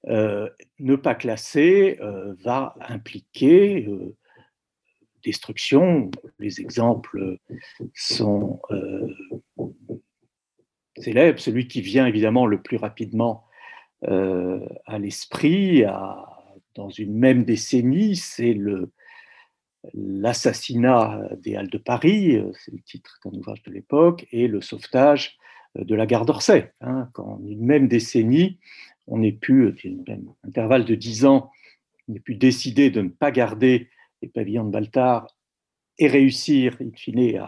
euh, 0.09 0.51
ne 0.79 0.97
pas 0.97 1.15
classer 1.15 1.99
euh, 2.01 2.35
va 2.45 2.75
impliquer 2.81 3.89
destruction. 5.25 6.11
Les 6.39 6.61
exemples 6.61 7.39
sont 7.95 8.61
célèbres. 10.99 11.41
Celui 11.41 11.67
qui 11.67 11.81
vient 11.81 12.07
évidemment 12.07 12.47
le 12.47 12.61
plus 12.63 12.77
rapidement 12.77 13.45
à 14.03 14.99
l'esprit, 15.01 15.83
dans 16.77 16.91
une 16.91 17.17
même 17.17 17.43
décennie, 17.43 18.15
c'est 18.15 18.57
l'assassinat 19.95 21.29
des 21.39 21.57
Halles 21.57 21.71
de 21.71 21.79
Paris, 21.79 22.43
c'est 22.61 22.73
le 22.73 22.81
titre 22.81 23.19
d'un 23.25 23.37
ouvrage 23.39 23.63
de 23.63 23.71
l'époque, 23.71 24.27
et 24.33 24.49
le 24.49 24.61
sauvetage 24.61 25.39
de 25.77 25.95
la 25.95 26.07
gare 26.07 26.25
d'Orsay. 26.25 26.73
Hein, 26.81 27.09
qu'en 27.13 27.41
une 27.45 27.65
même 27.65 27.89
décennie, 27.89 28.59
on 29.07 29.23
ait 29.23 29.33
pu, 29.33 29.75
un 30.09 30.19
intervalle 30.47 30.85
de 30.85 30.95
dix 30.95 31.25
ans, 31.25 31.51
on 32.09 32.15
ait 32.15 32.21
pu 32.21 32.35
décider 32.35 32.91
de 32.91 33.03
ne 33.03 33.09
pas 33.09 33.31
garder 33.31 33.89
les 34.23 34.29
pavillons 34.29 34.65
de 34.65 34.71
Baltard 34.71 35.27
et 35.99 36.09
réussir, 36.09 36.77
in 36.81 36.91
fine, 36.95 37.39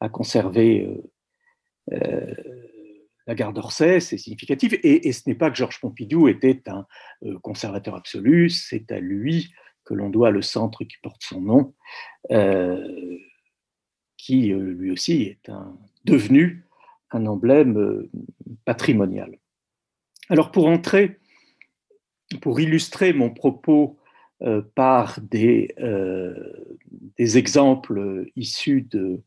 à, 0.00 0.08
conserver 0.08 0.86
euh, 0.86 1.92
euh, 1.92 2.34
la 3.26 3.34
gare 3.34 3.52
d'Orsay, 3.52 4.00
c'est 4.00 4.18
significatif. 4.18 4.74
Et, 4.82 5.12
ce 5.12 5.22
n'est 5.26 5.34
pas 5.34 5.50
que 5.50 5.56
Georges 5.56 5.80
Pompidou 5.80 6.28
était 6.28 6.62
un 6.68 6.86
euh, 7.24 7.38
conservateur 7.40 7.94
absolu, 7.94 8.48
c'est 8.50 8.90
à 8.92 9.00
lui 9.00 9.52
l'on 9.94 10.10
doit 10.10 10.30
le 10.30 10.42
centre 10.42 10.84
qui 10.84 10.96
porte 11.02 11.22
son 11.22 11.40
nom, 11.40 11.74
euh, 12.30 13.18
qui 14.16 14.52
euh, 14.52 14.72
lui 14.72 14.90
aussi 14.90 15.22
est 15.22 15.50
devenu 16.04 16.64
un 17.10 17.26
emblème 17.26 18.08
patrimonial. 18.64 19.38
Alors 20.28 20.50
pour 20.50 20.66
entrer, 20.66 21.18
pour 22.42 22.60
illustrer 22.60 23.12
mon 23.12 23.30
propos 23.30 23.98
par 24.74 25.18
des, 25.22 25.74
exemples 27.18 28.26
issus 28.36 28.82
de, 28.82 29.22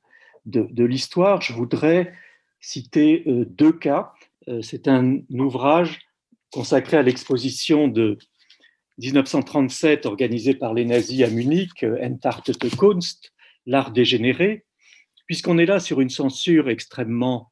de 0.46 0.84
l'histoire, 0.86 1.42
je 1.42 1.54
voudrais 1.54 2.14
citer 2.62 3.24
euh, 3.28 3.46
deux 3.46 3.74
cas. 3.74 4.14
Euh, 4.48 4.62
c'est 4.62 4.88
un 4.88 5.20
ouvrage 5.32 6.00
consacré 6.52 6.98
à 6.98 7.02
l'exposition 7.02 7.88
de 7.88 8.18
1937 9.02 10.06
organisée 10.06 10.54
par 10.54 10.74
les 10.74 10.86
nazis 10.86 11.24
à 11.24 11.30
Munich, 11.30 11.84
euh, 11.84 11.98
Entartete 12.02 12.76
Kunst, 12.78 13.34
l'art 13.66 13.92
dégénéré, 13.92 14.66
puisqu'on 15.26 15.58
est 15.58 15.66
là 15.66 15.80
sur 15.80 16.02
une 16.02 16.10
censure 16.10 16.70
extrêmement 16.70 17.52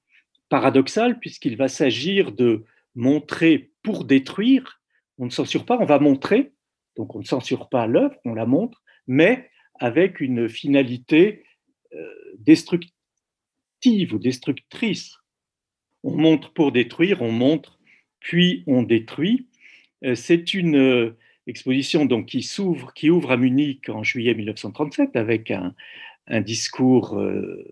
paradoxale, 0.50 1.20
puisqu'il 1.20 1.58
va 1.58 1.68
s'agir 1.68 2.32
de 2.32 2.64
montrer 2.96 3.72
pour 3.84 4.06
détruire. 4.06 4.82
On 5.18 5.26
ne 5.26 5.32
censure 5.32 5.66
pas, 5.66 5.78
on 5.80 5.86
va 5.86 6.00
montrer, 6.00 6.54
donc 6.96 7.16
on 7.16 7.20
ne 7.20 7.26
censure 7.26 7.68
pas 7.70 7.88
l'œuvre, 7.88 8.16
on 8.26 8.34
la 8.34 8.46
montre, 8.46 8.84
mais 9.08 9.50
avec 9.80 10.22
une 10.22 10.50
finalité 10.50 11.44
destructive 12.38 12.94
ou 14.14 14.20
destructrice. 14.20 15.18
On 16.04 16.16
montre 16.16 16.54
pour 16.54 16.72
détruire, 16.72 17.22
on 17.22 17.32
montre, 17.32 17.80
puis 18.20 18.64
on 18.68 18.84
détruit. 18.84 19.48
Euh, 20.06 20.16
c'est 20.16 20.54
une 20.54 20.78
euh, 20.78 21.18
exposition 21.50 22.06
donc 22.06 22.28
qui 22.28 22.42
s'ouvre, 22.42 22.94
qui 22.94 23.10
ouvre 23.10 23.32
à 23.32 23.38
Munich 23.38 23.90
en 23.90 24.04
juillet 24.04 24.34
1937 24.34 25.16
avec 25.16 25.52
un, 25.52 25.74
discours 26.42 27.18
euh, 27.18 27.66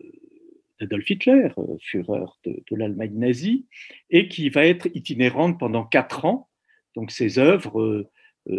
d'Adolf 0.80 1.10
Hitler, 1.10 1.50
Führer 1.80 2.26
de, 2.44 2.62
l'Allemagne 2.72 3.14
nazie, 3.14 3.68
et 4.10 4.28
qui 4.28 4.50
va 4.50 4.66
être 4.66 4.88
itinérante 4.96 5.60
pendant 5.60 5.84
quatre 5.84 6.26
ans. 6.26 6.50
Donc 6.96 7.12
ces 7.12 7.38
œuvres 7.38 8.10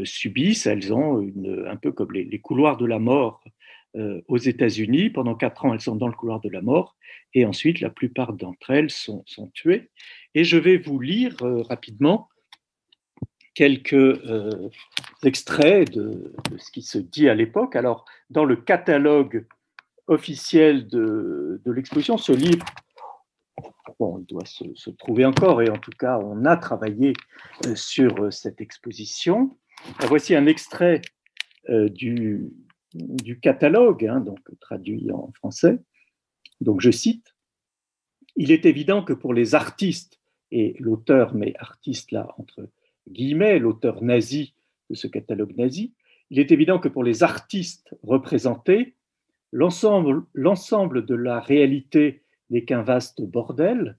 subissent, 0.05 0.67
elles 0.67 0.93
ont 0.93 1.29
un 1.67 1.77
peu 1.77 1.91
comme 1.91 2.13
les 2.13 2.39
couloirs 2.39 2.77
de 2.77 2.87
la 2.87 3.01
mort 3.01 3.43
euh, 3.97 4.21
aux 4.29 4.37
États-Unis. 4.37 5.09
Pendant 5.09 5.35
quatre 5.35 5.65
ans, 5.65 5.73
elles 5.73 5.81
sont 5.81 5.97
dans 5.97 6.09
le 6.09 6.13
couloir 6.13 6.41
de 6.41 6.51
la 6.51 6.61
mort 6.61 6.95
et 7.33 7.47
ensuite, 7.47 7.81
la 7.81 7.89
plupart 7.89 8.35
d'entre 8.35 8.71
elles 8.71 8.91
sont, 8.91 9.25
tuées. 9.55 9.91
Et 10.35 10.45
je 10.45 10.59
vais 10.59 10.77
vous 10.77 11.01
lire 11.01 11.35
euh, 11.43 11.63
rapidement 11.63 12.29
quelques 13.59 13.93
euh, 13.93 14.71
extraits 15.25 15.91
de, 15.91 16.33
ce 16.59 16.71
qui 16.71 16.81
se 16.81 16.97
dit 16.97 17.29
à 17.29 17.35
l'époque. 17.35 17.75
Alors, 17.75 18.05
dans 18.31 18.45
le 18.45 18.55
catalogue 18.55 19.49
officiel 20.07 20.87
de, 20.87 21.61
l'exposition, 21.67 22.19
ce 22.19 22.31
livre, 22.31 22.65
bon, 23.99 24.21
il 24.21 24.27
doit 24.27 24.45
se, 24.45 24.91
trouver 24.91 25.25
encore, 25.25 25.61
et 25.61 25.69
en 25.71 25.77
tout 25.77 25.91
cas, 25.99 26.21
on 26.21 26.45
a 26.45 26.57
travaillé 26.57 27.15
sur 27.75 28.33
cette 28.33 28.61
exposition. 28.61 29.59
Voici 30.07 30.37
un 30.37 30.47
extrait 30.47 31.03
du, 31.69 32.53
du 32.95 33.41
catalogue, 33.41 34.07
hein, 34.07 34.21
donc 34.21 34.39
traduit 34.61 35.11
en 35.11 35.33
français. 35.33 35.81
Donc 36.61 36.81
je 36.81 36.93
cite 36.93 37.35
Il 38.37 38.53
est 38.53 38.67
évident 38.67 39.03
que 39.03 39.15
pour 39.15 39.35
les 39.35 39.57
artistes, 39.57 40.21
et 40.53 40.77
l'auteur 40.79 41.35
met 41.35 41.55
artiste 41.59 42.13
là 42.13 42.33
entre 42.39 42.69
guillemets, 43.09 43.59
l'auteur 43.59 44.03
nazi 44.03 44.55
de 44.91 44.95
ce 44.95 45.07
catalogue 45.07 45.57
nazi, 45.57 45.93
il 46.31 46.39
est 46.39 46.53
évident 46.53 46.79
que 46.79 46.89
pour 46.89 47.05
les 47.05 47.23
artistes 47.23 47.95
représentés, 48.03 48.95
l'ensemble 49.53 50.27
de 51.07 51.15
la 51.15 51.41
réalité 51.41 52.23
n'est 52.51 52.65
qu'un 52.65 52.83
vaste 52.83 53.23
bordel 53.23 53.97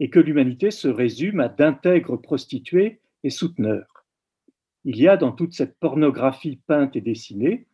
et 0.00 0.10
que 0.10 0.20
l'humanité 0.20 0.70
se 0.70 0.88
résume 0.88 1.40
à 1.40 1.48
d'intègres 1.48 2.16
prostituées 2.16 3.00
et 3.22 3.30
souteneurs. 3.30 4.06
Il 4.84 4.98
y 4.98 5.08
a 5.08 5.16
dans 5.16 5.32
toute 5.32 5.54
cette 5.54 5.78
pornographie 5.78 6.60
peinte 6.66 6.96
et 6.96 7.00
dessinée 7.00 7.66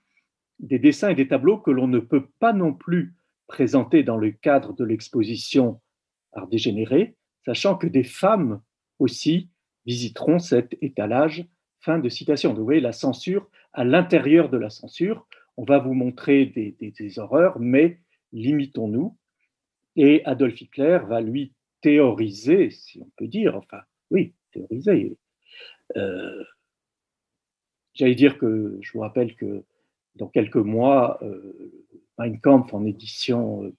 des 0.61 0.79
dessins 0.79 1.09
et 1.09 1.15
des 1.15 1.29
tableaux 1.29 1.59
que 1.59 1.71
l'on 1.71 1.89
ne 1.89 1.99
peut 1.99 2.27
pas 2.39 2.53
non 2.53 2.73
plus 2.73 3.15
présenter 3.47 4.03
dans 4.03 4.19
le 4.19 4.31
cadre 4.31 4.75
de 4.75 4.85
l'exposition 4.85 5.81
Art 6.33 6.47
dégénéré, 6.47 7.17
sachant 7.45 7.77
que 7.77 7.87
des 7.87 8.05
femmes 8.05 8.61
aussi 8.99 9.49
visiteront 9.87 10.39
cet 10.39 10.77
étalage. 10.83 11.47
Fin 11.81 11.99
de 11.99 12.09
citation. 12.09 12.53
Vous 12.53 12.65
voyez 12.65 12.81
la 12.81 12.93
censure 12.93 13.49
à 13.73 13.85
l'intérieur 13.85 14.51
de 14.51 14.59
la 14.59 14.71
censure. 14.71 15.27
On 15.57 15.65
va 15.65 15.79
vous 15.79 15.95
montrer 15.95 16.47
des, 16.47 17.19
horreurs, 17.19 17.59
mais 17.59 18.01
limitons-nous. 18.33 19.17
Et 19.97 20.25
Adolf 20.25 20.61
Hitler 20.61 21.01
va 21.07 21.21
lui 21.21 21.55
théoriser, 21.81 22.71
si 22.71 23.01
on 23.01 23.11
peut 23.17 23.27
dire, 23.27 23.57
enfin, 23.57 23.81
oui, 24.11 24.35
théoriser. 24.53 25.17
Euh, 25.97 26.45
j'allais 27.95 28.15
dire 28.15 28.39
que 28.39 28.79
je 28.81 28.93
vous 28.93 29.01
rappelle 29.01 29.35
que 29.35 29.65
dans 30.17 30.29
quelques 30.29 30.57
mois, 30.57 31.19
euh, 31.23 31.89
Mein 32.19 32.39
Kampf 32.41 32.75
en 32.75 32.85
édition 32.85 33.65
euh, 33.65 33.75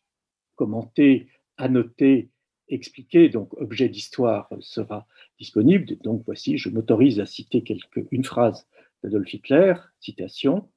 commentée, 0.56 1.28
annotée, 1.58 2.31
expliquée, 2.72 3.30
donc 3.30 3.54
objet 3.60 3.90
d'histoire 3.90 4.50
sera 4.60 5.08
disponible. 5.40 5.98
Donc 6.04 6.24
voici, 6.26 6.58
je 6.58 6.70
m'autorise 6.70 7.20
à 7.20 7.26
citer 7.26 7.64
quelque, 7.64 8.08
une 8.12 8.24
phrase 8.24 8.68
d'Adolf 9.04 9.34
Hitler, 9.34 9.74
citation. 10.00 10.70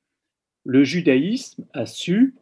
Le 0.64 0.84
judaïsme 0.84 1.66
a 1.72 1.86
su, 1.86 2.34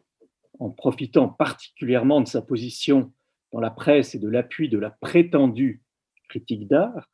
en 0.59 0.69
profitant 0.69 1.27
particulièrement 1.29 2.21
de 2.21 2.27
sa 2.27 2.41
position 2.41 3.11
dans 3.51 3.59
la 3.59 3.71
presse 3.71 4.15
et 4.15 4.19
de 4.19 4.27
l'appui 4.27 4.69
de 4.69 4.79
la 4.79 4.89
prétendue 4.89 5.81
critique 6.29 6.67
d'art, 6.67 7.09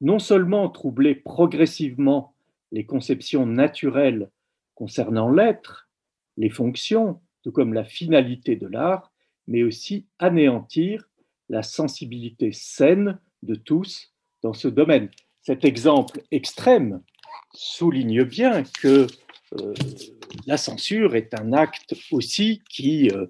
non 0.00 0.18
seulement 0.18 0.68
troubler 0.68 1.14
progressivement 1.14 2.34
les 2.72 2.86
conceptions 2.86 3.46
naturelles 3.46 4.30
concernant 4.74 5.30
l'être, 5.30 5.88
les 6.36 6.50
fonctions, 6.50 7.20
tout 7.42 7.52
comme 7.52 7.74
la 7.74 7.84
finalité 7.84 8.56
de 8.56 8.66
l'art, 8.66 9.12
mais 9.46 9.62
aussi 9.62 10.06
anéantir 10.18 11.08
la 11.48 11.62
sensibilité 11.62 12.52
saine 12.52 13.18
de 13.42 13.54
tous 13.54 14.12
dans 14.42 14.52
ce 14.52 14.68
domaine. 14.68 15.10
Cet 15.42 15.64
exemple 15.64 16.22
extrême 16.30 17.02
souligne 17.52 18.24
bien 18.24 18.62
que 18.80 19.06
euh, 19.60 19.74
la 20.46 20.56
censure 20.56 21.14
est 21.16 21.34
un 21.34 21.52
acte 21.52 21.94
aussi 22.10 22.62
qui, 22.68 23.10
euh, 23.10 23.26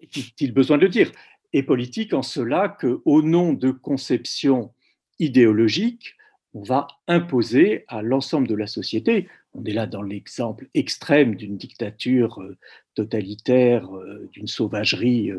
est-il 0.00 0.52
besoin 0.52 0.78
de 0.78 0.82
le 0.82 0.88
dire, 0.88 1.12
est 1.52 1.62
politique 1.62 2.14
en 2.14 2.22
cela 2.22 2.68
que, 2.68 3.00
au 3.04 3.22
nom 3.22 3.52
de 3.52 3.70
conceptions 3.70 4.72
idéologiques, 5.18 6.16
on 6.54 6.62
va 6.62 6.86
imposer 7.08 7.84
à 7.88 8.02
l'ensemble 8.02 8.48
de 8.48 8.54
la 8.54 8.66
société. 8.66 9.28
On 9.54 9.64
est 9.64 9.72
là 9.72 9.86
dans 9.86 10.02
l'exemple 10.02 10.68
extrême 10.74 11.34
d'une 11.34 11.56
dictature 11.56 12.40
euh, 12.40 12.56
totalitaire, 12.94 13.88
d'une 14.32 14.46
sauvagerie 14.46 15.32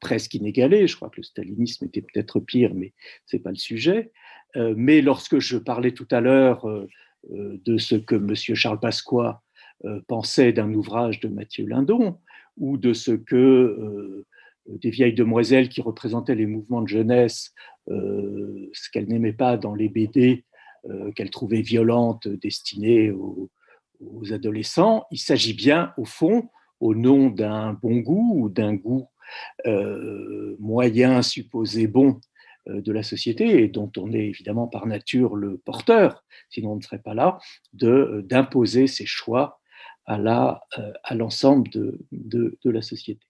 presque 0.00 0.34
inégalée. 0.34 0.86
Je 0.86 0.96
crois 0.96 1.10
que 1.10 1.18
le 1.18 1.22
stalinisme 1.22 1.86
était 1.86 2.02
peut-être 2.02 2.40
pire, 2.40 2.74
mais 2.74 2.92
ce 3.26 3.36
n'est 3.36 3.42
pas 3.42 3.50
le 3.50 3.56
sujet. 3.56 4.12
Mais 4.54 5.02
lorsque 5.02 5.38
je 5.38 5.58
parlais 5.58 5.92
tout 5.92 6.08
à 6.10 6.20
l'heure 6.20 6.66
de 7.30 7.78
ce 7.78 7.96
que 7.96 8.14
M. 8.14 8.34
Charles 8.34 8.80
Pasqua 8.80 9.42
pensait 10.06 10.52
d'un 10.52 10.72
ouvrage 10.72 11.20
de 11.20 11.28
Mathieu 11.28 11.66
Lindon, 11.66 12.18
ou 12.56 12.78
de 12.78 12.94
ce 12.94 13.12
que 13.12 14.24
des 14.66 14.90
vieilles 14.90 15.12
demoiselles 15.12 15.68
qui 15.68 15.82
représentaient 15.82 16.34
les 16.34 16.46
mouvements 16.46 16.82
de 16.82 16.88
jeunesse, 16.88 17.52
ce 17.88 18.90
qu'elles 18.90 19.08
n'aimaient 19.08 19.32
pas 19.34 19.58
dans 19.58 19.74
les 19.74 19.90
BD, 19.90 20.46
euh, 20.88 21.10
qu'elle 21.12 21.30
trouvait 21.30 21.60
violente, 21.60 22.28
destinée 22.28 23.10
aux, 23.10 23.50
adolescents. 24.30 25.06
Il 25.10 25.18
s'agit 25.18 25.54
bien, 25.54 25.92
au 25.96 26.04
fond, 26.04 26.48
au 26.80 26.94
nom 26.94 27.28
d'un 27.28 27.72
bon 27.72 27.96
goût 27.98 28.42
ou 28.42 28.48
d'un 28.48 28.74
goût 28.74 29.08
euh, 29.66 30.56
moyen 30.58 31.22
supposé 31.22 31.86
bon 31.86 32.20
euh, 32.68 32.80
de 32.80 32.92
la 32.92 33.02
société 33.02 33.62
et 33.62 33.68
dont 33.68 33.90
on 33.96 34.12
est 34.12 34.26
évidemment 34.26 34.66
par 34.66 34.86
nature 34.86 35.36
le 35.36 35.58
porteur, 35.58 36.24
sinon 36.48 36.72
on 36.72 36.76
ne 36.76 36.82
serait 36.82 37.02
pas 37.02 37.14
là, 37.14 37.38
d'imposer 37.72 38.86
ses 38.86 39.06
choix 39.06 39.60
à 40.06 40.16
l'ensemble 41.14 41.68
de, 41.70 42.58
la 42.64 42.80
société. 42.80 43.26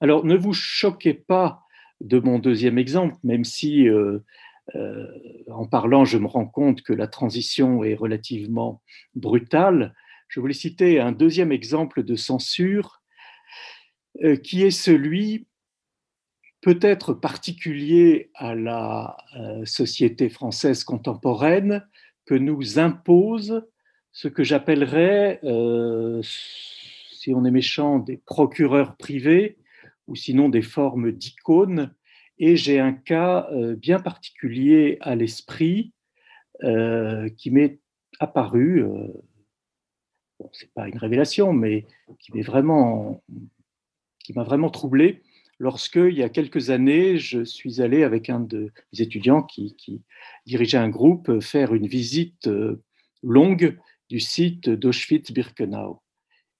Alors 0.00 0.24
ne 0.24 0.34
vous 0.34 0.54
choquez 0.54 1.12
pas 1.12 1.60
de 2.00 2.18
mon 2.18 2.38
deuxième 2.38 2.78
exemple, 2.78 3.16
même 3.22 3.44
si 3.44 3.86
euh, 4.74 5.06
en 5.50 5.66
parlant, 5.66 6.04
je 6.04 6.18
me 6.18 6.26
rends 6.26 6.46
compte 6.46 6.82
que 6.82 6.92
la 6.92 7.06
transition 7.06 7.84
est 7.84 7.94
relativement 7.94 8.80
brutale. 9.14 9.94
Je 10.32 10.40
voulais 10.40 10.54
citer 10.54 10.98
un 10.98 11.12
deuxième 11.12 11.52
exemple 11.52 12.02
de 12.02 12.16
censure 12.16 13.02
euh, 14.22 14.36
qui 14.36 14.62
est 14.62 14.70
celui 14.70 15.46
peut-être 16.62 17.12
particulier 17.12 18.30
à 18.34 18.54
la 18.54 19.18
société 19.66 20.30
française 20.30 20.84
contemporaine 20.84 21.86
que 22.24 22.34
nous 22.34 22.78
impose 22.78 23.62
ce 24.12 24.28
que 24.28 24.42
j'appellerais, 24.42 25.40
si 26.22 27.34
on 27.34 27.44
est 27.44 27.50
méchant, 27.50 27.98
des 27.98 28.16
procureurs 28.16 28.96
privés 28.96 29.58
ou 30.06 30.14
sinon 30.14 30.48
des 30.48 30.62
formes 30.62 31.10
d'icônes. 31.10 31.92
Et 32.38 32.56
j'ai 32.56 32.78
un 32.78 32.92
cas 32.92 33.50
bien 33.76 33.98
particulier 33.98 34.98
à 35.00 35.16
l'esprit 35.16 35.92
qui 36.60 37.50
m'est 37.50 37.80
apparu 38.20 38.84
c'est 40.52 40.72
pas 40.72 40.88
une 40.88 40.98
révélation, 40.98 41.52
mais 41.52 41.86
qui 42.18 42.32
m'a 42.32 42.42
vraiment 44.42 44.70
troublé 44.70 45.22
lorsque, 45.62 45.96
il 45.96 46.14
y 46.14 46.24
a 46.24 46.28
quelques 46.28 46.70
années, 46.70 47.18
je 47.18 47.44
suis 47.44 47.80
allé 47.80 48.02
avec 48.02 48.28
un 48.28 48.40
de 48.40 48.72
mes 48.92 49.00
étudiants 49.00 49.44
qui, 49.44 49.76
dirigeait 50.44 50.78
un 50.78 50.88
groupe 50.88 51.40
faire 51.40 51.72
une 51.72 51.86
visite 51.86 52.48
euh, 52.48 52.82
longue 53.22 53.78
du 54.10 54.18
site 54.18 54.68
d'Auschwitz-Birkenau. 54.68 56.02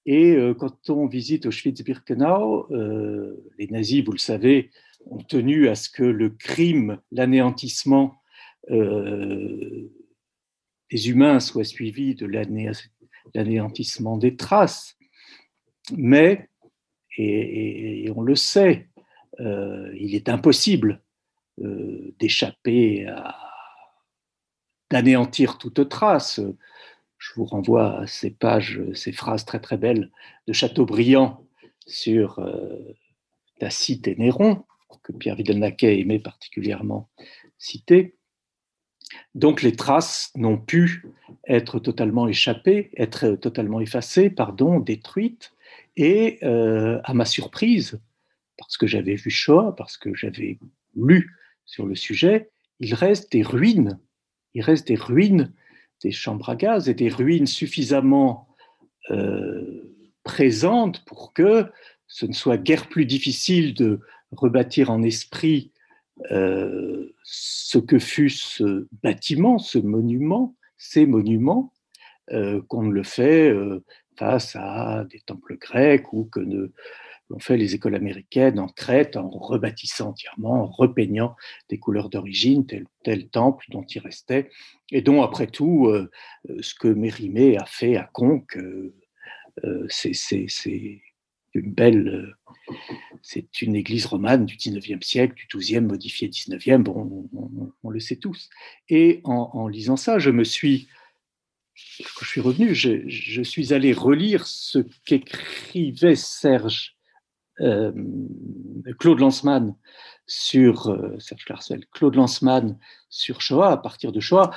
Et 0.06 0.36
euh, 0.36 0.54
quand 0.54 0.88
on 0.88 1.06
visite 1.06 1.46
Auschwitz-Birkenau, 1.46 2.72
euh, 2.72 3.44
les 3.58 3.66
nazis, 3.66 4.04
vous 4.04 4.12
le 4.12 4.18
savez, 4.18 4.70
ont 5.06 5.22
tenu 5.24 5.66
à 5.66 5.74
ce 5.74 5.90
que 5.90 6.04
le 6.04 6.30
crime, 6.30 7.00
l'anéantissement 7.10 8.14
des 8.68 9.90
humains 11.08 11.40
soit 11.40 11.64
suivi 11.64 12.14
de 12.14 12.26
l'anéantissement 13.34 14.16
des 14.16 14.36
traces. 14.36 14.96
Mais, 15.96 16.48
et, 17.16 18.10
on 18.14 18.22
le 18.22 18.36
sait, 18.36 18.88
euh, 19.40 19.92
il 19.98 20.14
est 20.14 20.28
impossible 20.28 21.02
euh, 21.60 22.14
d'échapper 22.18 23.06
à 23.06 23.36
d'anéantir 24.90 25.56
toute 25.56 25.88
trace. 25.88 26.38
Je 27.16 27.32
vous 27.34 27.46
renvoie 27.46 28.00
à 28.00 28.06
ces 28.06 28.30
pages, 28.30 28.82
ces 28.94 29.12
phrases 29.12 29.46
très 29.46 29.58
très 29.58 29.78
belles 29.78 30.10
de 30.46 30.52
Chateaubriand 30.52 31.46
sur 31.86 32.38
euh, 32.40 32.94
Tacite 33.58 34.06
et 34.06 34.16
Néron, 34.16 34.64
que 35.02 35.12
Pierre 35.12 35.36
Vidal-Naquet 35.36 35.98
aimait 35.98 36.18
particulièrement 36.18 37.08
citer. 37.58 38.16
Donc 39.34 39.62
les 39.62 39.74
traces 39.74 40.30
n'ont 40.36 40.58
pu 40.58 41.04
être 41.48 41.78
totalement 41.78 42.28
échappées, 42.28 42.90
être 42.96 43.34
totalement 43.36 43.80
effacées, 43.80 44.30
pardon, 44.30 44.78
détruites. 44.78 45.52
Et 45.96 46.38
euh, 46.42 47.00
à 47.04 47.14
ma 47.14 47.24
surprise, 47.24 48.00
parce 48.58 48.76
que 48.76 48.86
j'avais 48.86 49.14
vu 49.14 49.30
Shoah, 49.30 49.74
parce 49.76 49.96
que 49.96 50.14
j'avais 50.14 50.58
lu 50.94 51.36
sur 51.64 51.86
le 51.86 51.94
sujet, 51.94 52.50
il 52.80 52.94
reste 52.94 53.32
des 53.32 53.42
ruines. 53.42 53.98
Il 54.54 54.62
reste 54.62 54.88
des 54.88 54.96
ruines 54.96 55.52
des 56.02 56.10
chambres 56.10 56.48
à 56.48 56.56
gaz 56.56 56.88
et 56.88 56.94
des 56.94 57.08
ruines 57.08 57.46
suffisamment 57.46 58.48
euh, 59.10 59.94
présentes 60.24 61.04
pour 61.04 61.32
que 61.32 61.66
ce 62.06 62.26
ne 62.26 62.32
soit 62.32 62.58
guère 62.58 62.88
plus 62.88 63.06
difficile 63.06 63.74
de 63.74 64.00
rebâtir 64.32 64.90
en 64.90 65.02
esprit 65.02 65.70
euh, 66.30 67.14
ce 67.24 67.78
que 67.78 67.98
fut 67.98 68.30
ce 68.30 68.88
bâtiment, 69.02 69.58
ce 69.58 69.78
monument, 69.78 70.54
ces 70.76 71.06
monuments, 71.06 71.72
euh, 72.30 72.60
qu'on 72.68 72.88
le 72.88 73.02
fait 73.02 73.50
euh, 73.50 73.84
face 74.16 74.56
à 74.56 75.04
des 75.10 75.20
temples 75.20 75.56
grecs 75.58 76.12
ou 76.12 76.24
que 76.24 76.40
ne, 76.40 76.72
l'ont 77.28 77.38
fait 77.38 77.56
les 77.56 77.74
écoles 77.74 77.94
américaines 77.94 78.58
en 78.60 78.68
Crète 78.68 79.16
en 79.16 79.28
rebâtissant 79.28 80.10
entièrement, 80.10 80.62
en 80.62 80.66
repeignant 80.66 81.34
des 81.68 81.78
couleurs 81.78 82.10
d'origine, 82.10 82.66
tel 82.66 82.86
tel 83.04 83.28
temple 83.28 83.64
dont 83.70 83.82
il 83.82 84.00
restait, 84.00 84.50
et 84.90 85.00
dont, 85.00 85.22
après 85.22 85.46
tout, 85.46 85.90
ce 86.60 86.74
que 86.74 86.88
Mérimée 86.88 87.56
a 87.56 87.64
fait 87.64 87.96
à 87.96 88.04
Conques, 88.12 88.58
c'est 89.88 90.12
une 91.54 91.72
belle. 91.72 92.34
C'est 93.22 93.62
une 93.62 93.76
église 93.76 94.06
romane 94.06 94.46
du 94.46 94.56
19e 94.56 95.02
siècle, 95.02 95.34
du 95.34 95.46
12e, 95.46 95.86
modifié 95.86 96.28
19e, 96.28 96.82
bon, 96.82 97.28
on, 97.82 97.90
le 97.90 98.00
sait 98.00 98.16
tous. 98.16 98.50
Et 98.88 99.20
en, 99.24 99.68
lisant 99.68 99.96
ça, 99.96 100.18
je 100.18 100.30
me 100.30 100.44
suis, 100.44 100.88
quand 102.00 102.24
je 102.24 102.28
suis 102.28 102.40
revenu, 102.40 102.74
je, 102.74 103.42
suis 103.42 103.72
allé 103.72 103.92
relire 103.92 104.46
ce 104.46 104.80
qu'écrivait 105.04 106.16
Serge, 106.16 106.96
euh, 107.60 107.92
Claude 108.98 109.20
Lanzmann 109.20 109.76
sur, 110.26 110.88
euh, 110.88 111.18
Serge 111.18 111.44
Claude 111.92 112.16
Lanzmann 112.16 112.78
sur 113.08 113.40
Shoah, 113.40 113.72
à 113.72 113.76
partir 113.76 114.12
de 114.12 114.20
Shoah. 114.20 114.50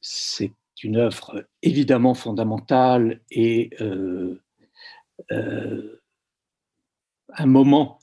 C'est 0.00 0.52
une 0.82 0.96
œuvre 0.96 1.46
évidemment 1.62 2.14
fondamentale 2.14 3.20
et 3.30 3.70
euh, 3.80 4.40
euh, 5.32 5.97
un 7.36 7.46
moment 7.46 7.98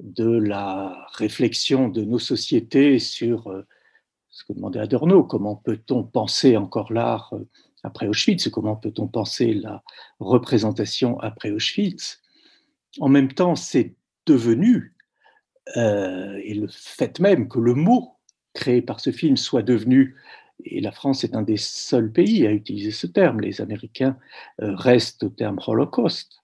de 0.00 0.30
la 0.30 1.06
réflexion 1.14 1.88
de 1.88 2.04
nos 2.04 2.18
sociétés 2.18 2.98
sur 2.98 3.48
euh, 3.48 3.66
ce 4.30 4.44
que 4.44 4.52
demandait 4.52 4.80
Adorno, 4.80 5.24
comment 5.24 5.56
peut-on 5.56 6.04
penser 6.04 6.56
encore 6.56 6.92
l'art 6.92 7.32
euh, 7.34 7.46
après 7.82 8.06
Auschwitz, 8.06 8.48
comment 8.48 8.76
peut-on 8.76 9.08
penser 9.08 9.54
la 9.54 9.82
représentation 10.18 11.18
après 11.20 11.50
Auschwitz. 11.50 12.20
En 12.98 13.08
même 13.08 13.32
temps, 13.32 13.56
c'est 13.56 13.94
devenu, 14.26 14.94
et 15.76 16.54
le 16.54 16.66
fait 16.68 17.20
même 17.20 17.48
que 17.48 17.58
le 17.58 17.74
mot 17.74 18.16
créé 18.52 18.82
par 18.82 19.00
ce 19.00 19.12
film 19.12 19.38
soit 19.38 19.62
devenu, 19.62 20.16
et 20.64 20.82
la 20.82 20.92
France 20.92 21.24
est 21.24 21.34
un 21.34 21.42
des 21.42 21.56
seuls 21.56 22.12
pays 22.12 22.46
à 22.46 22.52
utiliser 22.52 22.90
ce 22.90 23.06
terme, 23.06 23.40
les 23.40 23.62
Américains 23.62 24.18
restent 24.58 25.22
au 25.22 25.30
terme 25.30 25.58
Holocauste, 25.66 26.40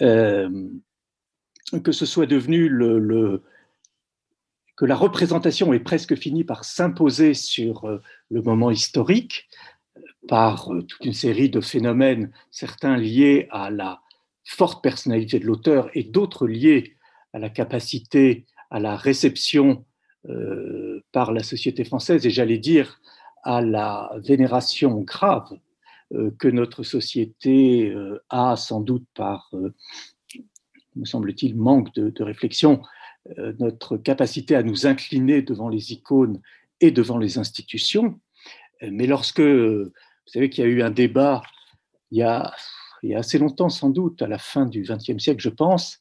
euh, 0.00 0.68
que 4.76 4.84
la 4.84 4.96
représentation 4.96 5.72
est 5.72 5.80
presque 5.80 6.16
finie 6.16 6.44
par 6.44 6.64
s'imposer 6.64 7.34
sur 7.34 7.84
euh, 7.84 8.00
le 8.30 8.42
moment 8.42 8.70
historique 8.70 9.48
par 10.28 10.72
euh, 10.72 10.82
toute 10.82 11.04
une 11.04 11.12
série 11.12 11.50
de 11.50 11.60
phénomènes, 11.60 12.30
certains 12.50 12.96
liés 12.96 13.48
à 13.50 13.70
la 13.70 14.00
forte 14.44 14.82
personnalité 14.82 15.38
de 15.38 15.46
l'auteur 15.46 15.88
et 15.94 16.02
d'autres 16.02 16.46
liés 16.46 16.96
à 17.32 17.38
la 17.38 17.48
capacité, 17.48 18.46
à 18.70 18.80
la 18.80 18.96
réception 18.96 19.84
par 21.10 21.32
la 21.32 21.42
société 21.42 21.82
française 21.82 22.24
et 22.26 22.30
j'allais 22.30 22.58
dire 22.58 23.00
à 23.42 23.60
la 23.60 24.12
vénération 24.18 25.00
grave 25.00 25.58
euh, 26.14 26.30
que 26.38 26.48
notre 26.48 26.82
société 26.82 27.88
euh, 27.88 28.22
a 28.28 28.56
sans 28.56 28.80
doute 28.80 29.06
par, 29.14 29.48
euh, 29.54 29.72
me 30.96 31.04
semble-t-il, 31.04 31.56
manque 31.56 31.94
de, 31.94 32.22
réflexion, 32.22 32.82
notre 33.58 33.96
capacité 33.96 34.56
à 34.56 34.62
nous 34.62 34.86
incliner 34.86 35.42
devant 35.42 35.68
les 35.68 35.92
icônes 35.92 36.40
et 36.80 36.90
devant 36.90 37.18
les 37.18 37.38
institutions. 37.38 38.20
Mais 38.82 39.06
lorsque, 39.06 39.40
vous 39.40 39.90
savez 40.26 40.50
qu'il 40.50 40.64
y 40.64 40.66
a 40.66 40.70
eu 40.70 40.82
un 40.82 40.90
débat 40.90 41.42
il 42.10 42.18
y 42.18 42.22
a, 42.22 42.52
assez 43.16 43.38
longtemps 43.38 43.68
sans 43.68 43.90
doute, 43.90 44.22
à 44.22 44.28
la 44.28 44.38
fin 44.38 44.66
du 44.66 44.82
XXe 44.82 45.18
siècle, 45.18 45.40
je 45.42 45.48
pense, 45.48 46.00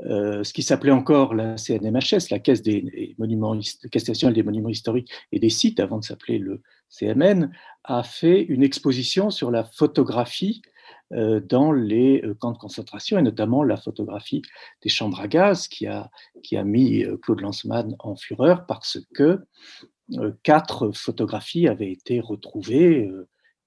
ce 0.00 0.52
qui 0.52 0.62
s'appelait 0.62 0.90
encore 0.90 1.34
la 1.34 1.56
CNMHS, 1.56 2.30
la 2.30 2.38
Caisse 2.38 2.62
des 2.62 3.14
monuments, 3.18 3.58
Caisse 3.90 4.08
nationale 4.08 4.34
des 4.34 4.42
monuments 4.42 4.70
historiques 4.70 5.10
et 5.32 5.38
des 5.38 5.50
sites, 5.50 5.78
avant 5.78 5.98
de 5.98 6.04
s'appeler 6.04 6.38
le 6.38 6.62
CMN, 6.88 7.52
a 7.84 8.02
fait 8.02 8.42
une 8.42 8.62
exposition 8.62 9.30
sur 9.30 9.50
la 9.50 9.64
photographie 9.64 10.62
euh, 10.64 10.79
dans 11.10 11.72
les 11.72 12.22
euh, 12.24 12.34
camps 12.34 12.52
de 12.52 12.58
concentration 12.58 13.18
et 13.18 13.22
notamment 13.22 13.64
la 13.64 13.76
photographie 13.76 14.42
des 14.82 14.88
chambres 14.88 15.20
à 15.20 15.28
gaz 15.28 15.66
qui 15.66 15.86
a, 15.86 16.10
qui 16.42 16.56
a 16.56 16.64
mis 16.64 17.04
euh, 17.04 17.16
Claude 17.16 17.40
Lanzmann 17.40 17.96
en 17.98 18.16
fureur 18.16 18.66
parce 18.66 18.98
que 19.14 19.40
quatre 20.42 20.90
photographies 20.90 21.68
avaient 21.68 21.92
été 21.92 22.18
retrouvées, 22.18 23.08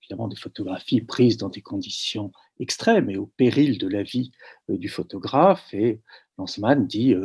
évidemment 0.02 0.28
des 0.28 0.36
photographies 0.36 1.00
prises 1.00 1.38
dans 1.38 1.48
des 1.48 1.62
conditions 1.62 2.34
extrêmes 2.60 3.10
et 3.10 3.16
au 3.16 3.28
péril 3.38 3.78
de 3.78 3.88
la 3.88 4.04
vie 4.04 4.32
du 4.68 4.90
photographe. 4.90 5.74
Et 5.74 6.02
Lanzmann 6.38 6.86
dit 6.86 7.16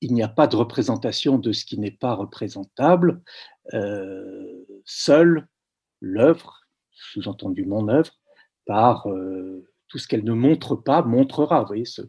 il 0.00 0.14
n'y 0.14 0.22
a 0.22 0.28
pas 0.28 0.46
de 0.46 0.54
représentation 0.54 1.38
de 1.38 1.50
ce 1.50 1.64
qui 1.64 1.76
n'est 1.80 1.90
pas 1.90 2.14
représentable. 2.14 3.20
seule 4.84 5.48
l'œuvre, 6.00 6.60
sous-entendu 6.92 7.64
mon 7.64 7.88
œuvre, 7.88 8.12
par 8.66 9.08
euh, 9.08 9.64
tout 9.88 9.98
ce 9.98 10.08
qu'elle 10.08 10.24
ne 10.24 10.32
montre 10.32 10.76
pas, 10.76 11.02
montrera. 11.02 11.60
Vous 11.60 11.68
voyez 11.68 11.84
ce, 11.84 12.02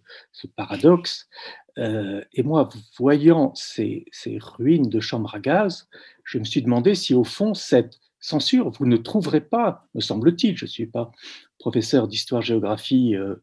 paradoxe. 0.56 1.30
Euh, 1.78 2.24
et 2.34 2.44
moi, 2.44 2.70
voyant 2.98 3.54
ces, 3.56 4.06
ruines 4.40 4.90
de 4.90 5.00
chambres 5.00 5.36
à 5.36 5.40
gaz, 5.40 5.88
je 6.24 6.40
me 6.40 6.44
suis 6.44 6.62
demandé 6.62 6.96
si 6.96 7.14
au 7.14 7.24
fond, 7.24 7.54
cette 7.54 8.00
censure, 8.20 8.72
vous 8.72 8.88
ne 8.88 8.98
trouverez 8.98 9.42
pas, 9.42 9.88
me 9.94 10.02
semble-t-il, 10.02 10.58
je 10.58 10.66
ne 10.66 10.70
suis 10.70 10.88
pas 10.88 11.12
professeur 11.60 12.08
d'histoire-géographie 12.08 13.16
euh, 13.16 13.36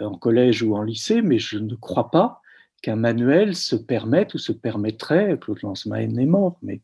en 0.00 0.16
collège 0.16 0.62
ou 0.62 0.76
en 0.76 0.82
lycée, 0.82 1.22
mais 1.22 1.38
je 1.38 1.58
ne 1.58 1.74
crois 1.74 2.10
pas 2.10 2.40
qu'un 2.82 2.96
manuel 2.96 3.54
se 3.54 3.76
permette 3.76 4.34
ou 4.34 4.38
se 4.38 4.52
permettrait, 4.52 5.38
Claude 5.40 5.62
Lanzmann 5.62 6.18
est 6.18 6.26
mort, 6.26 6.58
mais 6.62 6.82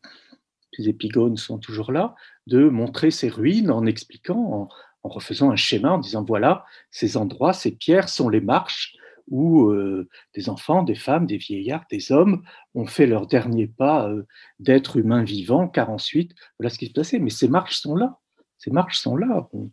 les 0.77 0.89
épigones 0.89 1.37
sont 1.37 1.57
toujours 1.57 1.91
là, 1.91 2.15
de 2.47 2.69
montrer 2.69 3.11
ces 3.11 3.29
ruines 3.29 3.71
en 3.71 3.85
expliquant, 3.85 4.53
en, 4.53 4.69
refaisant 5.03 5.51
un 5.51 5.55
schéma, 5.55 5.91
en 5.93 5.97
disant 5.97 6.23
voilà, 6.23 6.65
ces 6.91 7.17
endroits, 7.17 7.53
ces 7.53 7.71
pierres 7.71 8.09
sont 8.09 8.29
les 8.29 8.41
marches 8.41 8.95
où 9.29 9.69
euh, 9.69 10.09
des 10.35 10.49
enfants, 10.49 10.83
des 10.83 10.95
femmes, 10.95 11.25
des 11.25 11.37
vieillards, 11.37 11.85
des 11.91 12.11
hommes 12.11 12.43
ont 12.73 12.85
fait 12.85 13.05
leur 13.05 13.27
dernier 13.27 13.67
pas 13.67 14.09
euh, 14.09 14.25
d'être 14.59 14.97
humains 14.97 15.23
vivants, 15.23 15.67
car 15.67 15.89
ensuite, 15.89 16.33
voilà 16.57 16.69
ce 16.69 16.79
qui 16.79 16.87
se 16.87 16.93
passait. 16.93 17.19
Mais 17.19 17.29
ces 17.29 17.47
marches 17.47 17.79
sont 17.79 17.95
là, 17.95 18.17
ces 18.57 18.71
marches 18.71 18.99
sont 18.99 19.15
là. 19.15 19.47
On, 19.53 19.71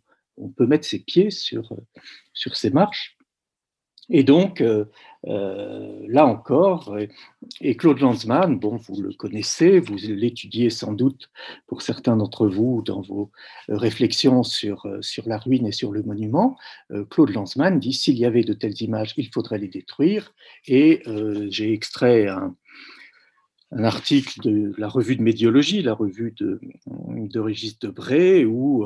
peut 0.55 0.67
mettre 0.67 0.85
ses 0.85 0.99
pieds 0.99 1.31
sur, 1.31 1.75
sur 2.33 2.55
ces 2.55 2.69
marches. 2.69 3.16
Et 4.09 4.23
donc, 4.23 4.61
euh, 4.61 4.85
euh, 5.27 6.05
là 6.07 6.25
encore, 6.25 6.97
et 7.59 7.75
Claude 7.75 7.99
Lanzmann, 7.99 8.57
bon, 8.57 8.77
vous 8.77 9.01
le 9.01 9.13
connaissez, 9.13 9.79
vous 9.79 9.97
l'étudiez 9.97 10.69
sans 10.69 10.93
doute 10.93 11.29
pour 11.67 11.81
certains 11.81 12.15
d'entre 12.15 12.47
vous 12.47 12.81
dans 12.81 13.01
vos 13.01 13.31
réflexions 13.67 14.43
sur, 14.43 14.87
sur 15.01 15.27
la 15.27 15.37
ruine 15.37 15.67
et 15.67 15.73
sur 15.73 15.91
le 15.91 16.03
monument. 16.03 16.57
Euh, 16.91 17.03
Claude 17.03 17.31
Lanzmann 17.31 17.79
dit 17.79 17.93
s'il 17.93 18.17
y 18.17 18.25
avait 18.25 18.43
de 18.43 18.53
telles 18.53 18.81
images, 18.81 19.13
il 19.17 19.29
faudrait 19.29 19.59
les 19.59 19.67
détruire. 19.67 20.33
Et 20.67 21.03
j'ai 21.49 21.73
extrait 21.73 22.27
un, 22.27 22.55
article 23.71 24.39
de 24.41 24.73
la 24.77 24.87
revue 24.87 25.17
de 25.17 25.21
médiologie, 25.21 25.81
la 25.81 25.93
revue 25.93 26.33
de, 26.37 26.61
de 26.85 27.39
Régis 27.39 27.77
Debray, 27.79 28.45
où 28.45 28.85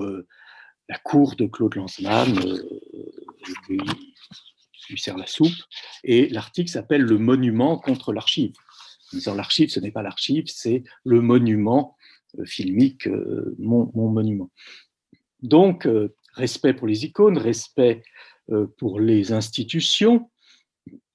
la 0.89 0.97
cour 0.97 1.36
de 1.36 1.45
Claude 1.45 1.76
Lanzmann 1.76 2.34
sert 4.97 5.17
la 5.17 5.27
soupe, 5.27 5.53
et 6.03 6.29
l'article 6.29 6.69
s'appelle 6.69 7.01
Le 7.01 7.17
monument 7.17 7.77
contre 7.77 8.13
l'archive. 8.13 8.53
Disant 9.13 9.36
l'archive, 9.36 9.69
ce 9.69 9.79
n'est 9.79 9.91
pas 9.91 10.01
l'archive, 10.01 10.45
c'est 10.47 10.84
le 11.03 11.21
monument 11.21 11.97
euh, 12.39 12.45
filmique, 12.45 13.07
euh, 13.07 13.55
mon, 13.59 13.91
monument. 13.93 14.49
Donc, 15.41 15.86
euh, 15.86 16.15
respect 16.34 16.73
pour 16.73 16.88
les 16.88 17.05
icônes, 17.05 17.38
respect 17.38 18.03
pour 18.77 18.99
les 18.99 19.32
institutions, 19.32 20.29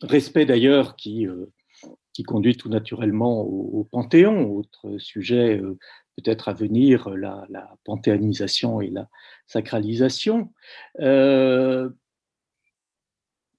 respect 0.00 0.46
d'ailleurs 0.46 0.96
qui, 0.96 1.26
qui 2.14 2.22
conduit 2.22 2.56
tout 2.56 2.70
naturellement 2.70 3.42
au, 3.42 3.84
Panthéon, 3.84 4.54
autre 4.54 4.96
sujet 4.96 5.60
peut-être 6.16 6.48
à 6.48 6.54
venir, 6.54 7.10
la, 7.10 7.44
la, 7.50 7.76
panthéonisation 7.84 8.80
et 8.80 8.88
la 8.88 9.08
sacralisation 9.46 10.50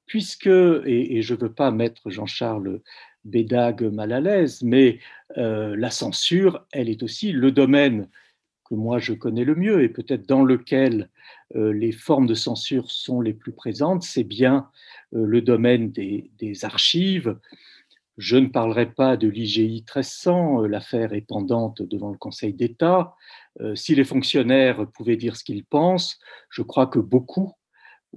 puisque, 0.08 0.48
et, 0.48 1.22
je 1.22 1.34
ne 1.36 1.40
veux 1.40 1.54
pas 1.54 1.70
mettre 1.70 2.10
Jean-Charles 2.10 2.82
Bédag 3.26 3.84
mal 3.84 4.14
à 4.14 4.22
l'aise, 4.22 4.64
mais 4.64 5.00
euh, 5.38 5.76
la 5.76 5.92
censure, 5.92 6.66
elle 6.72 6.90
est 6.90 7.04
aussi 7.04 7.34
le 7.34 7.52
domaine 7.52 8.08
que 8.64 8.74
moi 8.74 9.00
je 9.00 9.14
connais 9.14 9.44
le 9.44 9.56
mieux 9.56 9.84
et 9.84 9.90
peut-être 9.90 10.28
dans 10.28 10.44
lequel 10.44 11.10
euh, 11.56 11.74
les 11.74 11.92
formes 11.92 12.26
de 12.26 12.34
censure 12.34 12.90
sont 12.90 13.20
les 13.20 13.34
plus 13.34 13.52
présentes, 13.52 14.04
c'est 14.04 14.24
bien 14.24 14.70
euh, 15.14 15.26
le 15.26 15.42
domaine 15.42 15.92
des, 15.92 16.32
des, 16.40 16.64
archives. 16.64 17.38
Je 18.18 18.38
ne 18.38 18.48
parlerai 18.48 18.92
pas 18.94 19.18
de 19.18 19.28
l'IGI 19.28 19.84
1300, 19.86 20.62
l'affaire 20.62 21.14
est 21.14 21.22
pendante 21.22 21.82
devant 21.82 22.12
le 22.12 22.18
Conseil 22.18 22.54
d'État. 22.54 23.14
si 23.76 23.94
les 23.94 24.06
fonctionnaires 24.06 24.88
pouvaient 24.92 25.18
dire 25.18 25.36
ce 25.36 25.44
qu'ils 25.44 25.66
pensent, 25.66 26.18
je 26.50 26.64
crois 26.64 26.88
que 26.88 26.98
beaucoup 26.98 27.57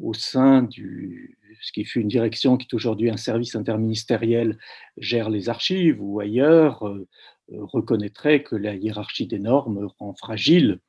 au 0.03 0.15
sein 0.15 0.63
du, 0.63 1.39
ce 1.61 1.73
qui 1.73 1.85
fut 1.85 2.01
une 2.01 2.09
direction 2.09 2.57
qui 2.57 2.67
est 2.71 2.75
aujourd'hui 2.75 3.11
un 3.11 3.17
service 3.17 3.55
interministériel, 3.55 4.59
gère 4.97 5.31
les 5.31 5.49
archives 5.49 5.99
ou 6.01 6.21
ailleurs, 6.21 6.87
euh, 6.87 7.07
euh, 7.53 7.65
reconnaîtrait 7.65 8.43
que 8.43 8.57
la 8.57 8.75
hiérarchie 8.75 9.27
des 9.27 9.39
normes 9.39 9.89
rend 9.99 10.15
fragile 10.15 10.81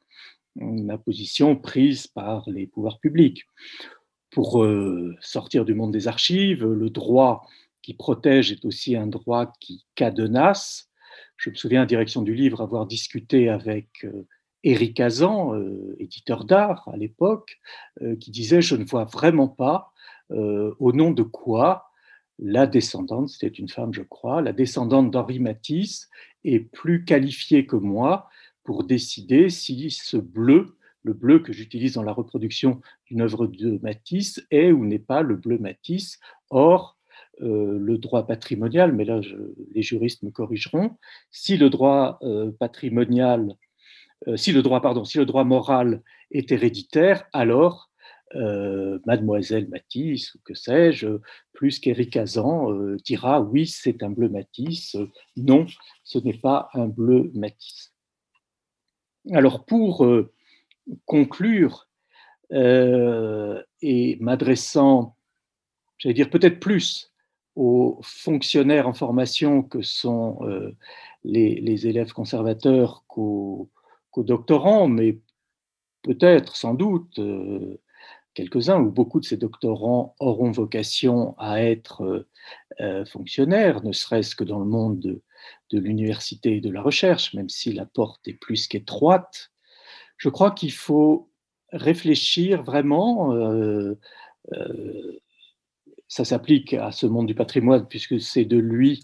la 0.57 0.97
position 0.97 1.55
prise 1.55 2.07
par 2.07 2.43
les 2.49 2.68
pouvoirs 2.68 2.99
publics. 2.99 3.45
Pour 4.32 4.64
euh, 4.64 5.16
sortir 5.22 5.64
du 5.64 5.74
monde 5.74 5.93
des 5.93 6.09
archives, 6.09 6.66
le 6.66 6.89
droit 6.89 7.47
qui 7.82 7.93
protège 7.93 8.51
est 8.51 8.66
aussi 8.66 8.97
un 8.97 9.07
droit 9.07 9.53
qui 9.62 9.86
cadenasse. 9.95 10.89
Je 11.38 11.49
me 11.49 11.55
souviens, 11.55 11.84
en 11.84 11.86
direction 11.86 12.22
du 12.22 12.34
livre, 12.34 12.62
avoir 12.62 12.86
discuté 12.86 13.47
avec 13.47 14.05
Éric 14.64 14.99
Azan, 14.99 15.53
éditeur 15.99 16.45
d'art 16.45 16.88
à 16.91 16.97
l'époque, 16.97 17.59
qui 18.20 18.32
disait 18.32 18.62
Je 18.62 18.76
ne 18.76 18.84
vois 18.84 19.05
vraiment 19.05 19.47
pas 19.47 19.91
euh, 20.32 20.74
au 20.80 20.93
nom 20.93 21.12
de 21.12 21.24
quoi 21.24 21.88
la 22.39 22.66
descendante, 22.66 23.30
c'était 23.30 23.47
une 23.47 23.70
femme 23.70 23.93
je 23.93 24.01
crois, 24.01 24.41
la 24.41 24.53
descendante 24.53 25.12
d'Henri 25.12 25.39
Matisse 25.39 26.09
est 26.43 26.59
plus 26.59 27.03
qualifiée 27.05 27.66
que 27.66 27.76
moi 27.76 28.30
pour 28.64 28.84
décider 28.84 29.49
si 29.49 29.91
ce 29.91 30.18
bleu, 30.18 30.78
le 31.03 31.14
bleu 31.14 31.39
que 31.39 31.53
j'utilise 31.53 31.93
dans 31.93 32.03
la 32.03 32.14
reproduction 32.14 32.82
d'une 33.05 33.22
œuvre 33.22 33.47
de 33.47 33.80
Matisse, 33.84 34.45
est 34.49 34.72
ou 34.72 34.86
n'est 34.86 34.99
pas 34.99 35.22
le 35.22 35.36
bleu 35.36 35.57
Matisse. 35.59 36.20
Or, 36.49 36.97
euh, 37.41 37.78
le 37.80 37.97
droit 37.97 38.26
patrimonial, 38.26 38.93
mais 38.93 39.05
là 39.05 39.20
les 39.74 39.82
juristes 39.82 40.24
me 40.24 40.32
corrigeront, 40.32 40.97
si 41.32 41.57
le 41.57 41.70
droit 41.70 42.20
euh, 42.24 42.51
patrimonial, 42.59 43.55
si 44.36 44.52
le 44.52 44.62
droit, 44.62 44.82
pardon, 44.82 45.04
si 45.04 45.18
le 45.18 45.26
droit 45.26 45.44
moral 45.44 46.02
est 46.32 46.52
héréditaire, 46.52 47.26
alors 47.34 47.92
euh, 48.36 49.00
Mademoiselle 49.06 49.68
Matisse, 49.68 50.34
ou 50.36 50.40
que 50.46 50.54
sais-je, 50.54 51.20
plus 51.52 51.80
qu'Éric 51.80 52.16
Azan 52.16 52.72
euh, 52.72 52.96
dira 53.04 53.42
oui, 53.42 53.68
c'est 53.68 54.04
un 54.04 54.10
bleu 54.10 54.30
Matisse, 54.30 54.96
non, 55.36 55.66
ce 56.06 56.18
n'est 56.20 56.38
pas 56.38 56.70
un 56.74 56.88
bleu 56.88 57.30
Matisse. 57.34 57.94
Alors 59.34 59.66
pour 59.66 60.06
euh, 60.06 60.32
conclure 61.06 61.88
et 62.54 64.18
m'adressant, 64.20 65.16
j'allais 65.98 66.14
dire 66.14 66.30
peut-être 66.30 66.60
plus 66.60 67.14
aux 67.56 68.00
fonctionnaires 68.04 68.90
en 68.90 68.94
formation 68.94 69.64
que 69.64 69.82
sont 69.82 70.40
les, 71.24 71.88
élèves 71.88 72.12
conservateurs 72.12 73.06
qu'aux 73.08 73.70
doctorants, 74.18 74.88
mais 74.88 75.20
peut-être, 76.03 76.55
sans 76.55 76.74
doute, 76.74 77.20
quelques-uns 78.34 78.80
ou 78.80 78.91
beaucoup 78.91 79.20
de 79.20 79.26
ces 79.26 79.38
doctorants 79.38 80.16
auront 80.20 80.51
vocation 80.51 81.36
à 81.38 81.62
être 81.62 82.03
euh, 82.03 82.28
euh, 82.80 83.05
fonctionnaires, 83.05 83.84
ne 83.84 83.91
serait-ce 83.91 84.36
que 84.36 84.43
dans 84.43 84.59
le 84.59 84.66
monde 84.66 84.99
de, 84.99 85.22
l'université 85.72 86.57
et 86.57 86.62
de 86.62 86.70
la 86.70 86.82
recherche, 86.82 87.34
même 87.34 87.49
si 87.49 87.74
la 87.74 87.86
porte 87.86 88.28
est 88.28 88.34
plus 88.34 88.68
qu'étroite. 88.68 89.51
Je 90.18 90.30
crois 90.30 90.51
qu'il 90.51 90.72
faut 90.72 91.30
réfléchir 91.72 92.62
vraiment, 92.62 93.34
euh, 93.34 93.95
ça 96.07 96.26
s'applique 96.26 96.74
à 96.74 96.91
ce 96.91 97.05
monde 97.05 97.28
du 97.28 97.36
patrimoine 97.36 97.88
puisque 97.88 98.20
c'est 98.20 98.45
de 98.45 98.57
lui 98.57 99.03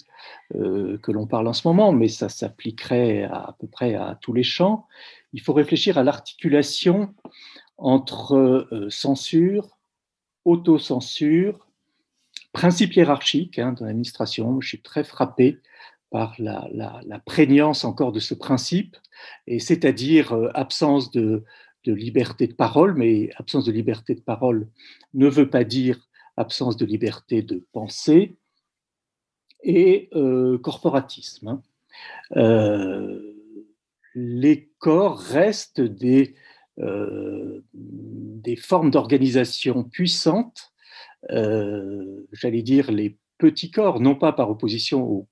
que 0.54 1.12
l'on 1.12 1.28
parle 1.28 1.48
en 1.48 1.54
ce 1.54 1.68
moment, 1.68 1.92
mais 1.92 2.08
ça 2.08 2.30
s'appliquerait 2.30 3.24
à, 3.24 3.56
peu 3.60 3.68
près 3.68 3.96
à 3.96 4.18
tous 4.22 4.34
les 4.34 4.44
champs. 4.44 4.88
Il 5.34 5.42
faut 5.42 5.54
réfléchir 5.54 5.98
à 5.98 6.04
l'articulation 6.04 7.14
entre 7.78 8.36
euh, 8.36 8.90
censure, 8.90 9.78
autocensure, 10.46 11.68
principe 12.52 12.96
hiérarchique 12.96 13.60
hein, 13.60 13.74
dans 13.74 13.86
l'administration. 13.86 14.60
Je 14.62 14.68
suis 14.68 14.82
très 14.82 15.04
frappé 15.04 15.60
par 16.10 16.36
la, 16.40 17.20
prégnance 17.26 17.84
encore 17.84 18.12
de 18.12 18.20
ce 18.20 18.34
principe, 18.34 18.96
et 19.46 19.60
c'est-à-dire 19.60 20.34
euh, 20.34 20.50
absence 20.56 21.12
de, 21.12 21.44
liberté 21.86 22.48
de 22.48 22.54
parole, 22.54 22.96
mais 22.96 23.30
absence 23.38 23.64
de 23.64 23.72
liberté 23.72 24.14
de 24.14 24.20
parole 24.20 24.68
ne 25.14 25.28
veut 25.28 25.50
pas 25.50 25.64
dire 25.64 26.10
absence 26.36 26.76
de 26.76 26.86
liberté 26.86 27.42
de 27.42 27.66
pensée, 27.72 28.36
et 29.64 30.10
euh, 30.14 30.58
corporatisme. 30.60 31.48
Hein. 31.48 31.62
les 34.16 34.70
corps 34.80 35.20
restent 35.20 35.82
des 35.82 36.36
euh, 36.80 37.64
des 37.74 38.56
formes 38.56 38.92
d'organisation 38.92 39.84
puissantes, 39.84 40.74
euh, 41.32 42.28
j'allais 42.32 42.62
dire 42.62 42.92
les 42.92 43.18
petits 43.40 43.72
corps, 43.72 44.00
non 44.00 44.14
pas 44.14 44.32
par 44.32 44.52
opposition 44.52 45.02
aux 45.04 45.28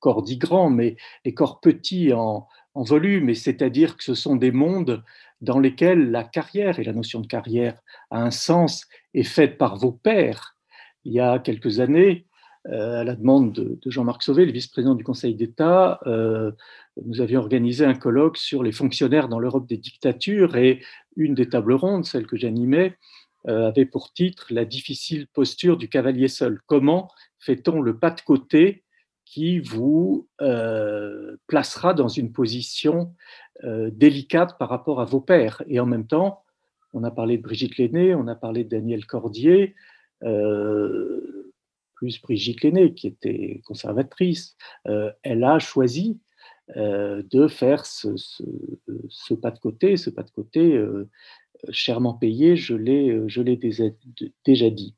corps 0.00 0.24
dits 0.24 0.38
grands, 0.38 0.70
mais 0.70 0.96
les 1.24 1.34
corps 1.34 1.60
petits 1.60 2.12
en, 2.12 2.48
volume, 2.74 3.34
c'est-à-dire 3.34 3.96
que 3.96 4.04
ce 4.04 4.14
sont 4.14 4.36
des 4.36 4.52
mondes 4.52 5.02
dans 5.40 5.58
lesquels 5.58 6.12
la 6.12 6.22
carrière, 6.22 6.78
et 6.78 6.84
la 6.84 6.92
notion 6.92 7.20
de 7.20 7.26
carrière 7.26 7.80
a 8.10 8.22
un 8.22 8.30
sens, 8.30 8.86
est 9.14 9.24
faite 9.24 9.58
par 9.58 9.76
vos 9.76 9.90
pairs. 9.90 10.56
Il 11.04 11.12
y 11.12 11.20
a 11.20 11.40
quelques 11.40 11.80
années, 11.80 12.26
euh, 12.26 12.27
à 12.64 13.04
la 13.04 13.14
demande 13.14 13.52
de, 13.52 13.78
Jean-Marc 13.86 14.22
Sauvé, 14.22 14.44
le 14.44 14.52
vice-président 14.52 14.94
du 14.94 15.04
Conseil 15.04 15.34
d'État, 15.34 16.00
euh, 16.06 16.52
nous 17.04 17.20
avions 17.20 17.40
organisé 17.40 17.84
un 17.84 17.94
colloque 17.94 18.36
sur 18.36 18.62
les 18.62 18.72
fonctionnaires 18.72 19.28
dans 19.28 19.38
l'Europe 19.38 19.66
des 19.66 19.76
dictatures 19.76 20.56
et 20.56 20.82
une 21.16 21.34
des 21.34 21.48
tables 21.48 21.74
rondes, 21.74 22.04
celle 22.04 22.26
que 22.26 22.36
j'animais, 22.36 22.96
euh, 23.46 23.68
avait 23.68 23.86
pour 23.86 24.12
titre 24.12 24.46
La 24.50 24.64
difficile 24.64 25.26
posture 25.28 25.76
du 25.76 25.88
cavalier 25.88 26.28
seul. 26.28 26.60
Comment 26.66 27.08
fait-on 27.38 27.80
le 27.80 27.98
pas 27.98 28.10
de 28.10 28.20
côté 28.20 28.84
qui 29.24 29.60
vous 29.60 30.26
euh, 30.40 31.36
placera 31.46 31.92
dans 31.92 32.08
une 32.08 32.32
position 32.32 33.14
euh, 33.64 33.90
délicate 33.92 34.56
par 34.58 34.70
rapport 34.70 35.00
à 35.00 35.04
vos 35.04 35.20
pères. 35.20 35.62
Et 35.66 35.80
en 35.80 35.86
même 35.86 36.06
temps, 36.06 36.44
on 36.94 37.04
a 37.04 37.10
parlé 37.10 37.36
de 37.36 37.42
Brigitte 37.42 37.76
Lenné, 37.76 38.14
on 38.14 38.26
a 38.26 38.34
parlé 38.34 38.64
de 38.64 38.70
Daniel 38.70 39.04
Cordier, 39.04 39.74
euh, 40.22 41.37
plus 41.98 42.20
Brigitte 42.20 42.62
Lenné, 42.62 42.94
qui 42.94 43.08
était 43.08 43.60
conservatrice. 43.64 44.56
elle 44.84 45.44
a 45.44 45.58
choisi 45.58 46.18
de 46.76 47.48
faire 47.48 47.86
ce, 47.86 49.34
pas 49.34 49.50
de 49.50 49.58
côté, 49.58 49.96
ce 49.96 50.10
pas 50.10 50.22
de 50.22 50.30
côté 50.30 50.80
chèrement 51.70 52.14
payé, 52.14 52.56
je 52.56 52.74
l'ai 52.74 53.56
déjà 54.44 54.70
dit. 54.70 54.94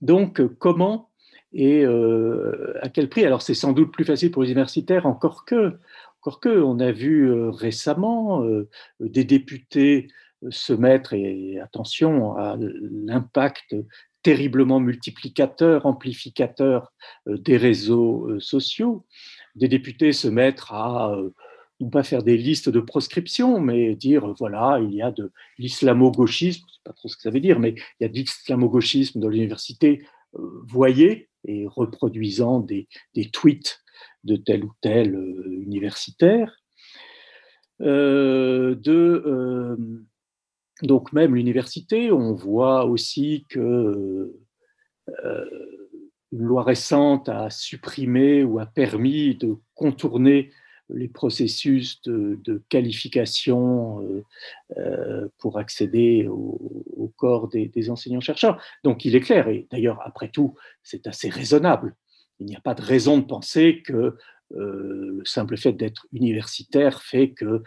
Donc, 0.00 0.42
comment 0.58 1.10
et 1.52 1.84
euh, 1.84 2.74
à 2.82 2.88
quel 2.88 3.08
prix? 3.08 3.24
Alors 3.24 3.42
c'est 3.42 3.54
sans 3.54 3.72
doute 3.72 3.92
plus 3.92 4.04
facile 4.04 4.30
pour 4.30 4.42
les 4.42 4.50
universitaires, 4.50 5.06
encore 5.06 5.44
que, 5.44 5.78
encore 6.20 6.40
que 6.40 6.62
on 6.62 6.78
a 6.80 6.92
vu 6.92 7.30
euh, 7.30 7.50
récemment 7.50 8.44
euh, 8.44 8.68
des 9.00 9.24
députés 9.24 10.08
se 10.50 10.74
mettre, 10.74 11.14
et 11.14 11.58
attention 11.60 12.36
à 12.36 12.58
l'impact 12.60 13.74
terriblement 14.26 14.80
multiplicateur, 14.80 15.86
amplificateur 15.86 16.92
des 17.26 17.56
réseaux 17.56 18.28
sociaux, 18.40 19.06
des 19.54 19.68
députés 19.68 20.12
se 20.12 20.26
mettre 20.26 20.72
à 20.72 21.16
non 21.78 21.90
pas 21.90 22.02
faire 22.02 22.24
des 22.24 22.36
listes 22.36 22.68
de 22.68 22.80
proscription, 22.80 23.60
mais 23.60 23.94
dire 23.94 24.34
voilà, 24.36 24.80
il 24.82 24.92
y 24.92 25.00
a 25.00 25.12
de 25.12 25.30
l'islamo-gauchisme, 25.58 26.60
je 26.60 26.66
ne 26.66 26.72
sais 26.72 26.80
pas 26.84 26.92
trop 26.92 27.08
ce 27.08 27.16
que 27.16 27.22
ça 27.22 27.30
veut 27.30 27.44
dire, 27.48 27.60
mais 27.60 27.74
il 27.76 28.02
y 28.02 28.04
a 28.04 28.08
de 28.08 28.14
l'islamo-gauchisme 28.14 29.20
dans 29.20 29.28
l'université, 29.28 30.02
voyez, 30.66 31.28
et 31.46 31.66
reproduisant 31.68 32.58
des, 32.58 32.88
tweets 33.32 33.80
de 34.24 34.36
tel 34.36 34.64
ou 34.64 34.72
tel 34.80 35.14
euh, 35.14 35.62
universitaire. 35.62 36.56
Euh, 37.82 38.74
de, 38.74 39.22
euh, 39.26 39.76
donc 40.82 41.12
même 41.12 41.34
l'université, 41.34 42.12
on 42.12 42.34
voit 42.34 42.84
aussi 42.84 43.46
que 43.48 44.32
une 46.32 46.44
loi 46.44 46.64
récente 46.64 47.28
a 47.28 47.50
supprimé 47.50 48.44
ou 48.44 48.58
a 48.58 48.66
permis 48.66 49.36
de 49.36 49.56
contourner 49.74 50.50
les 50.88 51.08
processus 51.08 52.00
de, 52.02 52.62
qualification 52.68 54.02
euh, 54.02 54.24
euh, 54.78 55.28
pour 55.38 55.58
accéder 55.58 56.28
au, 56.28 57.12
corps 57.16 57.48
des, 57.48 57.90
enseignants-chercheurs. 57.90 58.60
Donc 58.84 59.04
il 59.04 59.16
est 59.16 59.20
clair, 59.20 59.48
et 59.48 59.66
d'ailleurs 59.70 60.00
après 60.04 60.28
tout, 60.28 60.54
c'est 60.82 61.06
assez 61.06 61.28
raisonnable. 61.28 61.96
Il 62.40 62.46
n'y 62.46 62.56
a 62.56 62.60
pas 62.60 62.74
de 62.74 62.82
raison 62.82 63.18
de 63.18 63.24
penser 63.24 63.82
que 63.82 64.16
euh, 64.52 65.16
le 65.18 65.22
simple 65.24 65.56
fait 65.56 65.72
d'être 65.72 66.06
universitaire 66.12 67.02
fait 67.02 67.30
que 67.30 67.62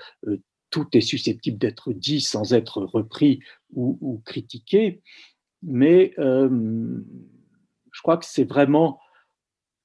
tout 0.70 0.88
est 0.94 1.02
susceptible 1.02 1.58
d'être 1.58 1.94
dit 1.94 2.22
sans 2.22 2.54
être 2.54 2.82
repris 2.82 3.40
ou, 3.74 4.22
critiqué. 4.26 5.02
Mais 5.64 6.14
je 6.18 8.02
crois 8.02 8.18
que 8.18 8.26
c'est 8.26 8.46
vraiment 8.46 9.00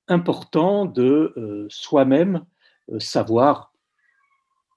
important 0.09 0.85
de 0.85 1.67
soi-même 1.71 2.45
euh, 2.93 2.99
savoir, 2.99 3.73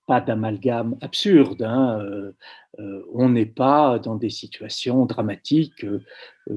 pas 0.05 0.21
d'amalgame 0.21 0.97
absurde. 1.01 1.63
Hein, 1.63 1.99
euh, 1.99 2.31
euh, 2.79 3.03
on 3.13 3.29
n'est 3.29 3.45
pas 3.45 3.99
dans 3.99 4.15
des 4.15 4.29
situations 4.29 5.05
dramatiques 5.05 5.85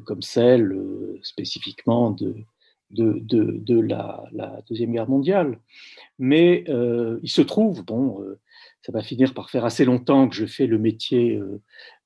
comme 0.05 0.23
celle 0.23 0.77
spécifiquement 1.23 2.13
de, 2.13 2.37
la, 2.93 4.63
Deuxième 4.69 4.93
Guerre 4.93 5.09
mondiale. 5.09 5.59
Mais 6.19 6.65
il 6.69 7.31
se 7.31 7.43
trouve, 7.43 7.85
bon, 7.85 8.25
ça 8.91 8.99
va 8.99 9.05
finir 9.05 9.35
par 9.35 9.51
faire 9.51 9.65
assez 9.65 9.85
longtemps 9.85 10.29
que 10.29 10.35
je 10.35 10.47
fais 10.47 10.67
le 10.67 10.77
métier 10.77 11.41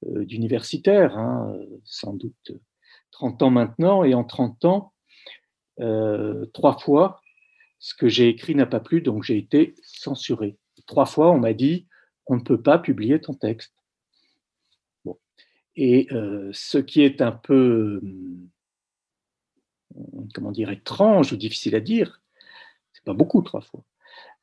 d'universitaire, 0.03 1.17
hein, 1.17 1.57
sans 1.85 2.13
doute 2.13 2.53
30 3.13 3.41
ans 3.41 3.51
maintenant, 3.51 4.05
et 4.05 4.13
en 4.13 4.23
30 4.23 4.67
ans, 4.67 4.93
trois 6.53 6.79
fois, 6.79 7.23
ce 7.79 7.95
que 7.95 8.09
j'ai 8.09 8.29
écrit 8.29 8.55
n'a 8.55 8.67
pas 8.67 8.81
plu, 8.81 9.01
donc 9.01 9.23
j'ai 9.25 9.39
été 9.39 9.75
censuré. 9.83 10.59
Trois 10.87 11.07
fois, 11.07 11.31
on 11.31 11.39
m'a 11.39 11.55
dit, 11.55 11.87
on 12.27 12.37
ne 12.37 12.43
peut 12.43 12.61
pas 12.61 12.79
publier 12.79 13.19
ton 13.19 13.33
texte. 13.33 13.75
Et 15.77 16.07
euh, 16.13 16.51
ce 16.53 16.79
qui 16.79 17.01
est 17.01 17.23
un 17.23 17.33
peu, 17.33 18.01
comment 20.35 20.53
dire, 20.53 20.71
étrange 20.71 21.33
ou 21.33 21.37
difficile 21.37 21.75
à 21.75 21.81
dire, 21.81 22.21
c'est 22.93 23.05
pas 23.05 23.15
beaucoup 23.15 23.41
trois 23.41 23.63
fois. 23.63 23.83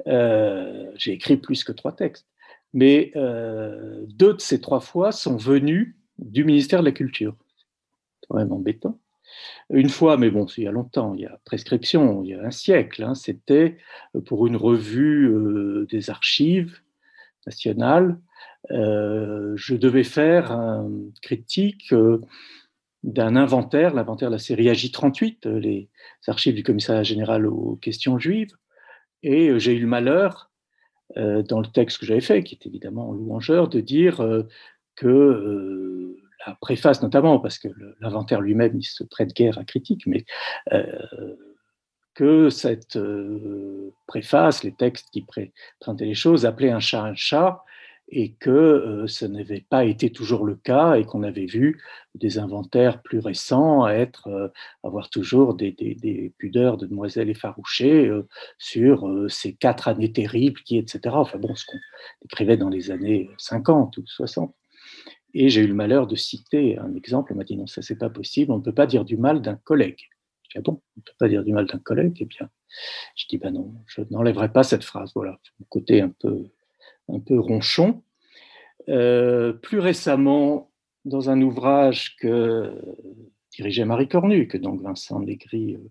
Euh, 0.07 0.91
j'ai 0.95 1.13
écrit 1.13 1.37
plus 1.37 1.63
que 1.63 1.71
trois 1.71 1.95
textes, 1.95 2.27
mais 2.73 3.11
euh, 3.15 4.03
deux 4.07 4.33
de 4.33 4.41
ces 4.41 4.61
trois 4.61 4.79
fois 4.79 5.11
sont 5.11 5.37
venus 5.37 5.95
du 6.17 6.43
ministère 6.43 6.79
de 6.81 6.85
la 6.85 6.91
Culture. 6.91 7.35
C'est 8.21 8.27
quand 8.29 8.37
même 8.37 8.51
embêtant. 8.51 8.99
Une 9.69 9.89
fois, 9.89 10.17
mais 10.17 10.29
bon, 10.29 10.45
il 10.57 10.65
y 10.65 10.67
a 10.67 10.71
longtemps, 10.71 11.13
il 11.13 11.21
y 11.21 11.25
a 11.25 11.39
prescription, 11.45 12.23
il 12.23 12.31
y 12.31 12.33
a 12.33 12.43
un 12.43 12.51
siècle, 12.51 13.03
hein, 13.03 13.15
c'était 13.15 13.77
pour 14.25 14.45
une 14.45 14.57
revue 14.57 15.29
euh, 15.29 15.87
des 15.89 16.09
archives 16.09 16.79
nationales. 17.45 18.19
Je 18.69 19.75
devais 19.75 20.03
faire 20.03 20.51
une 20.51 21.11
critique 21.21 21.93
d'un 23.03 23.35
inventaire, 23.35 23.93
l'inventaire 23.93 24.29
de 24.29 24.35
la 24.35 24.39
série 24.39 24.67
AJ38, 24.67 25.49
les 25.49 25.89
archives 26.27 26.53
du 26.53 26.63
commissariat 26.63 27.03
général 27.03 27.47
aux 27.47 27.77
questions 27.77 28.19
juives. 28.19 28.55
Et 29.23 29.59
j'ai 29.59 29.75
eu 29.75 29.79
le 29.79 29.87
malheur, 29.87 30.49
dans 31.15 31.59
le 31.59 31.67
texte 31.67 31.99
que 31.99 32.05
j'avais 32.05 32.21
fait, 32.21 32.43
qui 32.43 32.55
est 32.55 32.65
évidemment 32.65 33.11
louangeur, 33.11 33.67
de 33.67 33.81
dire 33.81 34.25
que 34.95 36.17
la 36.45 36.55
préface 36.55 37.01
notamment, 37.01 37.39
parce 37.39 37.59
que 37.59 37.67
l'inventaire 37.99 38.41
lui-même, 38.41 38.75
il 38.75 38.83
se 38.83 39.03
prête 39.03 39.33
guère 39.33 39.57
à 39.57 39.63
critique, 39.63 40.05
mais 40.07 40.25
euh, 40.73 41.35
que 42.13 42.49
cette 42.49 42.97
euh, 42.97 43.93
préface, 44.07 44.63
les 44.63 44.73
textes 44.73 45.09
qui 45.11 45.25
présentaient 45.79 46.05
les 46.05 46.13
choses, 46.13 46.45
appelaient 46.45 46.71
un 46.71 46.79
chat 46.79 47.03
un 47.03 47.15
chat, 47.15 47.63
et 48.11 48.33
que 48.33 48.49
euh, 48.49 49.07
ce 49.07 49.25
n'avait 49.25 49.65
pas 49.67 49.85
été 49.85 50.11
toujours 50.11 50.45
le 50.45 50.55
cas, 50.55 50.95
et 50.95 51.05
qu'on 51.05 51.23
avait 51.23 51.45
vu 51.45 51.81
des 52.15 52.37
inventaires 52.37 53.01
plus 53.01 53.19
récents 53.19 53.87
être, 53.87 54.51
avoir 54.83 55.09
toujours 55.09 55.55
des, 55.55 56.33
pudeurs 56.37 56.77
de 56.77 56.85
demoiselles 56.85 57.29
effarouchées 57.29 58.11
sur 58.57 59.09
ces 59.29 59.53
quatre 59.53 59.87
années 59.87 60.11
terribles, 60.11 60.59
qui, 60.61 60.77
etc. 60.77 61.15
Enfin 61.17 61.37
bon, 61.39 61.55
ce 61.55 61.65
qu'on 61.65 61.79
écrivait 62.25 62.57
dans 62.57 62.69
les 62.69 62.91
années 62.91 63.29
50 63.37 63.97
ou 63.97 64.03
60. 64.05 64.53
Et 65.33 65.49
j'ai 65.49 65.61
eu 65.61 65.67
le 65.67 65.73
malheur 65.73 66.07
de 66.07 66.15
citer 66.15 66.77
un 66.77 66.93
exemple. 66.95 67.33
On 67.33 67.37
m'a 67.37 67.43
dit 67.43 67.55
non, 67.55 67.67
ça 67.67 67.81
c'est 67.81 67.97
pas 67.97 68.09
possible. 68.09 68.51
On 68.51 68.57
ne 68.57 68.63
peut 68.63 68.73
pas 68.73 68.87
dire 68.87 69.05
du 69.05 69.17
mal 69.17 69.41
d'un 69.41 69.55
collègue. 69.55 70.09
Je 70.43 70.49
dis 70.49 70.57
ah 70.57 70.61
bon, 70.61 70.81
on 70.97 70.99
ne 70.99 71.03
peut 71.03 71.13
pas 71.17 71.29
dire 71.29 71.43
du 71.43 71.53
mal 71.53 71.65
d'un 71.65 71.79
collègue? 71.79 72.17
Eh 72.19 72.25
bien, 72.25 72.49
je 73.15 73.25
dis 73.29 73.37
ben 73.37 73.53
non, 73.53 73.73
je 73.87 74.01
n'enlèverai 74.09 74.51
pas 74.51 74.63
cette 74.63 74.83
phrase. 74.83 75.11
Voilà, 75.15 75.39
mon 75.59 75.65
côté 75.69 76.01
un 76.01 76.09
peu, 76.09 76.45
un 77.13 77.19
peu 77.19 77.39
ronchon. 77.39 78.01
Euh, 78.89 79.53
plus 79.53 79.79
récemment, 79.79 80.71
dans 81.05 81.29
un 81.29 81.41
ouvrage 81.41 82.15
que 82.17 82.73
dirigeait 83.51 83.85
Marie 83.85 84.07
Cornu, 84.07 84.47
que 84.47 84.57
donc 84.57 84.81
Vincent 84.81 85.19
Legris 85.19 85.75
euh, 85.75 85.89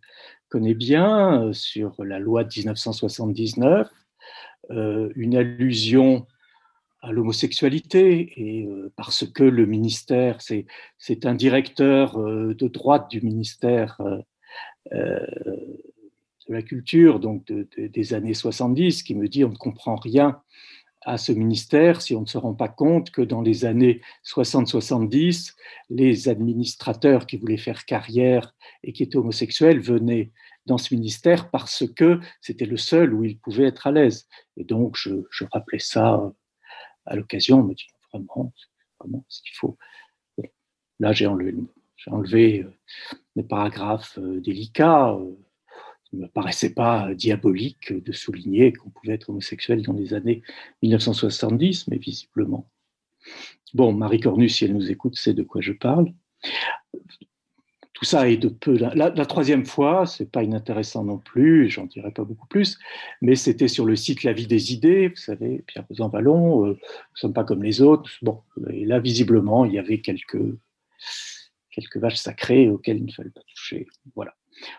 connaît 0.48 0.74
bien, 0.74 1.44
euh, 1.44 1.52
sur 1.52 2.02
la 2.02 2.18
loi 2.18 2.44
de 2.44 2.52
1979, 2.54 3.88
une 5.16 5.34
allusion 5.34 6.28
à 7.02 7.10
l'homosexualité 7.10 8.62
parce 8.94 9.26
que 9.26 9.42
le 9.42 9.66
ministère, 9.66 10.38
c'est 10.40 11.26
un 11.26 11.34
directeur 11.34 12.16
de 12.16 12.68
droite 12.68 13.10
du 13.10 13.20
ministère 13.20 14.00
de 14.92 15.26
la 16.48 16.62
culture, 16.62 17.18
donc 17.18 17.50
des 17.50 18.14
années 18.14 18.34
70, 18.34 19.02
qui 19.02 19.16
me 19.16 19.26
dit 19.26 19.44
on 19.44 19.48
ne 19.48 19.56
comprend 19.56 19.96
rien 19.96 20.40
à 21.02 21.16
ce 21.16 21.32
ministère 21.32 22.02
si 22.02 22.14
on 22.14 22.22
ne 22.22 22.26
se 22.26 22.38
rend 22.38 22.54
pas 22.54 22.68
compte 22.68 23.10
que 23.10 23.22
dans 23.22 23.40
les 23.40 23.64
années 23.64 24.00
60-70, 24.24 25.54
les 25.88 26.28
administrateurs 26.28 27.26
qui 27.26 27.36
voulaient 27.36 27.56
faire 27.56 27.84
carrière 27.84 28.54
et 28.82 28.92
qui 28.92 29.02
étaient 29.02 29.16
homosexuels 29.16 29.80
venaient 29.80 30.30
dans 30.66 30.78
ce 30.78 30.94
ministère 30.94 31.50
parce 31.50 31.84
que 31.96 32.20
c'était 32.40 32.66
le 32.66 32.76
seul 32.76 33.14
où 33.14 33.24
ils 33.24 33.38
pouvaient 33.38 33.66
être 33.66 33.86
à 33.86 33.92
l'aise. 33.92 34.28
Et 34.56 34.64
donc, 34.64 34.96
je, 34.96 35.24
rappelais 35.52 35.78
ça 35.78 36.20
à 37.06 37.16
l'occasion, 37.16 37.60
on 37.60 37.64
me 37.64 37.74
dit 37.74 37.88
vraiment, 38.12 38.52
vraiment 38.98 39.24
ce 39.28 39.42
qu'il 39.42 39.54
faut? 39.54 39.76
là, 41.00 41.12
j'ai 41.12 41.26
enlevé, 41.26 41.54
enlevé 42.06 42.60
euh, 42.60 42.72
des 43.34 43.42
paragraphes 43.42 44.18
euh, 44.18 44.40
délicats. 44.40 45.18
Il 46.12 46.18
ne 46.18 46.24
me 46.24 46.28
paraissait 46.28 46.74
pas 46.74 47.14
diabolique 47.14 47.92
de 47.92 48.12
souligner 48.12 48.72
qu'on 48.72 48.90
pouvait 48.90 49.14
être 49.14 49.30
homosexuel 49.30 49.82
dans 49.82 49.92
les 49.92 50.14
années 50.14 50.42
1970, 50.82 51.88
mais 51.88 51.98
visiblement. 51.98 52.68
Bon, 53.74 53.92
Marie 53.92 54.20
Cornu, 54.20 54.48
si 54.48 54.64
elle 54.64 54.74
nous 54.74 54.90
écoute, 54.90 55.16
sait 55.16 55.34
de 55.34 55.42
quoi 55.42 55.60
je 55.60 55.72
parle. 55.72 56.12
tout 57.92 58.04
ça 58.04 58.28
est 58.28 58.38
de 58.38 58.48
peu. 58.48 58.76
La, 58.76 59.26
troisième 59.26 59.66
fois, 59.66 60.06
c'est 60.06 60.30
pas 60.30 60.42
inintéressant 60.42 61.04
non 61.04 61.18
plus, 61.18 61.68
j'en 61.68 61.86
dirai 61.86 62.10
pas 62.10 62.24
beaucoup 62.24 62.48
plus, 62.48 62.78
mais 63.20 63.36
c'était 63.36 63.68
sur 63.68 63.84
le 63.84 63.94
site 63.94 64.24
La 64.24 64.32
vie 64.32 64.46
des 64.46 64.72
idées, 64.72 65.08
vous 65.08 65.16
savez, 65.16 65.62
Pierre 65.66 65.84
Besan 65.88 66.08
Vallon, 66.08 66.64
euh, 66.64 66.68
nous 66.68 66.72
ne 66.72 66.78
sommes 67.14 67.34
pas 67.34 67.44
comme 67.44 67.62
les 67.62 67.82
autres. 67.82 68.10
Bon, 68.22 68.42
et 68.70 68.84
là, 68.84 68.98
visiblement, 68.98 69.64
il 69.64 69.74
y 69.74 69.78
avait 69.78 70.00
quelques, 70.00 70.42
quelques 71.70 71.98
vaches 71.98 72.16
sacrées 72.16 72.68
auxquelles 72.68 72.98
il 72.98 73.06
ne 73.06 73.12
fallait 73.12 73.30
pas 73.30 73.42
toucher. 73.54 73.86
Voilà. 74.16 74.34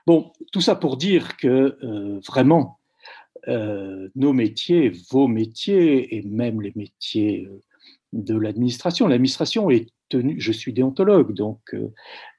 Bon, 0.05 0.31
tout 0.51 0.61
ça 0.61 0.75
pour 0.75 0.97
dire 0.97 1.37
que 1.37 1.77
euh, 1.83 2.19
vraiment, 2.27 2.79
euh, 3.47 4.09
nos 4.15 4.33
métiers, 4.33 4.91
vos 5.09 5.27
métiers 5.27 6.15
et 6.15 6.21
même 6.23 6.61
les 6.61 6.73
métiers 6.75 7.47
de 8.13 8.35
l'administration, 8.37 9.07
l'administration 9.07 9.69
est 9.69 9.87
je 10.37 10.51
suis 10.51 10.73
déontologue, 10.73 11.33
donc 11.33 11.59
euh, 11.73 11.93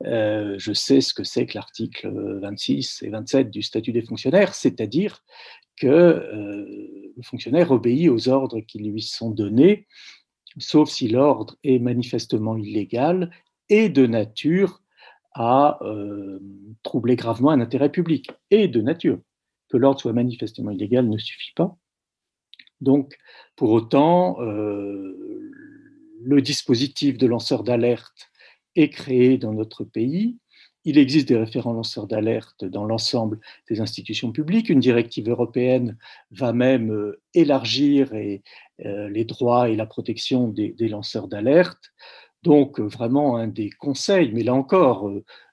euh, 0.04 0.54
je 0.58 0.72
sais 0.72 1.00
ce 1.00 1.14
que 1.14 1.24
c'est 1.24 1.46
que 1.46 1.56
l'article 1.56 2.10
26 2.40 3.02
et 3.02 3.10
27 3.10 3.50
du 3.50 3.62
statut 3.62 3.92
des 3.92 4.02
fonctionnaires, 4.02 4.54
c'est-à-dire 4.54 5.22
que 5.76 5.86
euh, 5.86 7.12
le 7.16 7.22
fonctionnaire 7.22 7.70
obéit 7.70 8.08
aux 8.10 8.28
ordres 8.28 8.60
qui 8.60 8.78
lui 8.78 9.02
sont 9.02 9.30
donnés, 9.30 9.86
sauf 10.58 10.90
si 10.90 11.08
l'ordre 11.08 11.56
est 11.64 11.78
manifestement 11.78 12.56
illégal 12.56 13.30
et 13.68 13.88
de 13.88 14.06
nature 14.06 14.81
à 15.34 15.78
troubler 16.82 17.16
gravement 17.16 17.50
un 17.50 17.60
intérêt 17.60 17.90
public, 17.90 18.30
et 18.50 18.68
de 18.68 18.80
nature. 18.80 19.18
Que 19.68 19.76
l'ordre 19.76 20.00
soit 20.00 20.12
manifestement 20.12 20.70
illégal 20.70 21.08
ne 21.08 21.18
suffit 21.18 21.52
pas. 21.54 21.76
Donc, 22.80 23.16
pour 23.56 23.70
autant, 23.70 24.38
le 24.40 26.42
dispositif 26.42 27.18
de 27.18 27.26
lanceur 27.26 27.62
d'alerte 27.62 28.30
est 28.76 28.90
créé 28.90 29.38
dans 29.38 29.52
notre 29.52 29.84
pays. 29.84 30.38
Il 30.84 30.98
existe 30.98 31.28
des 31.28 31.36
référents 31.36 31.72
lanceurs 31.72 32.08
d'alerte 32.08 32.64
dans 32.64 32.84
l'ensemble 32.84 33.38
des 33.70 33.80
institutions 33.80 34.32
publiques. 34.32 34.68
Une 34.68 34.80
directive 34.80 35.28
européenne 35.28 35.96
va 36.32 36.52
même 36.52 36.90
euh, 36.90 37.20
élargir 37.34 38.10
euh, 38.12 39.08
les 39.08 39.24
droits 39.24 39.68
et 39.68 39.76
la 39.76 39.86
protection 39.86 40.48
des, 40.48 40.74
lanceurs 40.88 41.28
d'alerte. 41.28 41.92
Donc, 42.42 42.80
euh, 42.80 42.84
vraiment, 42.84 43.36
un 43.36 43.48
des 43.48 43.70
conseils, 43.70 44.32
mais 44.32 44.42
là 44.42 44.54
encore, 44.54 45.10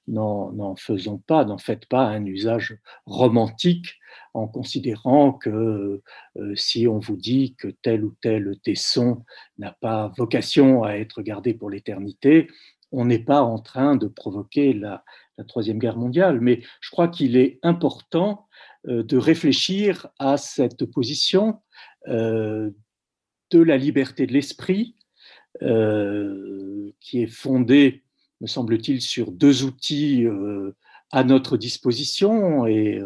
n'en 0.07 0.75
faisons 0.75 1.17
pas, 1.19 1.45
n'en 1.45 1.57
faites 1.57 1.85
pas 1.85 2.05
un 2.07 2.25
usage 2.25 2.77
romantique 3.05 3.99
en 4.33 4.47
considérant 4.47 5.33
que 5.33 6.01
euh, 6.37 6.55
si 6.55 6.87
on 6.87 6.99
vous 6.99 7.17
dit 7.17 7.55
que 7.55 7.67
tel 7.67 8.03
ou 8.05 8.15
tel 8.21 8.59
tesson 8.63 9.23
n'a 9.57 9.71
pas 9.81 10.11
vocation 10.17 10.83
à 10.83 10.93
être 10.93 11.21
gardé 11.21 11.53
pour 11.53 11.69
l'éternité, 11.69 12.47
on 12.91 13.05
n'est 13.05 13.23
pas 13.23 13.41
en 13.41 13.59
train 13.59 13.95
de 13.95 14.07
provoquer 14.07 14.73
la, 14.73 15.03
Troisième 15.47 15.79
Guerre 15.79 15.95
mondiale. 15.95 16.41
Mais 16.41 16.59
je 16.81 16.89
crois 16.91 17.07
qu'il 17.07 17.37
est 17.37 17.59
important 17.63 18.49
euh, 18.89 19.03
de 19.03 19.15
réfléchir 19.15 20.07
à 20.19 20.35
cette 20.35 20.83
position 20.83 21.61
euh, 22.09 22.71
de 23.51 23.59
la 23.61 23.77
liberté 23.77 24.27
de 24.27 24.33
l'esprit 24.33 24.97
qui 25.59 27.21
est 27.21 27.31
fondée, 27.31 28.03
me 28.41 28.47
semble-t-il, 28.47 29.01
sur 29.01 29.31
deux 29.31 29.63
outils 29.63 30.25
à 31.11 31.23
notre 31.23 31.57
disposition 31.57 32.65
et 32.65 33.01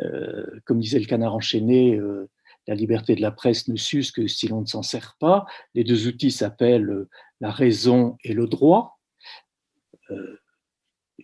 euh, 0.00 0.60
comme 0.64 0.80
disait 0.80 0.98
le 0.98 1.06
canard 1.06 1.34
enchaîné, 1.34 1.96
euh, 1.96 2.28
la 2.66 2.74
liberté 2.74 3.14
de 3.14 3.20
la 3.20 3.30
presse 3.30 3.68
ne 3.68 3.76
s'use 3.76 4.10
que 4.10 4.26
si 4.26 4.48
l'on 4.48 4.62
ne 4.62 4.66
s'en 4.66 4.82
sert 4.82 5.16
pas. 5.18 5.44
Les 5.74 5.84
deux 5.84 6.06
outils 6.06 6.30
s'appellent 6.30 6.90
euh, 6.90 7.08
la 7.40 7.50
raison 7.50 8.16
et 8.24 8.32
le 8.32 8.46
droit. 8.46 8.98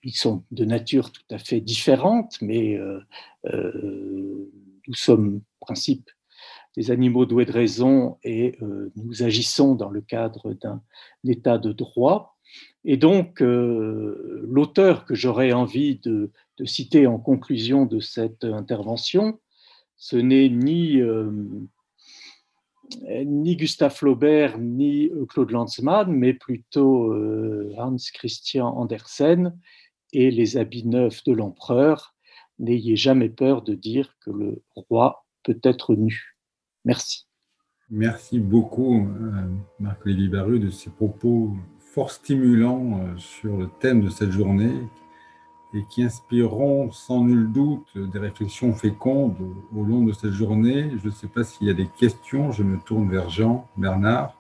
ils 0.03 0.17
sont 0.17 0.45
de 0.51 0.65
nature 0.65 1.13
tout 1.13 1.23
à 1.31 1.39
fait 1.39 1.61
différente, 1.61 2.41
mais 2.41 2.79
nous 3.45 4.95
sommes, 4.95 5.43
en 5.61 5.67
principe, 5.67 6.11
des 6.79 6.93
animaux 6.93 7.27
doués 7.27 7.45
de 7.45 7.53
raison 7.53 8.19
et 8.23 8.57
nous 8.95 9.25
agissons 9.25 9.75
dans 9.75 9.91
le 9.91 10.01
cadre 10.01 10.53
d'un 10.55 10.81
état 11.27 11.59
de 11.59 11.73
droit. 11.73 12.39
Et 12.85 12.97
donc, 12.97 13.41
l'auteur 13.41 15.05
que 15.05 15.17
j'aurais 15.17 15.53
envie 15.53 15.99
de 15.99 16.31
citer 16.65 17.09
en 17.09 17.19
conclusion 17.19 17.85
de 17.85 17.99
cette 17.99 18.45
intervention, 18.45 19.41
ce 19.99 20.17
n'est 20.17 20.49
ni, 20.49 21.01
euh, 21.01 21.31
ni 23.25 23.57
Gustave 23.57 23.95
Flaubert 23.95 24.57
ni 24.57 25.11
Claude 25.29 25.51
Lanzmann, 25.51 26.11
mais 26.11 26.33
plutôt 26.33 27.13
euh, 27.13 27.75
Hans 27.77 27.97
Christian 28.15 28.69
Andersen 28.69 29.59
et 30.13 30.31
les 30.31 30.57
habits 30.57 30.87
neufs 30.87 31.25
de 31.25 31.33
l'empereur. 31.33 32.15
N'ayez 32.61 32.97
jamais 32.97 33.29
peur 33.29 33.63
de 33.63 33.75
dire 33.75 34.17
que 34.21 34.31
le 34.31 34.63
roi 34.75 35.27
peut 35.43 35.59
être 35.65 35.97
nu. 35.97 36.38
Merci. 36.85 37.27
Merci 37.91 38.39
beaucoup, 38.39 39.09
euh, 39.09 39.43
Marc-Lévy 39.81 40.29
Baru, 40.29 40.59
de 40.59 40.71
ces 40.71 40.91
propos 40.91 41.57
fort 41.79 42.11
stimulants 42.11 43.17
sur 43.17 43.57
le 43.57 43.69
thème 43.81 44.03
de 44.03 44.11
cette 44.11 44.31
journée 44.31 44.75
et 45.75 45.85
qui 45.91 46.03
inspireront 46.03 46.91
sans 46.93 47.25
nul 47.25 47.51
doute 47.51 47.97
des 47.97 48.19
réflexions 48.19 48.73
fécondes 48.73 49.37
au 49.75 49.85
long 49.85 50.05
de 50.05 50.13
cette 50.13 50.33
journée. 50.33 50.91
Je 51.03 51.07
ne 51.07 51.13
sais 51.13 51.29
pas 51.29 51.45
s'il 51.45 51.67
y 51.67 51.71
a 51.71 51.75
des 51.75 51.89
questions, 51.99 52.53
je 52.53 52.63
me 52.63 52.79
tourne 52.79 53.11
vers 53.11 53.31
Jean, 53.31 53.67
Bernard. 53.77 54.35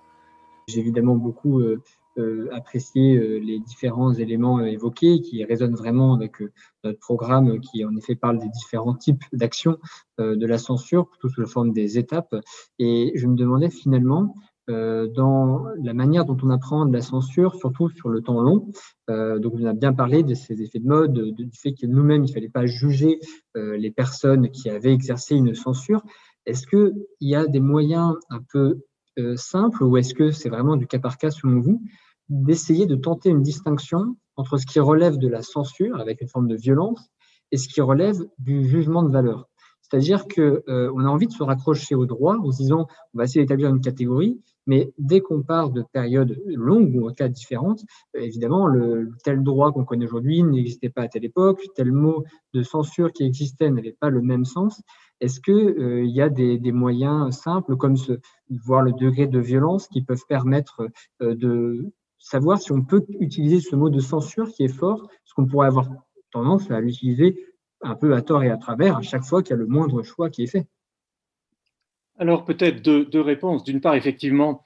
J'ai 0.68 0.80
évidemment 0.80 1.16
beaucoup 1.16 1.62
euh, 2.18 2.48
euh, 2.48 2.48
apprécié 2.52 3.16
euh, 3.16 3.38
les 3.38 3.58
différents 3.58 4.12
éléments 4.12 4.60
évoqués 4.60 5.20
qui 5.20 5.44
résonnent 5.44 5.74
vraiment 5.74 6.14
avec 6.14 6.34
notre 6.84 6.98
programme 6.98 7.60
qui 7.60 7.84
en 7.84 7.96
effet 7.96 8.14
parle 8.14 8.38
des 8.38 8.48
différents 8.48 8.94
types 8.94 9.24
d'actions 9.32 9.78
de 10.18 10.46
la 10.46 10.58
censure, 10.58 11.08
plutôt 11.08 11.28
sous 11.28 11.40
la 11.40 11.46
forme 11.46 11.72
des 11.72 11.98
étapes. 11.98 12.34
Et 12.78 13.12
je 13.14 13.26
me 13.26 13.36
demandais 13.36 13.70
finalement, 13.70 14.34
euh, 14.68 15.06
dans 15.06 15.64
la 15.82 15.94
manière 15.94 16.26
dont 16.26 16.36
on 16.42 16.50
apprend 16.50 16.84
de 16.84 16.92
la 16.92 17.00
censure, 17.00 17.54
surtout 17.54 17.88
sur 17.88 18.10
le 18.10 18.20
temps 18.20 18.42
long. 18.42 18.70
Euh, 19.08 19.38
donc, 19.38 19.54
on 19.56 19.64
a 19.64 19.72
bien 19.72 19.94
parlé 19.94 20.22
de 20.22 20.34
ces 20.34 20.60
effets 20.62 20.78
de 20.78 20.86
mode, 20.86 21.14
du 21.14 21.50
fait 21.54 21.72
que 21.72 21.86
nous-mêmes, 21.86 22.24
il 22.24 22.28
ne 22.28 22.34
fallait 22.34 22.50
pas 22.50 22.66
juger 22.66 23.18
euh, 23.56 23.78
les 23.78 23.90
personnes 23.90 24.50
qui 24.50 24.68
avaient 24.68 24.92
exercé 24.92 25.36
une 25.36 25.54
censure. 25.54 26.02
Est-ce 26.44 26.66
qu'il 26.66 26.92
y 27.20 27.34
a 27.34 27.46
des 27.46 27.60
moyens 27.60 28.16
un 28.30 28.40
peu 28.52 28.80
simples 29.34 29.82
ou 29.82 29.96
est-ce 29.96 30.14
que 30.14 30.30
c'est 30.30 30.48
vraiment 30.48 30.76
du 30.76 30.86
cas 30.86 31.00
par 31.00 31.18
cas 31.18 31.32
selon 31.32 31.58
vous? 31.58 31.82
D'essayer 32.28 32.86
de 32.86 32.96
tenter 32.96 33.30
une 33.30 33.42
distinction 33.42 34.16
entre 34.36 34.56
ce 34.56 34.66
qui 34.66 34.80
relève 34.80 35.18
de 35.18 35.28
la 35.28 35.42
censure 35.42 36.00
avec 36.00 36.20
une 36.20 36.28
forme 36.28 36.48
de 36.48 36.56
violence 36.56 37.10
et 37.52 37.56
ce 37.56 37.68
qui 37.68 37.80
relève 37.80 38.24
du 38.38 38.68
jugement 38.68 39.02
de 39.02 39.10
valeur 39.10 39.48
c'est-à-dire 39.88 40.26
qu'on 40.28 40.60
euh, 40.68 40.90
a 40.90 41.08
envie 41.08 41.26
de 41.26 41.32
se 41.32 41.42
raccrocher 41.42 41.94
au 41.94 42.06
droit 42.06 42.36
en 42.36 42.50
se 42.50 42.58
disant 42.58 42.86
on 43.14 43.18
va 43.18 43.24
essayer 43.24 43.44
d'établir 43.44 43.70
une 43.70 43.80
catégorie, 43.80 44.40
mais 44.66 44.92
dès 44.98 45.20
qu'on 45.20 45.42
part 45.42 45.70
de 45.70 45.82
périodes 45.92 46.38
longues 46.46 46.94
ou 46.94 47.08
en 47.08 47.12
cas 47.12 47.28
différentes, 47.28 47.82
euh, 48.16 48.20
évidemment, 48.20 48.66
le, 48.66 49.10
tel 49.24 49.42
droit 49.42 49.72
qu'on 49.72 49.84
connaît 49.84 50.04
aujourd'hui 50.04 50.42
n'existait 50.42 50.90
pas 50.90 51.02
à 51.02 51.08
telle 51.08 51.24
époque, 51.24 51.60
tel 51.74 51.92
mot 51.92 52.24
de 52.52 52.62
censure 52.62 53.12
qui 53.12 53.24
existait 53.24 53.70
n'avait 53.70 53.96
pas 53.98 54.10
le 54.10 54.20
même 54.20 54.44
sens. 54.44 54.82
Est-ce 55.20 55.40
qu'il 55.40 55.54
euh, 55.54 56.04
y 56.04 56.20
a 56.20 56.28
des, 56.28 56.72
moyens 56.72 57.34
simples 57.34 57.76
comme 57.76 57.96
ce, 57.96 58.12
voir 58.50 58.82
le 58.82 58.92
degré 58.92 59.26
de 59.26 59.38
violence 59.38 59.88
qui 59.88 60.02
peuvent 60.02 60.24
permettre 60.28 60.88
de 61.20 61.92
savoir 62.18 62.60
si 62.60 62.72
on 62.72 62.82
peut 62.82 63.04
utiliser 63.20 63.60
ce 63.60 63.76
mot 63.76 63.90
de 63.90 64.00
censure 64.00 64.52
qui 64.52 64.64
est 64.64 64.68
fort, 64.68 65.08
parce 65.08 65.32
qu'on 65.34 65.46
pourrait 65.46 65.68
avoir 65.68 65.88
tendance 66.30 66.70
à 66.70 66.80
l'utiliser 66.80 67.46
un 67.80 67.94
peu 67.94 68.14
à 68.14 68.22
tort 68.22 68.42
et 68.42 68.50
à 68.50 68.56
travers 68.56 68.96
à 68.96 69.02
chaque 69.02 69.24
fois 69.24 69.42
qu'il 69.42 69.50
y 69.50 69.54
a 69.54 69.56
le 69.56 69.66
moindre 69.66 70.02
choix 70.02 70.30
qui 70.30 70.42
est 70.42 70.48
fait. 70.48 70.66
Alors 72.18 72.44
peut-être 72.44 72.82
deux, 72.82 73.20
réponses. 73.20 73.62
D'une 73.62 73.80
part, 73.80 73.94
effectivement, 73.94 74.64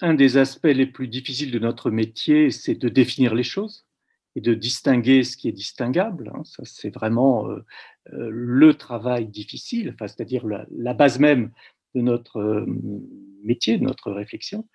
un 0.00 0.14
des 0.14 0.36
aspects 0.36 0.64
les 0.64 0.86
plus 0.86 1.06
difficiles 1.06 1.52
de 1.52 1.60
notre 1.60 1.90
métier, 1.90 2.50
c'est 2.50 2.74
de 2.74 2.88
définir 2.88 3.34
les 3.34 3.44
choses 3.44 3.86
et 4.34 4.40
de 4.40 4.54
distinguer 4.54 5.22
ce 5.22 5.36
qui 5.36 5.48
est 5.48 5.52
distinguable. 5.52 6.32
Hein. 6.34 6.42
Ça, 6.44 6.64
c'est 6.64 6.92
vraiment 6.92 7.48
euh, 7.48 7.64
euh, 8.12 8.28
le 8.30 8.74
travail 8.74 9.28
difficile, 9.28 9.94
c'est-à-dire 10.00 10.44
la, 10.46 10.94
base 10.94 11.20
même 11.20 11.52
de 11.94 12.00
notre 12.00 12.40
euh, 12.40 12.66
métier, 13.44 13.78
de 13.78 13.84
notre 13.84 14.10
réflexion. 14.10 14.66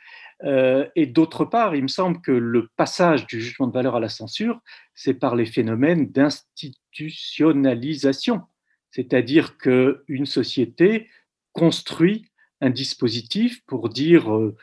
Euh, 0.44 0.88
et 0.96 1.06
d'autre 1.06 1.46
part, 1.46 1.76
il 1.76 1.84
me 1.84 1.88
semble 1.88 2.20
que 2.22 2.32
le 2.32 2.70
passage 2.76 3.28
du 3.28 3.40
jugement 3.42 3.68
de 3.68 3.74
valeur 3.74 3.96
à 3.96 4.00
la 4.00 4.10
censure, 4.10 4.60
c'est 4.96 5.14
par 5.14 5.36
les 5.36 5.46
phénomènes 5.46 6.12
d'institutionnalisation, 6.12 8.42
c'est-à-dire 8.92 9.58
qu'une 9.58 10.26
société 10.26 11.08
construit 11.54 12.26
un 12.62 12.70
dispositif 12.70 13.66
pour 13.66 13.88
dire 13.90 14.34
euh, 14.34 14.56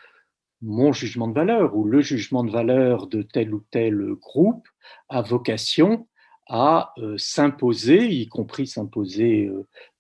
mon 0.63 0.93
jugement 0.93 1.29
de 1.29 1.35
valeur 1.35 1.77
ou 1.77 1.85
le 1.85 2.01
jugement 2.01 2.43
de 2.43 2.51
valeur 2.51 3.09
de 3.09 3.21
tel 3.23 3.53
ou 3.55 3.63
tel 3.71 4.15
groupe 4.15 4.67
a 5.09 5.21
vocation 5.21 6.09
à 6.49 6.95
s'imposer, 7.17 8.07
y 8.07 8.29
compris 8.29 8.69
s'imposer 8.69 9.51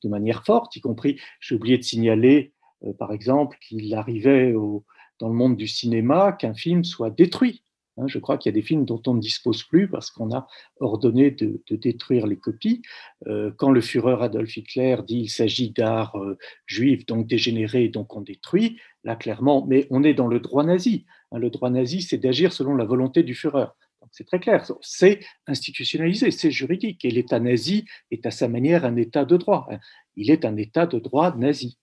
de 0.04 0.08
manière 0.08 0.44
forte, 0.44 0.76
y 0.76 0.80
compris, 0.80 1.20
j'ai 1.40 1.56
oublié 1.56 1.76
de 1.76 1.82
signaler 1.82 2.54
euh, 2.84 2.92
par 2.92 3.12
exemple, 3.12 3.58
qu'il 3.60 3.94
arrivait 3.94 4.54
dans 5.18 5.28
le 5.28 5.34
monde 5.34 5.56
du 5.56 5.66
cinéma 5.66 6.32
qu'un 6.32 6.54
film 6.54 6.84
soit 6.84 7.10
détruit 7.10 7.62
Hein, 7.98 8.06
je 8.08 8.18
crois 8.18 8.36
qu'il 8.36 8.50
y 8.50 8.54
a 8.54 8.58
des 8.58 8.66
films 8.66 8.84
dont 8.84 9.00
on 9.06 9.14
ne 9.14 9.20
dispose 9.20 9.62
plus 9.62 9.88
parce 9.88 10.10
qu'on 10.10 10.32
a 10.32 10.46
ordonné 10.80 11.30
de, 11.30 11.62
détruire 11.70 12.26
les 12.26 12.36
copies. 12.36 12.82
Euh, 13.26 13.50
quand 13.56 13.70
le 13.70 13.80
Führer 13.80 14.22
Adolf 14.22 14.56
Hitler 14.56 14.98
dit 15.06 15.20
il 15.20 15.28
s'agit 15.28 15.70
d'art 15.70 16.16
euh, 16.16 16.36
juif, 16.66 17.06
donc 17.06 17.26
dégénéré, 17.26 17.88
donc 17.88 18.14
on 18.14 18.20
détruit, 18.20 18.78
là 19.04 19.16
clairement, 19.16 19.64
mais 19.66 19.86
on 19.90 20.02
est 20.02 20.14
dans 20.14 20.28
le 20.28 20.40
droit 20.40 20.64
nazi. 20.64 21.06
Hein, 21.32 21.38
le 21.38 21.50
droit 21.50 21.70
nazi, 21.70 22.02
c'est 22.02 22.18
d'agir 22.18 22.52
selon 22.52 22.74
la 22.74 22.84
volonté 22.84 23.22
du 23.22 23.34
Führer. 23.34 23.68
C'est 24.12 24.26
très 24.26 24.38
clair, 24.38 24.64
c'est 24.82 25.20
institutionnalisé, 25.48 26.30
c'est 26.30 26.52
juridique, 26.52 27.04
et 27.04 27.10
l'État 27.10 27.40
nazi 27.40 27.86
est 28.12 28.24
à 28.24 28.30
sa 28.30 28.46
manière 28.46 28.84
un 28.84 28.94
État 28.96 29.24
de 29.24 29.36
droit. 29.36 29.66
Hein. 29.70 29.78
Il 30.14 30.30
est 30.30 30.44
un 30.44 30.56
État 30.56 30.86
de 30.86 31.00
droit 31.00 31.34
nazi. 31.36 31.76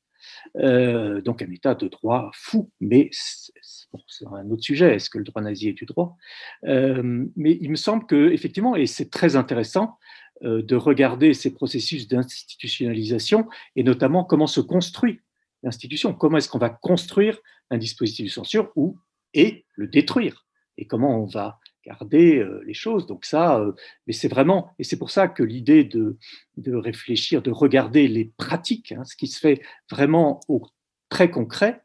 Euh, 0.57 1.21
donc 1.21 1.41
un 1.41 1.51
État 1.51 1.75
de 1.75 1.87
droit 1.87 2.31
fou, 2.33 2.69
mais 2.79 3.09
c'est 3.11 4.25
un 4.25 4.49
autre 4.49 4.63
sujet. 4.63 4.95
Est-ce 4.95 5.09
que 5.09 5.17
le 5.17 5.23
droit 5.23 5.41
nazi 5.41 5.69
est 5.69 5.73
du 5.73 5.85
droit? 5.85 6.17
Euh, 6.65 7.25
Mais 7.35 7.57
il 7.59 7.69
me 7.69 7.75
semble 7.75 8.05
que 8.05 8.31
effectivement, 8.31 8.75
et 8.75 8.85
c'est 8.85 9.09
très 9.09 9.35
intéressant 9.35 9.97
euh, 10.43 10.61
de 10.61 10.75
regarder 10.75 11.33
ces 11.33 11.53
processus 11.53 12.07
d'institutionnalisation 12.07 13.47
et 13.75 13.83
notamment 13.83 14.23
comment 14.23 14.47
se 14.47 14.61
construit 14.61 15.21
l'institution. 15.63 16.13
Comment 16.13 16.37
est-ce 16.37 16.49
qu'on 16.49 16.59
va 16.59 16.69
construire 16.69 17.37
un 17.69 17.77
dispositif 17.77 18.25
de 18.25 18.31
censure 18.31 18.71
ou 18.75 18.97
et 19.33 19.65
le 19.75 19.87
détruire? 19.87 20.45
Et 20.77 20.85
comment 20.85 21.21
on 21.21 21.25
va 21.25 21.59
garder 21.85 22.39
euh, 22.39 22.61
les 22.65 22.73
choses. 22.73 23.07
Donc 23.07 23.25
ça, 23.25 23.59
euh, 23.59 23.73
mais 24.07 24.13
c'est 24.13 24.27
vraiment, 24.27 24.71
et 24.79 24.83
c'est 24.83 24.97
pour 24.97 25.11
ça 25.11 25.27
que 25.27 25.43
l'idée 25.43 25.83
de, 25.83 26.17
de 26.57 26.75
réfléchir, 26.75 27.41
de 27.41 27.51
regarder 27.51 28.07
les 28.07 28.25
pratiques, 28.37 28.91
hein, 28.91 29.03
ce 29.05 29.15
qui 29.15 29.27
se 29.27 29.39
fait 29.39 29.61
vraiment 29.89 30.39
au 30.47 30.63
très 31.09 31.29
concret, 31.29 31.81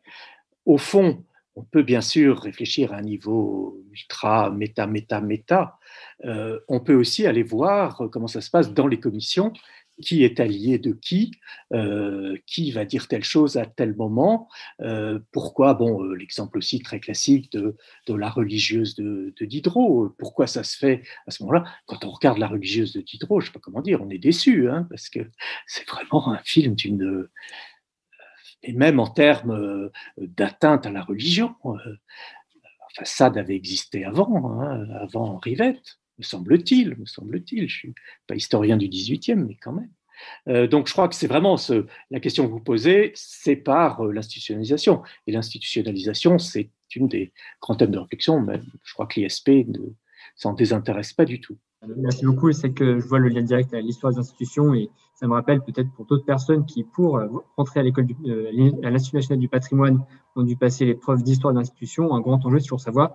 au 0.64 0.78
fond, 0.78 1.24
on 1.56 1.64
peut 1.64 1.82
bien 1.82 2.00
sûr 2.00 2.38
réfléchir 2.38 2.92
à 2.92 2.98
un 2.98 3.02
niveau 3.02 3.82
ultra, 3.92 4.50
méta, 4.50 4.86
méta, 4.86 5.20
méta. 5.20 5.78
Euh, 6.24 6.60
on 6.68 6.78
peut 6.78 6.94
aussi 6.94 7.26
aller 7.26 7.42
voir 7.42 8.08
comment 8.12 8.28
ça 8.28 8.40
se 8.40 8.50
passe 8.50 8.72
dans 8.72 8.86
les 8.86 9.00
commissions 9.00 9.52
qui 10.02 10.24
est 10.24 10.40
allié 10.40 10.78
de 10.78 10.92
qui, 10.92 11.32
euh, 11.72 12.36
qui 12.46 12.70
va 12.70 12.84
dire 12.84 13.08
telle 13.08 13.24
chose 13.24 13.56
à 13.56 13.66
tel 13.66 13.94
moment, 13.96 14.48
euh, 14.80 15.18
pourquoi, 15.32 15.74
bon, 15.74 16.02
euh, 16.02 16.14
l'exemple 16.14 16.58
aussi 16.58 16.80
très 16.80 17.00
classique 17.00 17.50
de, 17.52 17.76
la 18.08 18.30
religieuse 18.30 18.94
de, 18.94 19.34
de, 19.38 19.44
Diderot, 19.44 20.14
pourquoi 20.18 20.46
ça 20.46 20.64
se 20.64 20.76
fait 20.76 21.02
à 21.26 21.30
ce 21.30 21.42
moment-là? 21.42 21.64
Quand 21.86 22.04
on 22.04 22.10
regarde 22.10 22.38
la 22.38 22.48
religieuse 22.48 22.92
de 22.92 23.00
Diderot, 23.00 23.40
je 23.40 23.46
ne 23.46 23.48
sais 23.48 23.52
pas 23.52 23.60
comment 23.60 23.82
dire, 23.82 24.02
on 24.02 24.10
est 24.10 24.18
déçu, 24.18 24.70
hein, 24.70 24.86
parce 24.90 25.08
que 25.08 25.20
c'est 25.66 25.88
vraiment 25.88 26.32
un 26.32 26.38
film 26.38 26.74
d'une... 26.74 27.28
Et 28.64 28.72
même 28.72 28.98
en 28.98 29.06
termes 29.06 29.88
d'atteinte 30.16 30.84
à 30.84 30.90
la 30.90 31.02
religion, 31.02 31.54
enfin, 31.62 33.04
Sade 33.04 33.38
avait 33.38 33.54
existé 33.54 34.04
avant, 34.04 34.60
hein, 34.60 34.88
avant 35.00 35.38
Rivette 35.38 36.00
me 36.18 36.24
semble-t-il, 36.24 36.96
me 36.96 37.06
semble-t-il. 37.06 37.60
Je 37.60 37.64
ne 37.64 37.68
suis 37.68 37.94
pas 38.26 38.34
historien 38.34 38.76
du 38.76 38.88
18e, 38.88 39.46
mais 39.46 39.56
quand 39.60 39.72
même. 39.72 39.90
Euh, 40.48 40.66
donc 40.66 40.88
je 40.88 40.92
crois 40.92 41.08
que 41.08 41.14
c'est 41.14 41.26
vraiment 41.26 41.56
la 42.10 42.20
question 42.20 42.46
que 42.46 42.50
vous 42.50 42.60
posez, 42.60 43.12
c'est 43.14 43.56
par 43.56 44.04
euh, 44.04 44.12
l'institutionnalisation. 44.12 45.02
Et 45.26 45.32
l'institutionnalisation, 45.32 46.38
c'est 46.38 46.70
une 46.94 47.08
des 47.08 47.32
grands 47.60 47.76
thèmes 47.76 47.90
de 47.90 47.98
réflexion, 47.98 48.40
mais 48.40 48.60
je 48.82 48.94
crois 48.94 49.06
que 49.06 49.20
l'ISP 49.20 49.48
ne 49.48 49.92
s'en 50.36 50.54
désintéresse 50.54 51.12
pas 51.12 51.24
du 51.24 51.40
tout. 51.40 51.56
Merci 51.96 52.24
beaucoup. 52.24 52.50
C'est 52.52 52.72
que 52.72 52.98
je 52.98 53.06
vois 53.06 53.20
le 53.20 53.28
lien 53.28 53.42
direct 53.42 53.72
à 53.72 53.80
l'histoire 53.80 54.12
des 54.12 54.18
institutions 54.18 54.74
et 54.74 54.90
ça 55.14 55.28
me 55.28 55.34
rappelle 55.34 55.60
peut-être 55.62 55.90
pour 55.92 56.06
d'autres 56.06 56.24
personnes 56.24 56.66
qui, 56.66 56.82
pour 56.82 57.18
euh, 57.18 57.28
rentrer 57.56 57.80
à 57.80 57.82
l'école 57.82 58.06
à 58.82 58.90
l'Institut 58.90 59.16
national 59.16 59.38
du 59.38 59.48
patrimoine, 59.48 60.04
ont 60.34 60.42
dû 60.42 60.56
passer 60.56 60.84
l'épreuve 60.86 61.22
d'histoire 61.22 61.54
d'institution. 61.54 62.14
Un 62.14 62.20
grand 62.20 62.44
enjeu, 62.44 62.58
toujours 62.58 62.80
savoir 62.80 63.14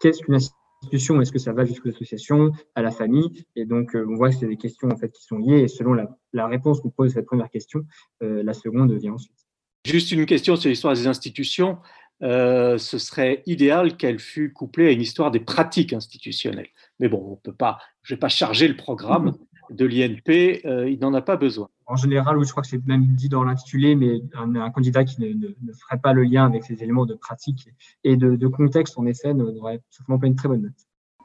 qu'est-ce 0.00 0.22
qu'une 0.22 0.34
institution 0.34 0.61
est-ce 0.90 1.32
que 1.32 1.38
ça 1.38 1.52
va 1.52 1.64
jusqu'aux 1.64 1.88
associations, 1.88 2.52
à 2.74 2.82
la 2.82 2.90
famille? 2.90 3.44
Et 3.56 3.64
donc, 3.64 3.94
euh, 3.94 4.06
on 4.08 4.16
voit 4.16 4.30
que 4.30 4.36
c'est 4.36 4.46
des 4.46 4.56
questions 4.56 4.88
en 4.88 4.96
fait 4.96 5.10
qui 5.10 5.24
sont 5.24 5.38
liées. 5.38 5.60
Et 5.60 5.68
selon 5.68 5.94
la, 5.94 6.46
réponse 6.46 6.80
qu'on 6.80 6.90
pose 6.90 7.12
à 7.12 7.14
cette 7.14 7.26
première 7.26 7.50
question, 7.50 7.84
euh, 8.22 8.42
la 8.42 8.54
seconde 8.54 8.92
vient 8.92 9.14
ensuite. 9.14 9.36
Juste 9.84 10.12
une 10.12 10.26
question 10.26 10.56
sur 10.56 10.68
l'histoire 10.68 10.94
des 10.94 11.06
institutions. 11.06 11.78
Euh, 12.22 12.78
ce 12.78 12.98
serait 12.98 13.42
idéal 13.46 13.96
qu'elle 13.96 14.20
fût 14.20 14.52
couplée 14.52 14.86
à 14.88 14.90
une 14.92 15.00
histoire 15.00 15.30
des 15.30 15.40
pratiques 15.40 15.92
institutionnelles. 15.92 16.68
Mais 17.00 17.08
bon, 17.08 17.32
on 17.32 17.36
peut 17.36 17.54
pas. 17.54 17.78
Je 18.02 18.14
vais 18.14 18.18
pas 18.18 18.28
charger 18.28 18.68
le 18.68 18.76
programme 18.76 19.34
de 19.72 19.84
l'INP. 19.84 20.60
il 20.88 20.98
n'en 21.00 21.14
a 21.14 21.22
pas 21.22 21.36
besoin. 21.36 21.68
En 21.86 21.96
général, 21.96 22.38
oui, 22.38 22.46
je 22.46 22.50
crois 22.50 22.62
que 22.62 22.68
c'est 22.68 22.86
même 22.86 23.06
dit 23.14 23.28
dans 23.28 23.44
l'intitulé, 23.44 23.94
mais 23.94 24.22
un, 24.34 24.70
candidat 24.70 25.04
qui 25.04 25.20
ne, 25.20 25.72
ferait 25.74 26.00
pas 26.02 26.12
le 26.12 26.24
lien 26.24 26.46
avec 26.46 26.64
ces 26.64 26.82
éléments 26.82 27.06
de 27.06 27.14
pratique 27.14 27.68
et 28.04 28.16
de, 28.16 28.46
contexte, 28.46 28.98
en 28.98 29.06
effet, 29.06 29.34
n'aurait 29.34 29.80
certainement 29.90 30.18
pas 30.18 30.26
une 30.26 30.36
très 30.36 30.48
bonne 30.48 30.62
note. 30.62 30.72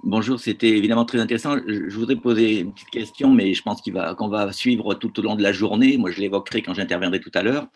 Bonjour, 0.04 0.39
c'était 0.39 0.70
évidemment 0.70 1.06
très 1.06 1.20
intéressant. 1.20 1.58
Je 1.68 1.95
voudrais 1.95 2.16
poser 2.16 2.60
une 2.60 2.74
petite 2.74 2.89
question, 2.89 3.34
mais 3.34 3.54
je 3.54 3.64
pense 3.64 3.82
qu'on 3.82 4.28
va, 4.28 4.45
va 4.45 4.52
suivre 4.52 4.93
tout 4.93 5.20
au 5.20 5.24
long 5.24 5.36
de 5.36 5.43
la 5.43 5.52
journée. 5.52 5.98
Moi, 5.98 6.12
je 6.12 6.20
l'évoquerai 6.20 6.62
quand 6.62 6.74
j'interviendrai 6.74 7.20
tout 7.20 7.32
à 7.34 7.43
l'heure. 7.43 7.68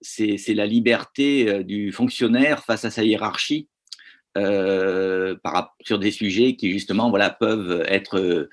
C'est 0.00 0.54
la 0.54 0.66
liberté 0.66 1.48
euh, 1.48 1.62
du 1.64 1.92
fonctionnaire 1.92 2.62
face 2.62 2.84
à 2.84 2.90
sa 2.90 3.02
hiérarchie 3.02 3.68
euh, 4.36 5.34
par, 5.42 5.76
sur 5.80 5.98
des 5.98 6.12
sujets 6.12 6.54
qui, 6.54 6.70
justement, 6.70 7.10
voilà, 7.10 7.30
peuvent 7.30 7.82
être 7.88 8.18
euh, 8.18 8.48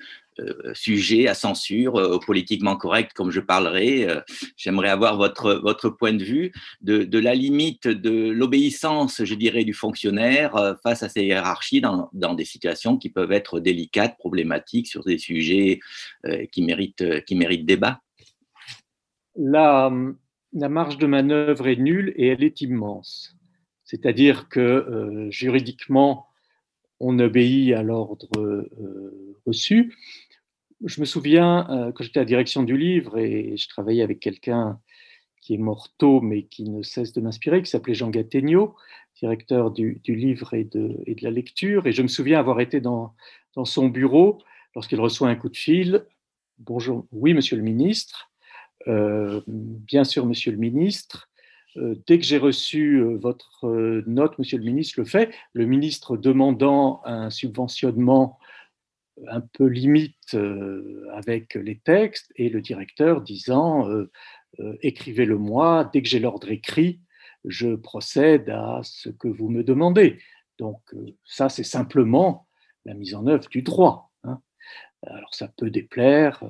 sujet 0.74 1.28
à 1.28 1.34
censure, 1.34 1.96
euh, 1.96 2.18
politiquement 2.18 2.76
correct, 2.76 3.12
comme 3.14 3.30
je 3.30 3.40
parlerai. 3.40 4.08
Euh, 4.08 4.20
j'aimerais 4.56 4.88
avoir 4.88 5.16
votre, 5.16 5.54
votre 5.54 5.88
point 5.88 6.12
de 6.12 6.22
vue 6.22 6.52
de, 6.80 7.18
la 7.18 7.34
limite 7.34 7.88
de 7.88 8.30
l'obéissance, 8.30 9.24
je 9.24 9.34
dirais, 9.34 9.64
du 9.64 9.72
fonctionnaire 9.72 10.76
face 10.82 11.02
à 11.02 11.08
ces 11.08 11.24
hiérarchies 11.24 11.80
dans, 11.80 12.10
dans, 12.12 12.34
des 12.34 12.44
situations 12.44 12.98
qui 12.98 13.08
peuvent 13.08 13.32
être 13.32 13.60
délicates, 13.60 14.16
problématiques, 14.18 14.86
sur 14.86 15.02
des 15.04 15.18
sujets 15.18 15.80
qui, 16.52 16.62
méritent, 16.62 17.24
qui 17.24 17.34
méritent 17.34 17.64
débat. 17.64 18.00
La, 19.34 19.90
la 20.52 20.68
marge 20.68 20.98
de 20.98 21.06
manœuvre 21.06 21.68
est 21.68 21.76
nulle 21.76 22.12
et 22.16 22.28
elle 22.28 22.44
est 22.44 22.60
immense. 22.60 23.34
C'est-à-dire 23.84 24.48
que 24.48 25.28
juridiquement, 25.30 26.26
on 27.00 27.18
obéit 27.18 27.72
à 27.72 27.82
l'ordre 27.82 28.28
reçu, 29.46 29.94
je 30.84 31.00
me 31.00 31.06
souviens, 31.06 31.68
euh, 31.70 31.92
quand 31.92 32.04
j'étais 32.04 32.18
à 32.18 32.22
la 32.22 32.26
direction 32.26 32.62
du 32.62 32.76
livre 32.76 33.18
et 33.18 33.56
je 33.56 33.68
travaillais 33.68 34.02
avec 34.02 34.20
quelqu'un 34.20 34.78
qui 35.40 35.54
est 35.54 35.58
mort 35.58 35.88
tôt, 35.96 36.20
mais 36.20 36.44
qui 36.44 36.64
ne 36.64 36.82
cesse 36.82 37.12
de 37.12 37.20
m'inspirer, 37.20 37.62
qui 37.62 37.70
s'appelait 37.70 37.94
Jean 37.94 38.10
Gattegno, 38.10 38.74
directeur 39.20 39.70
du, 39.70 40.00
livre 40.06 40.54
et 40.54 40.64
de, 40.64 40.96
la 41.22 41.30
lecture. 41.30 41.86
Et 41.86 41.92
je 41.92 42.02
me 42.02 42.08
souviens 42.08 42.38
avoir 42.38 42.60
été 42.60 42.80
dans, 42.80 43.14
son 43.64 43.88
bureau 43.88 44.38
lorsqu'il 44.74 45.00
reçoit 45.00 45.28
un 45.28 45.36
coup 45.36 45.48
de 45.48 45.56
fil. 45.56 46.04
Bonjour, 46.58 47.06
oui, 47.12 47.32
monsieur 47.32 47.56
le 47.56 47.62
ministre. 47.62 48.30
Euh, 48.88 49.40
bien 49.46 50.04
sûr, 50.04 50.26
monsieur 50.26 50.52
le 50.52 50.58
ministre. 50.58 51.30
Euh, 51.76 51.94
dès 52.06 52.18
que 52.18 52.24
j'ai 52.24 52.38
reçu 52.38 53.02
votre 53.02 53.66
note, 54.06 54.38
monsieur 54.38 54.58
le 54.58 54.64
ministre 54.64 55.00
le 55.00 55.06
fait, 55.06 55.32
le 55.54 55.64
ministre 55.64 56.16
demandant 56.16 57.00
un 57.04 57.30
subventionnement 57.30 58.38
un 59.28 59.40
peu 59.40 59.66
limite 59.66 60.34
euh, 60.34 61.06
avec 61.12 61.54
les 61.54 61.78
textes 61.78 62.32
et 62.36 62.48
le 62.48 62.60
directeur 62.60 63.22
disant 63.22 63.88
euh, 63.88 64.10
euh, 64.60 64.76
écrivez-le 64.82 65.38
moi, 65.38 65.88
dès 65.92 66.02
que 66.02 66.08
j'ai 66.08 66.18
l'ordre 66.18 66.50
écrit, 66.50 67.00
je 67.44 67.74
procède 67.74 68.50
à 68.50 68.80
ce 68.82 69.08
que 69.08 69.28
vous 69.28 69.48
me 69.48 69.62
demandez. 69.62 70.18
Donc 70.58 70.80
ça, 71.24 71.48
c'est 71.48 71.64
simplement 71.64 72.48
la 72.84 72.94
mise 72.94 73.14
en 73.14 73.26
œuvre 73.26 73.48
du 73.48 73.62
droit. 73.62 74.10
Hein. 74.24 74.40
Alors 75.02 75.34
ça 75.34 75.48
peut 75.48 75.70
déplaire. 75.70 76.42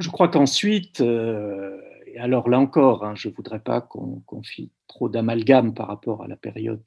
Je 0.00 0.08
crois 0.08 0.28
qu'ensuite, 0.28 1.00
et 1.00 2.18
alors 2.18 2.48
là 2.48 2.58
encore, 2.58 3.04
hein, 3.04 3.14
je 3.14 3.28
ne 3.28 3.34
voudrais 3.34 3.60
pas 3.60 3.80
qu'on 3.80 4.20
confie 4.26 4.70
trop 4.88 5.08
d'amalgame 5.08 5.74
par 5.74 5.86
rapport 5.86 6.22
à 6.22 6.28
la 6.28 6.36
période 6.36 6.82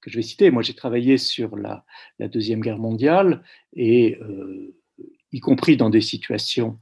que 0.00 0.10
je 0.10 0.16
vais 0.16 0.22
citer. 0.22 0.50
Moi, 0.50 0.62
j'ai 0.62 0.74
travaillé 0.74 1.18
sur 1.18 1.56
la, 1.56 1.84
Deuxième 2.20 2.60
Guerre 2.60 2.78
mondiale 2.78 3.42
et 3.74 4.18
euh, 4.22 4.74
y 5.32 5.40
compris 5.40 5.76
dans 5.76 5.90
des 5.90 6.00
situations 6.00 6.78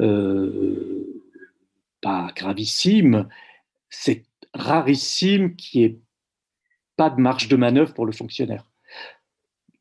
euh, 0.00 1.22
pas 2.00 2.32
gravissimes, 2.34 3.28
c'est 3.90 4.24
rarissime 4.54 5.56
qu'il 5.56 5.80
n'y 5.80 5.86
ait 5.86 5.98
pas 6.96 7.10
de 7.10 7.20
marge 7.20 7.48
de 7.48 7.56
manœuvre 7.56 7.92
pour 7.92 8.06
le 8.06 8.12
fonctionnaire. 8.12 8.66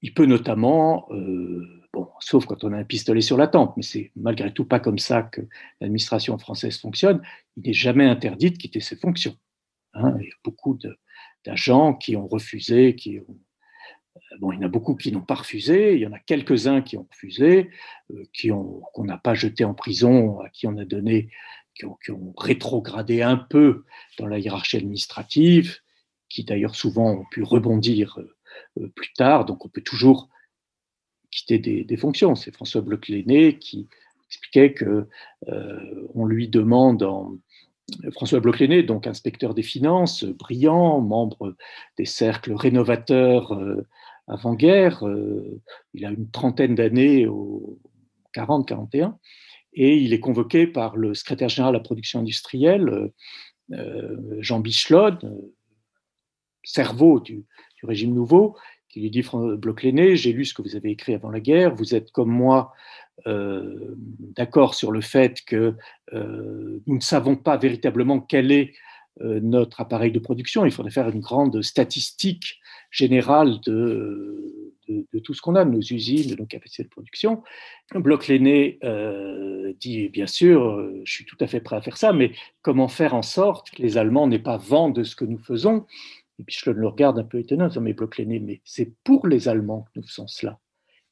Il 0.02 0.14
peut 0.14 0.26
notamment 0.26 1.08
euh, 1.12 1.83
Bon, 1.94 2.10
sauf 2.20 2.46
quand 2.46 2.64
on 2.64 2.74
a 2.74 2.78
un 2.78 2.84
pistolet 2.84 3.22
sur 3.22 3.38
la 3.38 3.48
tempe, 3.48 3.78
mais 3.78 3.84
c'est 3.84 4.12
malgré 4.16 4.52
tout 4.52 4.66
pas 4.66 4.80
comme 4.80 4.98
ça 4.98 5.22
que 5.22 5.42
l'administration 5.80 6.38
française 6.40 6.80
fonctionne. 6.80 7.22
Il 7.56 7.64
n'est 7.68 7.74
jamais 7.74 8.06
interdit 8.06 8.50
de 8.50 8.58
quitter 8.58 8.80
ses 8.80 8.96
fonctions. 8.96 9.38
Hein. 9.94 10.16
il 10.20 10.26
y 10.26 10.32
a 10.32 10.36
beaucoup 10.44 10.78
d'agents 11.46 11.94
qui 11.94 12.16
ont 12.16 12.28
refusé, 12.28 12.96
qui 12.96 13.20
ont, 13.20 13.38
euh, 14.16 14.38
bon, 14.40 14.52
il 14.52 14.56
y 14.56 14.58
en 14.58 14.66
a 14.66 14.70
beaucoup 14.70 14.96
qui 14.96 15.12
n'ont 15.12 15.22
pas 15.22 15.36
refusé, 15.36 15.94
il 15.94 16.00
y 16.00 16.08
en 16.08 16.14
a 16.14 16.20
quelques-uns 16.20 16.82
qui 16.82 16.98
ont 16.98 17.08
refusé, 17.12 17.70
euh, 18.12 18.24
qui 18.34 18.52
ont 18.52 18.82
qu'on 18.94 19.06
n'a 19.06 19.20
pas 19.20 19.36
jeté 19.36 19.64
en 19.64 19.76
prison, 19.76 20.40
à 20.40 20.50
qui 20.50 20.66
on 20.66 20.78
a 20.78 20.86
donné, 20.86 21.30
qui 21.76 21.86
ont, 21.86 22.34
rétrogradé 22.38 23.22
un 23.22 23.38
peu 23.38 23.86
dans 24.18 24.26
la 24.26 24.40
hiérarchie 24.40 24.78
administrative, 24.78 25.78
qui 26.28 26.44
d'ailleurs 26.44 26.76
souvent 26.76 27.12
ont 27.12 27.26
pu 27.30 27.44
rebondir 27.44 28.20
euh, 28.80 28.92
plus 28.96 29.14
tard. 29.14 29.46
Donc 29.46 29.64
on 29.66 29.70
peut 29.70 29.82
toujours 29.82 30.30
quitter 31.34 31.84
des, 31.84 31.98
fonctions. 31.98 32.36
C'est 32.36 32.54
François 32.54 32.82
Bloch-Léné 32.82 33.58
qui 33.58 33.88
expliquait 34.28 34.74
que 34.74 35.08
on 36.16 36.26
lui 36.26 36.48
demande 36.48 37.04
en, 37.04 37.38
François 38.14 38.40
Bloch-Léné, 38.40 38.84
donc 38.84 39.08
inspecteur 39.08 39.54
des 39.54 39.64
finances, 39.64 40.24
brillant, 40.24 41.02
membre 41.02 41.56
des 41.98 42.06
cercles 42.06 42.54
rénovateurs 42.54 43.58
avant-guerre, 44.28 45.04
il 45.94 46.06
a 46.06 46.10
une 46.10 46.32
trentaine 46.32 46.76
d'années, 46.76 47.28
au 47.28 47.78
40-41, 48.34 49.16
et 49.74 49.98
il 49.98 50.14
est 50.14 50.20
convoqué 50.20 50.68
par 50.68 50.96
le 50.96 51.14
secrétaire 51.14 51.50
général 51.50 51.74
de 51.74 51.78
la 51.78 51.84
production 51.84 52.20
industrielle, 52.20 53.12
euh, 53.72 54.38
Jean 54.40 54.60
Bichelot, 54.60 55.18
cerveau 56.64 57.20
du, 57.20 57.46
régime 57.84 58.14
nouveau, 58.14 58.56
qui 58.94 59.02
lui 59.02 59.10
dit 59.10 59.26
bloch 59.58 59.84
léné 59.84 60.16
j'ai 60.16 60.34
lu 60.34 60.46
ce 60.46 60.54
que 60.54 60.62
vous 60.62 60.76
avez 60.76 60.92
écrit 60.92 61.14
avant 61.14 61.32
la 61.32 61.40
guerre, 61.40 61.74
vous 61.76 61.96
êtes 61.96 62.12
comme 62.12 62.30
moi 62.30 62.74
euh, 63.28 63.96
d'accord 64.20 64.76
sur 64.76 64.92
le 64.92 65.02
fait 65.02 65.42
que 65.46 65.76
euh, 66.14 66.80
nous 66.86 66.96
ne 66.96 67.02
savons 67.02 67.36
pas 67.36 67.58
véritablement 67.58 68.20
quel 68.20 68.52
est 68.52 68.74
notre 69.20 69.80
appareil 69.80 70.12
de 70.12 70.18
production. 70.18 70.66
Il 70.66 70.72
faudrait 70.72 70.90
faire 70.90 71.08
une 71.08 71.20
grande 71.20 71.62
statistique 71.62 72.60
générale 72.94 73.60
de, 73.66 74.72
tout 75.24 75.34
ce 75.34 75.42
qu'on 75.42 75.56
a, 75.56 75.66
de 75.66 75.72
nos 75.72 75.82
usines, 75.82 76.30
de 76.30 76.36
nos 76.36 76.46
capacités 76.46 76.84
de 76.84 76.90
production. 76.90 77.44
Bloch 77.94 78.28
l'aîné 78.28 78.78
euh, 78.84 79.74
dit, 79.80 80.10
bien 80.10 80.28
sûr, 80.28 80.64
euh, 80.64 81.02
je 81.04 81.12
suis 81.12 81.26
tout 81.26 81.38
à 81.40 81.48
fait 81.48 81.60
prêt 81.60 81.76
à 81.76 81.82
faire 81.82 81.98
ça, 81.98 82.14
mais 82.14 82.32
comment 82.62 82.88
faire 82.88 83.16
en 83.16 83.24
sorte 83.24 83.72
que 83.72 83.82
les 83.82 83.98
Allemands 83.98 84.28
n'aient 84.28 84.40
pas 84.40 84.58
vent 84.58 84.90
de 84.90 85.04
ce 85.04 85.16
que 85.16 85.26
nous 85.26 85.40
faisons? 85.40 85.86
Et 86.40 86.44
puis 86.44 86.56
je 86.60 86.70
le 86.72 86.88
regarde 86.88 87.20
un 87.20 87.24
peu 87.24 87.40
étonnant, 87.40 87.70
mais 87.82 87.94
Bloch 87.94 88.18
l'aîné, 88.18 88.40
mais 88.40 88.62
c'est 88.64 88.94
pour 89.04 89.28
les 89.28 89.48
Allemands 89.48 89.84
que 89.84 90.00
nous 90.00 90.08
faisons 90.08 90.28
cela. 90.28 90.60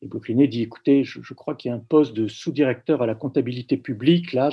Et 0.01 0.07
Bloch 0.07 0.27
l'aîné 0.27 0.47
dit, 0.47 0.63
écoutez, 0.63 1.03
je, 1.03 1.33
crois 1.33 1.55
qu'il 1.55 1.69
y 1.69 1.71
a 1.71 1.75
un 1.75 1.79
poste 1.79 2.13
de 2.13 2.27
sous-directeur 2.27 3.01
à 3.01 3.05
la 3.05 3.15
comptabilité 3.15 3.77
publique, 3.77 4.33
là, 4.33 4.49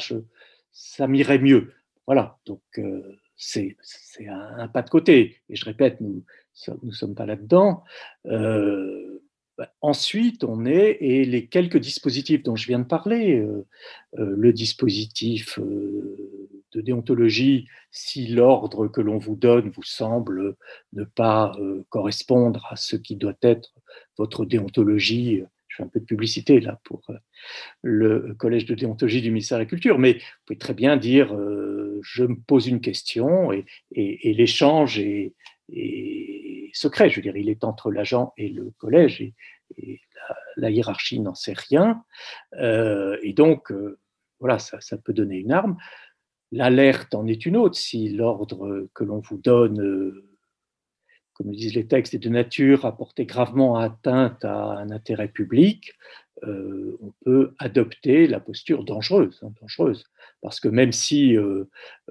ça 0.72 1.06
m'irait 1.06 1.38
mieux. 1.38 1.72
Voilà, 2.06 2.38
donc 2.46 2.62
euh, 2.78 3.16
c'est 3.36 3.76
un, 4.28 4.68
pas 4.68 4.82
de 4.82 4.90
côté. 4.90 5.36
Et 5.48 5.56
je 5.56 5.64
répète, 5.64 6.00
nous 6.00 6.24
ne 6.82 6.92
sommes 6.92 7.14
pas 7.14 7.26
là-dedans. 7.26 7.82
Euh, 8.26 9.22
bah, 9.56 9.72
ensuite, 9.80 10.44
on 10.44 10.66
est, 10.66 10.98
et 11.00 11.24
les 11.24 11.46
quelques 11.46 11.78
dispositifs 11.78 12.42
dont 12.42 12.56
je 12.56 12.66
viens 12.66 12.78
de 12.78 12.84
parler, 12.84 13.38
euh, 13.38 13.64
le 14.16 14.52
dispositif 14.52 15.58
de 16.72 16.80
déontologie, 16.80 17.66
si 17.90 18.28
l'ordre 18.28 18.88
que 18.88 19.00
l'on 19.00 19.18
vous 19.18 19.36
donne 19.36 19.70
vous 19.70 19.82
semble 19.82 20.56
ne 20.92 21.04
pas 21.04 21.56
correspondre 21.88 22.66
à 22.70 22.76
ce 22.76 22.96
qui 22.96 23.16
doit 23.16 23.38
être 23.42 23.74
votre 24.16 24.44
déontologie, 24.44 25.42
je 25.68 25.76
fais 25.76 25.82
un 25.82 25.88
peu 25.88 26.00
de 26.00 26.04
publicité 26.04 26.60
là 26.60 26.80
pour 26.84 27.02
le 27.82 28.34
collège 28.34 28.66
de 28.66 28.74
déontologie 28.74 29.22
du 29.22 29.30
ministère 29.30 29.58
de 29.58 29.62
la 29.62 29.68
Culture, 29.68 29.98
mais 29.98 30.14
vous 30.14 30.20
pouvez 30.46 30.58
très 30.58 30.74
bien 30.74 30.96
dire 30.96 31.34
je 32.02 32.24
me 32.24 32.36
pose 32.36 32.66
une 32.66 32.80
question 32.80 33.52
et, 33.52 33.64
l'échange 33.92 34.98
est, 34.98 35.34
secret. 36.74 37.10
Je 37.10 37.16
veux 37.16 37.22
dire, 37.22 37.36
il 37.36 37.48
est 37.48 37.64
entre 37.64 37.90
l'agent 37.90 38.32
et 38.36 38.48
le 38.48 38.72
collège 38.78 39.20
et, 39.76 40.00
la, 40.56 40.70
hiérarchie 40.70 41.20
n'en 41.20 41.34
sait 41.34 41.54
rien. 41.54 42.04
Euh, 42.54 43.16
et 43.22 43.32
donc, 43.32 43.70
euh, 43.70 43.98
voilà, 44.40 44.58
ça, 44.58 44.98
peut 44.98 45.12
donner 45.12 45.36
une 45.38 45.52
arme. 45.52 45.76
L'alerte 46.52 47.14
en 47.14 47.26
est 47.26 47.44
une 47.46 47.56
autre. 47.56 47.76
Si 47.76 48.08
l'ordre 48.08 48.88
que 48.94 49.04
l'on 49.04 49.20
vous 49.20 49.38
donne, 49.38 49.80
euh, 49.80 50.24
comme 51.34 51.52
disent 51.52 51.74
les 51.74 51.86
textes, 51.86 52.14
est 52.14 52.18
de 52.18 52.28
nature 52.28 52.86
à 52.86 52.96
porter 52.96 53.26
gravement 53.26 53.76
atteinte 53.76 54.44
à 54.44 54.78
un 54.78 54.90
intérêt 54.90 55.28
public, 55.28 55.92
euh, 56.44 56.96
on 57.02 57.12
peut 57.24 57.54
adopter 57.58 58.26
la 58.26 58.40
posture 58.40 58.84
dangereuse, 58.84 59.40
hein, 59.42 59.52
dangereuse, 59.60 60.04
parce 60.40 60.60
que 60.60 60.68
même 60.68 60.92
si 60.92 61.36
euh, 61.36 61.64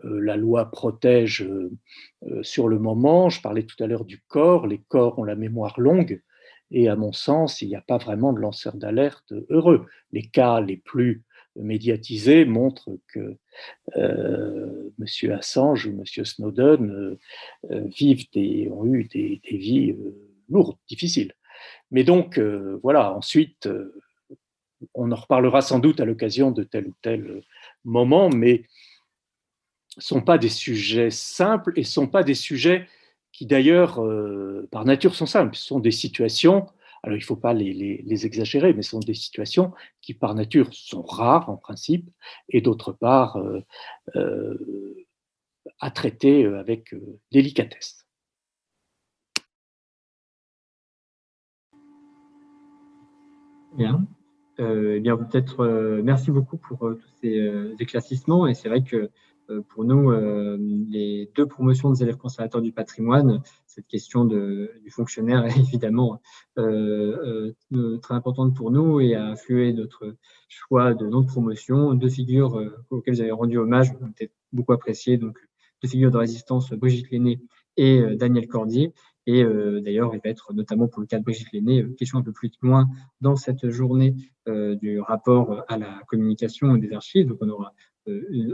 la 0.04 0.36
loi 0.36 0.70
protège 0.70 1.48
sur 2.42 2.68
le 2.68 2.78
moment, 2.78 3.30
je 3.30 3.42
parlais 3.42 3.64
tout 3.64 3.82
à 3.82 3.88
l'heure 3.88 4.06
du 4.06 4.22
corps, 4.28 4.68
les 4.68 4.82
corps 4.90 5.18
ont 5.18 5.24
la 5.24 5.36
mémoire 5.36 5.80
longue, 5.80 6.22
et 6.72 6.90
à 6.90 6.96
mon 6.96 7.14
sens, 7.14 7.62
il 7.62 7.70
n'y 7.70 7.76
a 7.76 7.82
pas 7.82 7.98
vraiment 7.98 8.34
de 8.34 8.40
lanceur 8.40 8.76
d'alerte 8.76 9.34
heureux. 9.50 9.86
Les 10.12 10.28
cas 10.28 10.60
les 10.60 10.78
plus 10.78 11.24
médiatisés 11.58 12.46
montrent 12.46 12.98
que 13.08 13.38
euh, 13.98 14.90
M. 15.00 15.32
Assange 15.32 15.88
ou 15.88 15.92
M. 15.92 16.26
Snowden 16.26 17.18
vivent 17.70 18.30
des, 18.32 18.70
ont 18.72 18.86
eu 18.86 19.06
des, 19.06 19.42
vies 19.44 19.96
lourdes, 20.50 20.78
difficiles. 20.88 21.34
Mais 21.92 22.04
donc, 22.04 22.40
voilà, 22.84 23.14
ensuite, 23.14 23.68
on 24.94 25.12
en 25.12 25.16
reparlera 25.16 25.62
sans 25.62 25.80
doute 25.80 26.00
à 26.00 26.06
l'occasion 26.06 26.52
de 26.52 26.64
tel 26.64 26.88
ou 26.88 26.94
tel 27.02 27.42
moment, 27.84 28.30
mais 28.30 28.64
ne 29.98 30.02
sont 30.02 30.22
pas 30.22 30.38
des 30.38 30.50
sujets 30.50 31.10
simples 31.10 31.74
et 31.76 31.82
ne 31.82 31.86
sont 31.86 32.08
pas 32.08 32.24
des 32.24 32.36
sujets 32.36 32.88
qui 33.32 33.46
d'ailleurs, 33.46 34.04
euh, 34.04 34.68
par 34.72 34.86
nature, 34.86 35.16
sont 35.16 35.26
simples. 35.26 35.56
Ce 35.56 35.66
sont 35.66 35.80
des 35.80 35.92
situations, 35.92 36.66
alors 37.08 37.18
il 37.18 37.22
ne 37.22 37.26
faut 37.26 37.38
pas 37.38 37.54
les, 37.54 38.26
exagérer, 38.26 38.74
mais 38.74 38.82
ce 38.82 38.92
sont 38.92 39.00
des 39.00 39.14
situations 39.14 39.74
qui, 40.02 40.14
par 40.14 40.36
nature, 40.36 40.74
sont 40.74 41.04
rares 41.04 41.50
en 41.50 41.56
principe, 41.56 42.10
et 42.50 42.60
d'autre 42.60 42.92
part, 42.92 43.38
euh, 43.38 43.62
euh, 44.18 45.06
à 45.80 45.90
traiter 45.90 46.46
avec 46.46 46.94
délicatesse. 47.32 48.06
Bien. 53.78 54.06
Euh, 54.60 54.96
eh 54.98 55.00
bien, 55.00 55.16
peut-être, 55.16 55.62
euh, 55.62 56.02
merci 56.04 56.32
beaucoup 56.32 56.58
pour 56.58 56.88
euh, 56.88 56.96
tous 56.96 57.10
ces 57.22 57.74
éclaircissements. 57.80 58.48
Et 58.48 58.54
c'est 58.54 58.70
vrai 58.70 58.84
que 58.84 59.10
pour 59.70 59.86
nous, 59.86 60.12
les 60.90 61.32
deux 61.36 61.46
promotions 61.46 61.92
des 61.92 62.04
élèves 62.04 62.18
conservateurs 62.18 62.62
du 62.62 62.72
patrimoine, 62.72 63.42
cette 63.66 63.88
question 63.88 64.26
de, 64.26 64.72
du 64.84 64.90
fonctionnaire 64.90 65.46
est 65.46 65.58
évidemment 65.60 66.22
très 66.56 68.14
importante 68.14 68.56
pour 68.56 68.72
nous 68.72 69.00
et 69.00 69.16
a 69.16 69.26
influé 69.26 69.74
notre 69.74 70.16
choix 70.50 70.94
de 70.94 71.08
notre 71.08 71.28
promotion. 71.28 71.94
Deux 71.94 72.10
figures 72.10 72.62
auxquelles 72.90 73.16
vous 73.16 73.22
avez 73.22 73.32
rendu 73.32 73.58
hommage, 73.58 73.94
peut-être 73.94 74.34
beaucoup 74.52 74.74
appréciées, 74.74 75.18
donc 75.18 75.38
deux 75.82 75.90
figures 75.90 76.12
de 76.12 76.18
résistance, 76.18 76.72
Brigitte 76.74 77.12
Lenné 77.12 77.40
et 77.78 78.16
Daniel 78.16 78.48
Cordier. 78.48 78.94
Et 79.28 79.44
euh, 79.44 79.82
d'ailleurs, 79.82 80.16
il 80.16 80.22
va 80.24 80.30
être 80.30 80.54
notamment 80.54 80.88
pour 80.88 81.02
le 81.02 81.06
cas 81.06 81.20
de 81.20 81.24
Brigitte 81.24 81.52
Lenné, 81.52 81.84
euh, 81.84 81.94
question 81.96 82.18
un 82.18 82.24
peu 82.24 82.32
plus 82.32 82.50
loin 82.62 82.88
dans 83.20 83.36
cette 83.36 83.70
journée 83.70 84.16
euh, 84.48 84.76
du 84.76 85.02
rapport 85.02 85.66
à 85.68 85.78
la 85.78 86.02
communication 86.08 86.78
des 86.78 86.94
archives. 86.94 87.28
Donc, 87.28 87.40
on 87.42 87.50
aura 87.50 87.74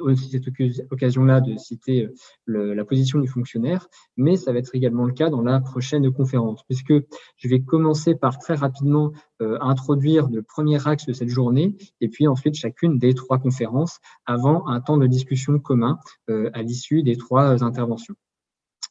aussi 0.01 0.29
cette 0.29 0.45
occasion-là 0.91 1.41
de 1.41 1.55
citer 1.57 2.09
la 2.47 2.85
position 2.85 3.19
du 3.19 3.27
fonctionnaire, 3.27 3.87
mais 4.17 4.35
ça 4.35 4.51
va 4.51 4.59
être 4.59 4.75
également 4.75 5.05
le 5.05 5.13
cas 5.13 5.29
dans 5.29 5.41
la 5.41 5.59
prochaine 5.59 6.11
conférence, 6.11 6.63
puisque 6.63 6.93
je 7.37 7.47
vais 7.47 7.61
commencer 7.61 8.15
par 8.15 8.37
très 8.39 8.55
rapidement 8.55 9.11
introduire 9.39 10.29
le 10.29 10.41
premier 10.41 10.85
axe 10.87 11.05
de 11.05 11.13
cette 11.13 11.29
journée, 11.29 11.75
et 12.01 12.09
puis 12.09 12.27
ensuite 12.27 12.55
chacune 12.55 12.97
des 12.97 13.13
trois 13.13 13.39
conférences, 13.39 13.99
avant 14.25 14.67
un 14.67 14.81
temps 14.81 14.97
de 14.97 15.07
discussion 15.07 15.59
commun 15.59 15.99
à 16.27 16.61
l'issue 16.61 17.03
des 17.03 17.15
trois 17.15 17.63
interventions. 17.63 18.15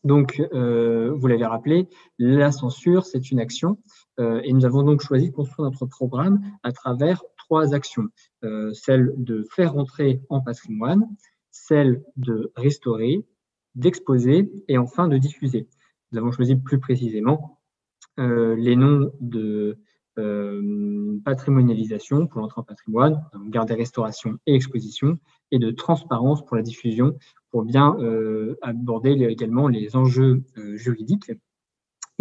Donc, 0.04 0.42
euh, 0.52 1.12
vous 1.14 1.26
l'avez 1.28 1.46
rappelé, 1.46 1.88
la 2.18 2.50
censure, 2.50 3.06
c'est 3.06 3.30
une 3.30 3.38
action 3.38 3.78
euh, 4.18 4.40
et 4.42 4.52
nous 4.52 4.64
avons 4.64 4.82
donc 4.82 5.00
choisi 5.00 5.30
de 5.30 5.34
construire 5.34 5.70
notre 5.70 5.86
programme 5.86 6.40
à 6.64 6.72
travers 6.72 7.22
actions. 7.60 8.08
Euh, 8.44 8.72
celle 8.72 9.12
de 9.16 9.44
faire 9.50 9.76
entrer 9.76 10.20
en 10.28 10.40
patrimoine, 10.40 11.06
celle 11.50 12.02
de 12.16 12.52
restaurer, 12.56 13.24
d'exposer 13.74 14.50
et 14.68 14.78
enfin 14.78 15.08
de 15.08 15.18
diffuser. 15.18 15.68
Nous 16.10 16.18
avons 16.18 16.32
choisi 16.32 16.56
plus 16.56 16.78
précisément 16.78 17.58
les 18.18 18.76
noms 18.76 19.10
de 19.20 19.78
patrimonialisation 21.24 22.26
pour 22.26 22.42
l'entrée 22.42 22.60
en 22.60 22.64
patrimoine, 22.64 23.24
garder 23.46 23.72
restauration 23.72 24.38
et 24.46 24.54
exposition, 24.54 25.18
et 25.50 25.58
de 25.58 25.70
transparence 25.70 26.44
pour 26.44 26.56
la 26.56 26.62
diffusion 26.62 27.16
pour 27.52 27.62
bien 27.64 27.94
euh, 28.00 28.58
aborder 28.62 29.10
également 29.10 29.68
les 29.68 29.94
enjeux 29.94 30.42
euh, 30.56 30.76
juridiques. 30.76 31.30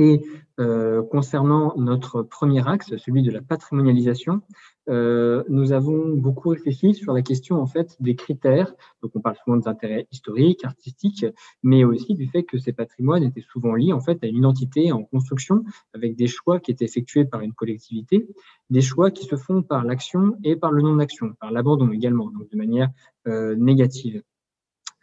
Et 0.01 0.25
euh, 0.59 1.03
concernant 1.03 1.75
notre 1.77 2.23
premier 2.23 2.67
axe, 2.67 2.95
celui 2.97 3.21
de 3.21 3.29
la 3.29 3.39
patrimonialisation, 3.39 4.41
nous 4.87 5.71
avons 5.71 6.09
beaucoup 6.15 6.49
réfléchi 6.49 6.95
sur 6.95 7.13
la 7.13 7.21
question 7.21 7.61
en 7.61 7.67
fait 7.67 7.95
des 8.01 8.15
critères. 8.15 8.73
Donc, 9.01 9.11
on 9.15 9.21
parle 9.21 9.37
souvent 9.37 9.55
des 9.55 9.67
intérêts 9.67 10.07
historiques, 10.11 10.65
artistiques, 10.65 11.25
mais 11.63 11.85
aussi 11.85 12.15
du 12.15 12.27
fait 12.27 12.43
que 12.43 12.57
ces 12.57 12.73
patrimoines 12.73 13.23
étaient 13.23 13.45
souvent 13.53 13.75
liés 13.75 13.93
en 13.93 14.01
fait 14.01 14.21
à 14.23 14.27
une 14.27 14.37
identité 14.37 14.91
en 14.91 15.03
construction, 15.03 15.63
avec 15.93 16.15
des 16.17 16.27
choix 16.27 16.59
qui 16.59 16.71
étaient 16.71 16.83
effectués 16.83 17.23
par 17.23 17.41
une 17.41 17.53
collectivité, 17.53 18.27
des 18.69 18.81
choix 18.81 19.11
qui 19.11 19.25
se 19.25 19.35
font 19.37 19.61
par 19.61 19.85
l'action 19.85 20.35
et 20.43 20.55
par 20.55 20.71
le 20.71 20.81
non-action, 20.81 21.35
par 21.39 21.51
l'abandon 21.51 21.91
également, 21.91 22.29
donc 22.31 22.49
de 22.49 22.57
manière 22.57 22.89
négative. 23.55 24.23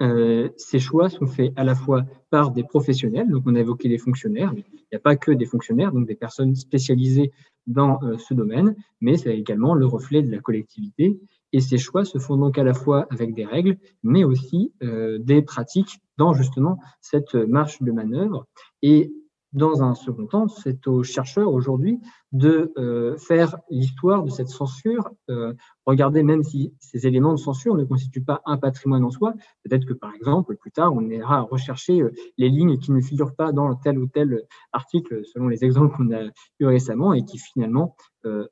Euh, 0.00 0.48
ces 0.56 0.78
choix 0.78 1.08
sont 1.08 1.26
faits 1.26 1.52
à 1.56 1.64
la 1.64 1.74
fois 1.74 2.04
par 2.30 2.52
des 2.52 2.62
professionnels, 2.62 3.28
donc 3.28 3.42
on 3.46 3.54
a 3.54 3.60
évoqué 3.60 3.88
les 3.88 3.98
fonctionnaires, 3.98 4.52
il 4.54 4.64
n'y 4.92 4.96
a 4.96 5.00
pas 5.00 5.16
que 5.16 5.32
des 5.32 5.46
fonctionnaires, 5.46 5.92
donc 5.92 6.06
des 6.06 6.14
personnes 6.14 6.54
spécialisées 6.54 7.32
dans 7.66 8.00
euh, 8.02 8.16
ce 8.16 8.32
domaine, 8.32 8.76
mais 9.00 9.16
c'est 9.16 9.36
également 9.36 9.74
le 9.74 9.86
reflet 9.86 10.22
de 10.22 10.30
la 10.30 10.38
collectivité. 10.38 11.18
Et 11.52 11.60
ces 11.60 11.78
choix 11.78 12.04
se 12.04 12.18
font 12.18 12.36
donc 12.36 12.58
à 12.58 12.64
la 12.64 12.74
fois 12.74 13.06
avec 13.10 13.34
des 13.34 13.44
règles, 13.44 13.78
mais 14.02 14.22
aussi 14.22 14.72
euh, 14.82 15.18
des 15.18 15.42
pratiques 15.42 15.98
dans 16.16 16.34
justement 16.34 16.78
cette 17.00 17.34
marche 17.34 17.82
de 17.82 17.90
manœuvre. 17.90 18.46
Et 18.82 19.12
dans 19.52 19.82
un 19.82 19.94
second 19.94 20.26
temps, 20.26 20.48
c'est 20.48 20.86
aux 20.86 21.02
chercheurs 21.02 21.52
aujourd'hui 21.52 22.00
de 22.32 22.72
euh, 22.76 23.16
faire 23.16 23.56
l'histoire 23.70 24.22
de 24.22 24.30
cette 24.30 24.48
censure. 24.48 25.10
Euh, 25.30 25.54
regardez, 25.86 26.22
même 26.22 26.42
si 26.42 26.74
ces 26.78 27.06
éléments 27.06 27.32
de 27.32 27.38
censure 27.38 27.74
ne 27.74 27.84
constituent 27.84 28.24
pas 28.24 28.42
un 28.44 28.58
patrimoine 28.58 29.04
en 29.04 29.10
soi, 29.10 29.32
peut-être 29.64 29.86
que 29.86 29.94
par 29.94 30.14
exemple, 30.14 30.56
plus 30.56 30.70
tard, 30.70 30.92
on 30.94 31.08
ira 31.08 31.40
rechercher 31.40 32.02
euh, 32.02 32.12
les 32.36 32.50
lignes 32.50 32.78
qui 32.78 32.92
ne 32.92 33.00
figurent 33.00 33.34
pas 33.34 33.52
dans 33.52 33.74
tel 33.74 33.98
ou 33.98 34.06
tel 34.06 34.42
article, 34.72 35.22
selon 35.24 35.48
les 35.48 35.64
exemples 35.64 35.96
qu'on 35.96 36.12
a 36.12 36.24
eu 36.60 36.66
récemment, 36.66 37.14
et 37.14 37.24
qui 37.24 37.38
finalement 37.38 37.96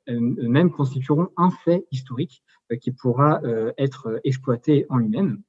eux-mêmes 0.09 0.71
constitueront 0.71 1.27
un 1.37 1.51
fait 1.51 1.85
historique 1.91 2.41
qui 2.81 2.91
pourra 2.91 3.41
être 3.77 4.19
exploité 4.23 4.87
en 4.89 4.97
lui-même. 4.97 5.43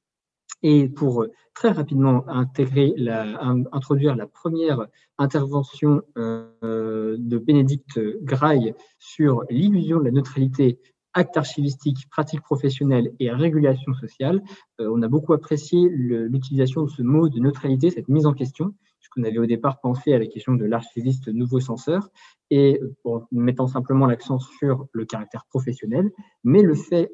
Et 0.62 0.88
pour 0.88 1.22
euh, 1.22 1.30
très 1.54 1.70
rapidement 1.70 2.28
intégrer 2.28 2.92
la, 2.96 3.40
introduire 3.72 4.16
la 4.16 4.26
première 4.26 4.86
intervention 5.18 6.02
euh, 6.16 7.16
de 7.18 7.38
Bénédicte 7.38 8.00
Graille 8.22 8.74
sur 8.98 9.44
l'illusion 9.50 9.98
de 9.98 10.04
la 10.04 10.10
neutralité 10.10 10.78
acte 11.14 11.36
archivistique, 11.36 12.08
pratique 12.10 12.42
professionnelle 12.42 13.12
et 13.18 13.30
régulation 13.30 13.92
sociale. 13.94 14.42
Euh, 14.80 14.90
on 14.92 15.02
a 15.02 15.08
beaucoup 15.08 15.32
apprécié 15.32 15.88
l'utilisation 15.90 16.82
de 16.82 16.90
ce 16.90 17.02
mot 17.02 17.28
de 17.28 17.40
neutralité, 17.40 17.90
cette 17.90 18.08
mise 18.08 18.26
en 18.26 18.32
question, 18.32 18.74
puisqu'on 19.10 19.28
avait 19.28 19.38
au 19.38 19.46
départ 19.46 19.80
pensé 19.80 20.12
à 20.12 20.18
la 20.18 20.26
question 20.26 20.54
de 20.54 20.64
l'archiviste 20.64 21.28
nouveau 21.28 21.60
censeur, 21.60 22.10
et 22.50 22.80
en 23.04 23.22
mettant 23.30 23.66
simplement 23.66 24.06
l'accent 24.06 24.38
sur 24.38 24.86
le 24.92 25.04
caractère 25.04 25.44
professionnel, 25.50 26.10
mais 26.44 26.62
le 26.62 26.74
fait 26.74 27.12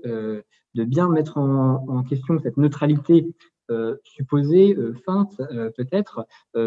de 0.75 0.85
bien 0.85 1.09
mettre 1.09 1.39
en, 1.39 2.03
question 2.03 2.39
cette 2.39 2.57
neutralité 2.57 3.27
euh, 3.71 3.97
supposée, 4.05 4.75
euh, 4.77 4.95
feinte 5.07 5.41
euh, 5.41 5.71
peut-être, 5.71 6.27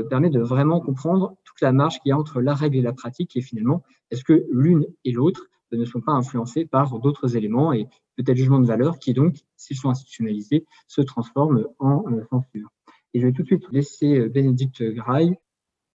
permet 0.09 0.29
de 0.29 0.39
vraiment 0.39 0.79
comprendre 0.79 1.35
toute 1.43 1.61
la 1.61 1.71
marge 1.71 1.99
qu'il 1.99 2.09
y 2.09 2.11
a 2.11 2.17
entre 2.17 2.41
la 2.41 2.55
règle 2.55 2.77
et 2.77 2.81
la 2.81 2.93
pratique 2.93 3.35
et 3.35 3.41
finalement, 3.41 3.83
est-ce 4.11 4.23
que 4.23 4.45
l'une 4.51 4.85
et 5.05 5.11
l'autre 5.11 5.47
ne 5.71 5.85
sont 5.85 6.01
pas 6.01 6.13
influencées 6.13 6.65
par 6.65 6.97
d'autres 6.99 7.35
éléments 7.35 7.73
et 7.73 7.87
peut-être 8.15 8.37
jugement 8.37 8.59
de 8.59 8.65
valeur 8.65 8.99
qui 8.99 9.13
donc, 9.13 9.35
s'ils 9.57 9.77
sont 9.77 9.89
institutionnalisés, 9.89 10.65
se 10.87 11.01
transforment 11.01 11.65
en 11.79 12.03
censure. 12.29 12.69
Et 13.17 13.19
je 13.19 13.25
vais 13.25 13.33
tout 13.33 13.41
de 13.41 13.47
suite 13.47 13.65
laisser 13.71 14.29
Bénédicte 14.29 14.83
Graille 14.83 15.33